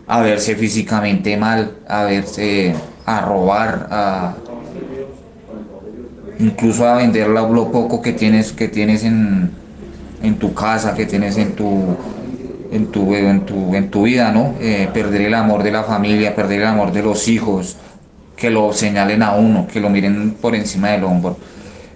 a 0.08 0.22
verse 0.22 0.56
físicamente 0.56 1.38
mal, 1.38 1.78
a 1.88 2.04
verse, 2.04 2.76
a 3.06 3.22
robar, 3.22 3.88
a 3.90 4.36
incluso 6.40 6.88
a 6.88 6.98
vender 6.98 7.28
lo 7.28 7.72
poco 7.72 8.02
que 8.02 8.14
tienes, 8.14 8.52
que 8.52 8.68
tienes 8.68 9.04
en, 9.04 9.52
en 10.22 10.38
tu 10.38 10.54
casa, 10.54 10.94
que 10.94 11.06
tienes 11.06 11.38
en 11.38 11.54
tu, 11.54 11.96
en 12.72 12.88
tu, 12.88 13.14
en 13.16 13.46
tu, 13.46 13.76
en 13.76 13.90
tu 13.90 14.04
vida, 14.04 14.32
¿no? 14.32 14.56
Eh, 14.60 14.90
perder 14.94 15.22
el 15.22 15.34
amor 15.34 15.64
de 15.64 15.72
la 15.72 15.84
familia, 15.84 16.36
perder 16.36 16.62
el 16.62 16.68
amor 16.68 16.92
de 16.92 17.04
los 17.04 17.28
hijos, 17.28 17.78
que 18.36 18.50
lo 18.50 18.74
señalen 18.74 19.24
a 19.24 19.36
uno, 19.36 19.68
que 19.72 19.80
lo 19.80 19.90
miren 19.90 20.32
por 20.42 20.56
encima 20.56 20.90
del 20.90 21.04
hombro. 21.04 21.38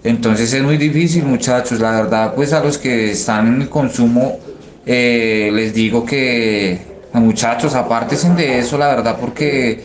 Entonces 0.04 0.52
es 0.52 0.62
muy 0.62 0.76
difícil, 0.76 1.24
muchachos. 1.24 1.78
La 1.78 1.92
verdad, 1.92 2.34
pues 2.34 2.52
a 2.52 2.62
los 2.62 2.78
que 2.78 3.12
están 3.12 3.46
en 3.46 3.62
el 3.62 3.68
consumo, 3.68 4.38
eh, 4.84 5.50
les 5.52 5.72
digo 5.74 6.04
que, 6.04 6.78
muchachos, 7.12 7.74
apártense 7.74 8.28
de 8.30 8.58
eso, 8.58 8.76
la 8.78 8.88
verdad, 8.88 9.16
porque 9.20 9.84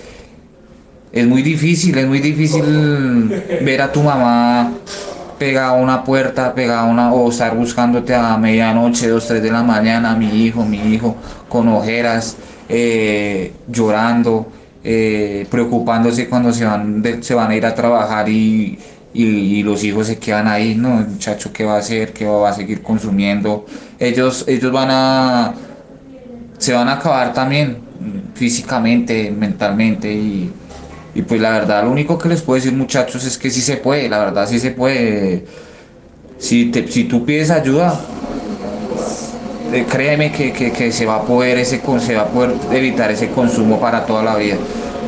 es 1.11 1.27
muy 1.27 1.43
difícil, 1.43 1.97
es 1.97 2.07
muy 2.07 2.19
difícil 2.19 3.29
ver 3.61 3.81
a 3.81 3.91
tu 3.91 4.01
mamá 4.01 4.73
pegada 5.37 5.69
a 5.69 5.73
una 5.73 6.03
puerta, 6.03 6.53
pegada 6.55 6.81
a 6.81 6.85
una, 6.85 7.13
o 7.13 7.29
estar 7.29 7.55
buscándote 7.55 8.13
a 8.15 8.37
medianoche, 8.37 9.07
dos, 9.07 9.27
tres 9.27 9.41
de 9.43 9.51
la 9.51 9.63
mañana, 9.63 10.15
mi 10.15 10.27
hijo, 10.45 10.63
mi 10.65 10.77
hijo, 10.93 11.15
con 11.49 11.67
ojeras, 11.67 12.37
eh, 12.69 13.53
llorando, 13.67 14.47
eh, 14.83 15.45
preocupándose 15.49 16.27
cuando 16.29 16.51
se 16.53 16.65
van, 16.65 17.01
de- 17.01 17.21
se 17.23 17.33
van 17.33 17.51
a 17.51 17.55
ir 17.55 17.65
a 17.65 17.75
trabajar 17.75 18.29
y, 18.29 18.79
y, 19.13 19.63
los 19.63 19.83
hijos 19.83 20.07
se 20.07 20.19
quedan 20.19 20.47
ahí, 20.47 20.75
no, 20.75 20.99
el 20.99 21.07
muchacho, 21.07 21.51
¿qué 21.53 21.63
va 21.65 21.75
a 21.75 21.79
hacer? 21.79 22.13
¿Qué 22.13 22.25
va 22.25 22.49
a 22.49 22.53
seguir 22.53 22.81
consumiendo? 22.83 23.65
Ellos, 23.99 24.45
ellos 24.47 24.71
van 24.71 24.89
a, 24.91 25.53
se 26.57 26.73
van 26.73 26.87
a 26.89 26.93
acabar 26.93 27.33
también 27.33 27.77
físicamente, 28.35 29.31
mentalmente 29.31 30.11
y, 30.13 30.51
y 31.17 31.23
pues 31.23 31.41
la 31.41 31.49
verdad 31.49 31.83
lo 31.83 31.89
único 31.89 32.15
que 32.19 32.29
les 32.29 32.43
puedo 32.43 32.57
decir 32.61 32.77
muchachos 32.77 33.25
es 33.25 33.39
que 33.39 33.49
sí 33.49 33.59
se 33.59 33.77
puede, 33.77 34.07
la 34.07 34.19
verdad 34.19 34.47
sí 34.47 34.59
se 34.59 34.69
puede. 34.69 35.45
Si, 36.37 36.65
te- 36.65 36.87
si 36.87 37.05
tú 37.05 37.25
pides 37.25 37.49
ayuda, 37.49 37.99
eh, 39.73 39.83
créeme 39.89 40.31
que, 40.31 40.53
que- 40.53 40.71
que 40.71 40.91
se 40.91 41.07
va 41.07 41.15
a 41.15 41.21
poder 41.23 41.57
ese 41.57 41.81
se 42.05 42.13
va 42.15 42.21
a 42.21 42.27
poder 42.27 42.51
evitar 42.71 43.09
ese 43.09 43.29
consumo 43.29 43.79
para 43.79 44.05
toda 44.05 44.21
la 44.21 44.35
vida. 44.35 44.57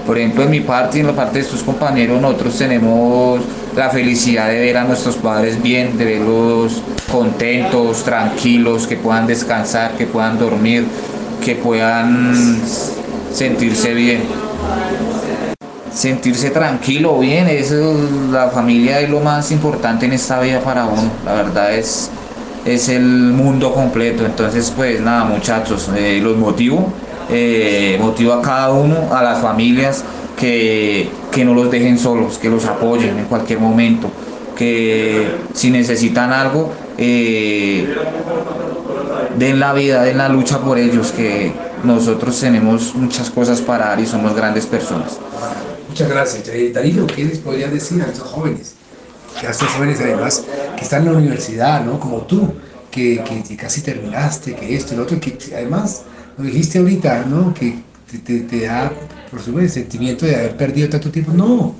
Por 0.07 0.17
ejemplo, 0.17 0.41
en 0.45 0.49
mi 0.49 0.61
parte 0.61 0.97
y 0.97 1.01
en 1.01 1.07
la 1.07 1.13
parte 1.15 1.37
de 1.37 1.45
estos 1.45 1.61
compañeros, 1.61 2.19
nosotros 2.19 2.57
tenemos 2.57 3.41
la 3.75 3.91
felicidad 3.91 4.49
de 4.49 4.59
ver 4.61 4.77
a 4.77 4.85
nuestros 4.85 5.15
padres 5.17 5.61
bien, 5.61 5.95
de 5.95 6.05
verlos 6.05 6.81
contentos, 7.11 8.03
tranquilos, 8.03 8.87
que 8.87 8.95
puedan 8.97 9.27
descansar, 9.27 9.91
que 9.95 10.07
puedan 10.07 10.39
dormir, 10.39 10.85
que 11.45 11.53
puedan 11.53 12.33
sentirse 13.31 13.93
bien 13.93 14.21
sentirse 15.93 16.49
tranquilo, 16.51 17.19
bien, 17.19 17.47
eso, 17.47 17.95
la 18.31 18.49
familia 18.49 18.99
es 18.99 19.09
lo 19.09 19.19
más 19.19 19.51
importante 19.51 20.05
en 20.05 20.13
esta 20.13 20.39
vida 20.39 20.61
para 20.61 20.85
uno, 20.85 21.09
la 21.25 21.33
verdad 21.33 21.73
es, 21.73 22.09
es 22.65 22.89
el 22.89 23.03
mundo 23.03 23.73
completo, 23.73 24.25
entonces 24.25 24.71
pues 24.75 25.01
nada 25.01 25.25
muchachos, 25.25 25.89
eh, 25.95 26.19
los 26.21 26.37
motivo, 26.37 26.91
eh, 27.29 27.97
motivo 28.01 28.33
a 28.33 28.41
cada 28.41 28.71
uno, 28.71 29.13
a 29.15 29.23
las 29.23 29.39
familias, 29.39 30.03
que, 30.37 31.09
que 31.31 31.43
no 31.43 31.53
los 31.53 31.69
dejen 31.69 31.99
solos, 31.99 32.37
que 32.37 32.49
los 32.49 32.65
apoyen 32.65 33.19
en 33.19 33.25
cualquier 33.25 33.59
momento, 33.59 34.09
que 34.57 35.27
si 35.53 35.69
necesitan 35.69 36.31
algo, 36.31 36.71
eh, 36.97 37.87
den 39.37 39.59
la 39.59 39.73
vida, 39.73 40.03
den 40.03 40.17
la 40.17 40.29
lucha 40.29 40.59
por 40.59 40.77
ellos, 40.77 41.11
que 41.11 41.53
nosotros 41.83 42.39
tenemos 42.39 42.93
muchas 42.95 43.29
cosas 43.29 43.61
para 43.61 43.87
dar 43.87 43.99
y 43.99 44.05
somos 44.05 44.35
grandes 44.35 44.65
personas. 44.65 45.17
Muchas 45.89 46.09
gracias. 46.09 46.47
Eh, 46.49 46.71
Danilo, 46.73 47.07
¿qué 47.07 47.25
les 47.25 47.39
podrías 47.39 47.71
decir 47.71 48.01
a 48.01 48.05
estos 48.05 48.27
jóvenes? 48.27 48.73
A 49.45 49.51
estos 49.51 49.67
jóvenes 49.69 49.99
además 49.99 50.43
que 50.77 50.83
están 50.83 51.05
en 51.05 51.13
la 51.13 51.17
universidad, 51.17 51.83
¿no? 51.83 51.99
Como 51.99 52.17
tú, 52.21 52.53
que, 52.91 53.23
que- 53.47 53.55
casi 53.57 53.81
terminaste, 53.81 54.55
que 54.55 54.75
esto 54.75 54.95
lo 54.95 55.03
otro, 55.03 55.19
que 55.19 55.37
además 55.55 56.03
lo 56.37 56.43
dijiste 56.43 56.79
ahorita, 56.79 57.25
¿no? 57.25 57.53
Que 57.53 57.79
te, 58.25 58.39
te- 58.41 58.61
da, 58.65 58.91
por 59.29 59.39
supuesto, 59.39 59.59
el 59.61 59.69
sentimiento 59.69 60.25
de 60.25 60.35
haber 60.35 60.57
perdido 60.57 60.89
tanto 60.89 61.09
tiempo. 61.11 61.31
No, 61.33 61.73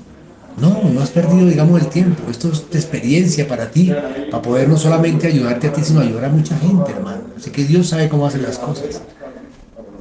no, 0.60 0.82
no 0.92 1.00
has 1.00 1.10
perdido, 1.10 1.46
digamos, 1.46 1.80
el 1.80 1.88
tiempo. 1.88 2.30
Esto 2.30 2.50
es 2.52 2.68
de 2.70 2.78
experiencia 2.78 3.46
para 3.46 3.70
ti, 3.70 3.92
para 4.30 4.42
poder 4.42 4.68
no 4.68 4.76
solamente 4.76 5.26
ayudarte 5.26 5.68
a 5.68 5.72
ti, 5.72 5.82
sino 5.84 6.00
ayudar 6.00 6.26
a 6.26 6.28
mucha 6.30 6.56
gente, 6.58 6.92
hermano. 6.92 7.22
Así 7.36 7.50
que 7.50 7.64
Dios 7.64 7.88
sabe 7.88 8.08
cómo 8.08 8.26
hacer 8.26 8.42
las 8.42 8.58
cosas. 8.58 9.02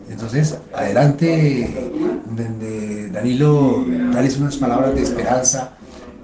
Entonces, 0.09 0.55
adelante, 0.73 1.25
de- 1.25 2.49
de 2.65 2.78
Danilo, 3.11 3.85
darles 4.13 4.37
unas 4.37 4.57
palabras 4.57 4.95
de 4.95 5.03
esperanza, 5.03 5.71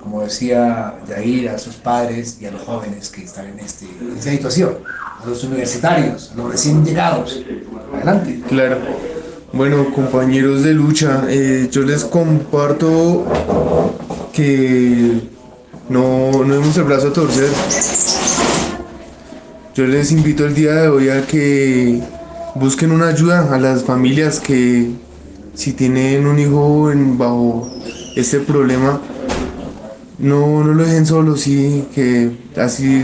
como 0.02 0.22
decía 0.22 0.96
Yair, 1.08 1.50
a 1.50 1.58
sus 1.58 1.76
padres 1.76 2.38
y 2.40 2.46
a 2.46 2.52
los 2.52 2.62
jóvenes 2.62 3.10
que 3.10 3.24
están 3.24 3.48
en, 3.48 3.60
este, 3.60 3.88
esta 4.18 4.32
situación, 4.32 4.78
a 5.24 5.28
los 5.28 5.44
universitarios, 5.44 6.32
a 6.34 6.38
los 6.38 6.52
recién 6.52 6.86
llegados. 6.86 7.42
Adelante. 7.94 8.42
Claro. 8.48 8.78
Bueno, 9.52 9.94
compañeros 9.96 10.64
de 10.64 10.74
lucha, 10.74 11.24
eh, 11.30 11.70
yo 11.72 11.84
les 11.84 12.04
comparto 12.04 13.26
que 14.34 15.22
no, 15.90 16.44
no 16.44 16.54
demos 16.54 16.78
el 16.78 16.84
brazo 16.84 17.08
a 17.08 17.14
torcer. 17.14 17.50
Yo 19.74 19.86
les 19.86 20.12
invito 20.12 20.46
el 20.46 20.54
día 20.54 20.74
de 20.74 20.88
hoy 20.90 21.10
a 21.10 21.26
que 21.26 22.02
busquen 22.56 22.92
una 22.92 23.08
ayuda 23.08 23.54
a 23.54 23.58
las 23.58 23.84
familias 23.84 24.40
que 24.40 24.92
si 25.56 25.74
tienen 25.74 26.28
un 26.28 26.38
hijo 26.38 26.92
bajo 27.18 27.70
este 28.16 28.40
problema, 28.40 29.02
no, 30.20 30.64
no 30.64 30.74
lo 30.74 30.84
dejen 30.84 31.06
solo, 31.06 31.36
sí, 31.36 31.86
que 31.94 32.32
así 32.58 33.04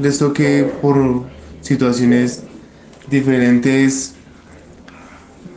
les 0.00 0.18
toque 0.18 0.70
por 0.80 1.24
situaciones 1.60 2.42
diferentes 3.10 4.14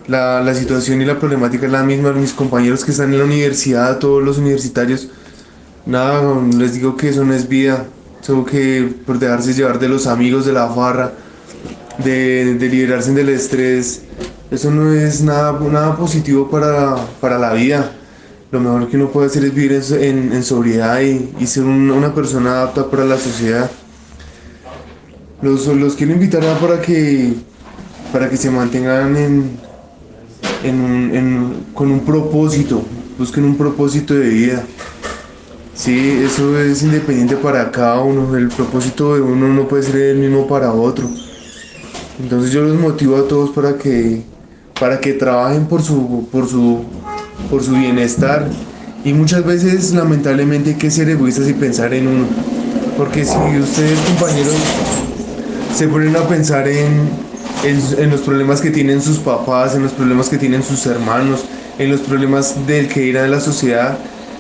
la, 0.08 0.42
la 0.42 0.54
situación 0.54 1.02
y 1.02 1.06
la 1.06 1.20
problemática 1.20 1.66
es 1.66 1.72
la 1.72 1.84
misma. 1.84 2.12
Mis 2.12 2.34
compañeros 2.34 2.84
que 2.84 2.92
están 2.92 3.14
en 3.14 3.20
la 3.20 3.26
universidad, 3.26 4.00
todos 4.00 4.24
los 4.24 4.38
universitarios, 4.38 5.10
nada, 5.86 6.22
les 6.58 6.74
digo 6.74 6.98
que 6.98 7.10
eso 7.10 7.24
no 7.24 7.34
es 7.34 7.48
vida. 7.48 7.86
Solo 8.22 8.46
que 8.46 8.94
por 9.06 9.18
dejarse 9.18 9.54
llevar 9.54 9.80
de 9.80 9.90
los 9.90 10.08
amigos, 10.08 10.46
de 10.46 10.54
la 10.54 10.70
farra, 10.70 11.14
de, 12.04 12.56
de 12.56 12.70
liberarse 12.70 13.12
del 13.14 13.30
estrés, 13.30 14.02
eso 14.50 14.70
no 14.72 14.92
es 14.94 15.22
nada, 15.22 15.58
nada 15.72 15.96
positivo 15.96 16.50
para, 16.50 16.96
para 17.20 17.38
la 17.38 17.54
vida. 17.54 17.92
Lo 18.52 18.60
mejor 18.60 18.90
que 18.90 18.98
uno 18.98 19.10
puede 19.10 19.28
hacer 19.28 19.46
es 19.46 19.54
vivir 19.54 19.82
en, 20.02 20.34
en- 20.34 20.44
sobriedad 20.44 21.00
y, 21.02 21.30
y 21.40 21.48
ser 21.48 21.64
un- 21.64 21.90
una 21.90 22.14
persona 22.14 22.64
apta 22.64 22.90
para 22.90 23.06
la 23.06 23.18
sociedad. 23.18 23.70
los, 25.42 25.66
los 25.68 25.96
quiero 25.96 26.14
invitar 26.14 26.44
para 26.60 26.82
que, 26.82 27.34
para 28.12 28.30
que 28.30 28.38
se 28.38 28.52
mantengan 28.52 29.16
en, 29.18 29.52
en- 30.64 31.66
con 31.74 31.90
un 31.92 32.02
propósito, 32.02 32.84
busquen 33.18 33.46
un 33.46 33.56
propósito 33.58 34.14
de 34.14 34.28
vida. 34.30 34.64
Sí, 35.74 36.22
eso 36.24 36.60
es 36.60 36.84
independiente 36.84 37.38
para 37.38 37.72
cada 37.72 38.02
uno, 38.02 38.36
el 38.36 38.50
propósito 38.50 39.16
de 39.16 39.22
uno 39.22 39.48
no 39.48 39.68
puede 39.68 39.84
ser 39.84 39.96
el 39.96 40.18
mismo 40.18 40.46
para 40.48 40.74
otro. 40.74 41.10
Entonces 42.22 42.52
yo 42.52 42.62
los 42.62 42.78
motivo 42.78 43.18
a 43.18 43.28
todos 43.28 43.50
para 43.50 43.78
que, 43.78 44.22
para 44.80 45.00
que 45.00 45.14
trabajen 45.14 45.66
por 45.66 45.82
su, 45.82 46.28
por 46.32 46.48
su, 46.48 46.84
por 47.50 47.64
su 47.64 47.72
bienestar. 47.72 48.48
Y 49.04 49.14
muchas 49.14 49.44
veces 49.44 49.94
lamentablemente 49.94 50.72
hay 50.72 50.76
que 50.76 50.92
ser 50.92 51.10
egoístas 51.10 51.50
y 51.50 51.54
pensar 51.54 51.94
en 51.94 52.08
uno. 52.08 52.26
Porque 52.98 53.26
si 53.26 53.38
ustedes 53.58 54.00
compañeros 54.02 54.54
se 55.76 55.88
ponen 55.88 56.16
a 56.16 56.28
pensar 56.28 56.68
en, 56.68 57.10
en, 57.64 58.10
los 58.12 58.22
problemas 58.22 58.62
que 58.62 58.70
tienen 58.70 59.02
sus 59.02 59.18
papás, 59.18 59.74
en 59.74 59.82
los 59.82 59.94
problemas 59.94 60.30
que 60.30 60.38
tienen 60.38 60.62
sus 60.62 60.86
hermanos, 60.86 61.46
en 61.80 61.90
los 61.90 62.02
problemas 62.02 62.68
del 62.68 62.88
que 62.88 63.04
irá 63.08 63.24
de 63.24 63.30
la 63.30 63.40
sociedad, 63.40 63.98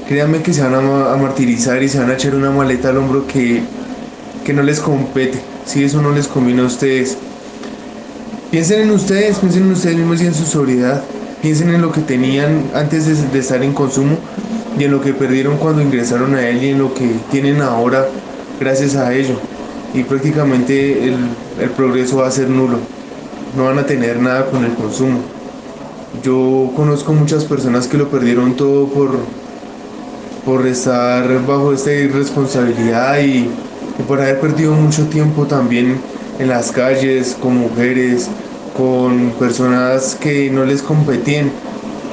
créanme 0.08 0.44
que 0.44 0.54
se 0.54 0.62
van 0.62 0.76
a 0.76 1.16
martirizar 1.16 1.82
y 1.82 1.90
se 1.90 1.98
van 1.98 2.12
a 2.12 2.14
echar 2.14 2.36
una 2.36 2.52
maleta 2.52 2.90
al 2.90 2.98
hombro 2.98 3.26
que, 3.26 3.64
que 4.46 4.54
no 4.54 4.62
les 4.62 4.80
compete. 4.80 5.42
Si 5.66 5.84
eso 5.84 6.02
no 6.02 6.12
les 6.12 6.28
conviene 6.28 6.62
a 6.62 6.66
ustedes. 6.66 7.18
Piensen 8.52 8.82
en 8.82 8.92
ustedes, 8.92 9.38
piensen 9.38 9.64
en 9.64 9.72
ustedes 9.72 9.96
mismos 9.96 10.22
y 10.22 10.26
en 10.26 10.34
su 10.34 10.46
sobriedad. 10.46 11.02
Piensen 11.42 11.70
en 11.70 11.82
lo 11.82 11.94
que 11.94 12.02
tenían 12.02 12.66
antes 12.76 13.32
de, 13.32 13.40
estar 13.40 13.64
en 13.64 13.74
consumo 13.74 14.18
y 14.78 14.84
en 14.84 14.92
lo 14.92 15.00
que 15.00 15.14
perdieron 15.14 15.56
cuando 15.56 15.82
ingresaron 15.82 16.36
a 16.36 16.46
él 16.46 16.62
y 16.62 16.70
en 16.72 16.80
lo 16.80 16.94
que 16.94 17.10
tienen 17.32 17.62
ahora 17.62 18.10
gracias 18.60 18.98
a 18.98 19.14
ello. 19.14 19.36
Y 19.94 20.04
prácticamente 20.04 21.06
el, 21.06 21.70
progreso 21.78 22.18
va 22.18 22.28
a 22.28 22.32
ser 22.32 22.50
nulo. 22.50 22.80
No 23.56 23.64
van 23.64 23.80
a 23.80 23.86
tener 23.86 24.20
nada 24.20 24.46
con 24.48 24.66
el 24.66 24.74
consumo. 24.74 25.20
Yo 26.22 26.74
conozco 26.76 27.14
muchas 27.14 27.46
personas 27.46 27.88
que 27.88 27.98
lo 27.98 28.10
perdieron 28.10 28.58
todo 28.58 28.88
por, 28.88 29.12
por 30.44 30.68
estar 30.68 31.24
bajo 31.48 31.72
esta 31.72 31.94
irresponsabilidad 31.94 33.18
y 33.22 33.50
por 34.10 34.20
haber 34.20 34.42
perdido 34.42 34.74
mucho 34.74 35.06
tiempo 35.06 35.46
también 35.46 36.11
en 36.40 36.48
las 36.50 36.72
calles, 36.72 37.38
con 37.40 37.58
mujeres, 37.58 38.30
con 38.76 39.32
personas 39.40 40.16
que 40.16 40.50
no 40.50 40.66
les 40.66 40.82
competían 40.82 41.52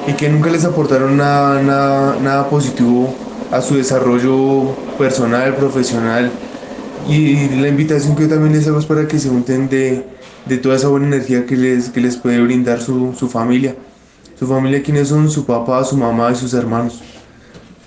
y 0.06 0.12
que 0.12 0.28
nunca 0.28 0.50
les 0.50 0.64
aportaron 0.64 1.16
nada, 1.16 1.62
nada, 1.62 2.16
nada 2.20 2.50
positivo 2.50 3.14
a 3.50 3.60
su 3.60 3.76
desarrollo 3.76 4.74
personal, 4.98 5.54
profesional. 5.56 6.30
Y 7.08 7.48
la 7.60 7.68
invitación 7.68 8.16
que 8.16 8.22
yo 8.24 8.28
también 8.28 8.52
les 8.52 8.66
hago 8.68 8.78
es 8.78 8.86
para 8.86 9.08
que 9.08 9.18
se 9.18 9.30
unten 9.30 9.68
de, 9.68 10.04
de 10.46 10.58
toda 10.58 10.76
esa 10.76 10.88
buena 10.88 11.06
energía 11.06 11.46
que 11.46 11.56
les, 11.56 11.88
que 11.88 12.00
les 12.00 12.16
puede 12.16 12.40
brindar 12.40 12.80
su, 12.80 13.14
su 13.18 13.28
familia. 13.28 13.74
Su 14.38 14.46
familia, 14.46 14.82
quienes 14.82 15.08
son 15.08 15.30
su 15.30 15.44
papá, 15.46 15.82
su 15.84 15.96
mamá 15.96 16.30
y 16.32 16.36
sus 16.36 16.54
hermanos 16.54 17.02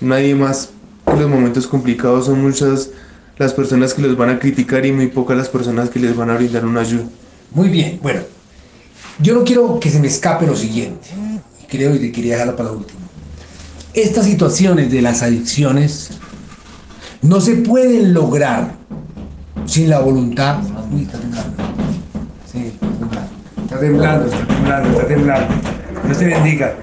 nadie 0.02 0.36
más. 0.36 0.72
Los 1.06 1.30
momentos 1.30 1.68
complicados 1.68 2.26
son 2.26 2.42
muchas 2.42 2.92
las 3.38 3.54
personas 3.54 3.94
que 3.94 4.02
los 4.02 4.16
van 4.18 4.30
a 4.30 4.40
criticar 4.40 4.86
y 4.86 4.92
muy 4.92 5.08
pocas 5.08 5.38
las 5.38 5.50
personas 5.50 5.90
que 5.90 6.00
les 6.00 6.16
van 6.16 6.30
a 6.30 6.36
brindar 6.36 6.66
una 6.66 6.82
ayuda. 6.82 7.06
Muy 7.52 7.70
bien, 7.70 8.00
bueno. 8.02 8.22
Yo 9.20 9.34
no 9.34 9.44
quiero 9.44 9.80
que 9.80 9.90
se 9.90 10.00
me 10.00 10.08
escape 10.08 10.48
lo 10.48 10.56
siguiente. 10.56 11.10
Y 11.62 11.68
creo 11.68 11.96
y 11.96 12.12
quería 12.12 12.34
dejarlo 12.34 12.56
para 12.56 12.70
la 12.70 12.76
última. 12.76 13.00
Estas 13.94 14.26
situaciones 14.26 14.92
de 14.92 15.02
las 15.02 15.22
adicciones 15.22 16.12
no 17.22 17.42
se 17.42 17.56
pueden 17.56 18.14
lograr 18.14 18.74
sin 19.66 19.90
la 19.90 20.00
voluntad. 20.00 20.60
Uy, 20.92 21.04
está 21.04 21.20
temblando. 21.20 21.64
Sí, 22.52 22.72
está 22.72 22.88
temblando. 23.00 23.32
Está 23.64 23.80
temblando, 23.80 24.26
está 24.26 24.48
temblando, 24.48 24.90
está 24.90 25.08
temblando. 25.08 25.54
Dios 26.06 26.18
te 26.18 26.26
bendiga. 26.26 26.76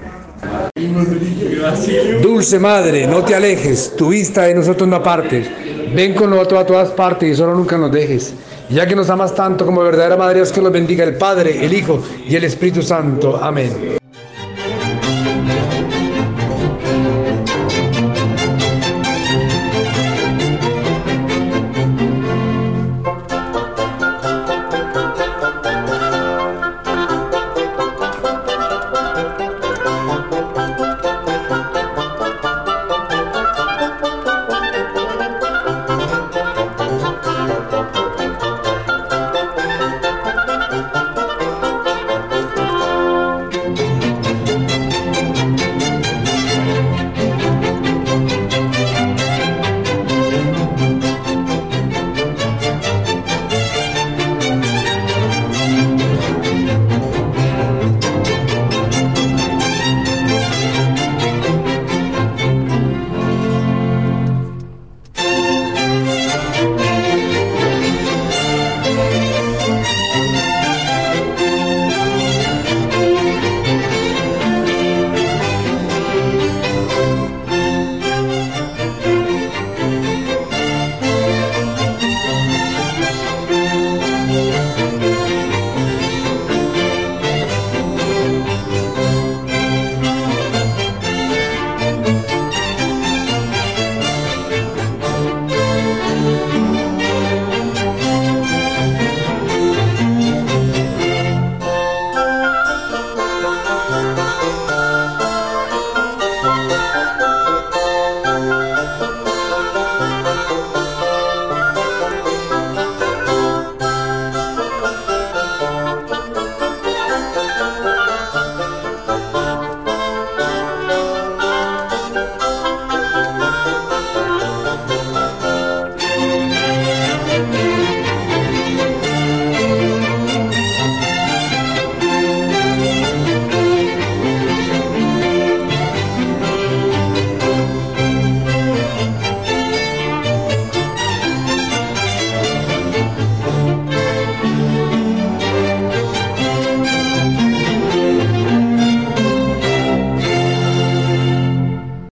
Dulce 2.21 2.59
Madre, 2.59 3.05
no 3.05 3.23
te 3.23 3.35
alejes, 3.35 3.95
tu 3.95 4.09
vista 4.09 4.43
de 4.43 4.55
nosotros 4.55 4.87
no 4.87 4.95
apartes. 4.95 5.47
Ven 5.95 6.13
con 6.13 6.29
nosotros 6.29 6.61
a 6.61 6.65
todas 6.65 6.89
partes 6.89 7.29
y 7.31 7.35
solo 7.35 7.55
nunca 7.55 7.77
nos 7.77 7.91
dejes. 7.91 8.33
Ya 8.69 8.87
que 8.87 8.95
nos 8.95 9.09
amas 9.09 9.33
tanto 9.33 9.65
como 9.65 9.81
verdadera 9.81 10.15
Madre, 10.15 10.35
Dios 10.35 10.51
que 10.51 10.61
los 10.61 10.71
bendiga 10.71 11.03
el 11.03 11.15
Padre, 11.15 11.65
el 11.65 11.73
Hijo 11.73 12.01
y 12.27 12.35
el 12.35 12.43
Espíritu 12.43 12.81
Santo. 12.81 13.39
Amén. 13.41 13.99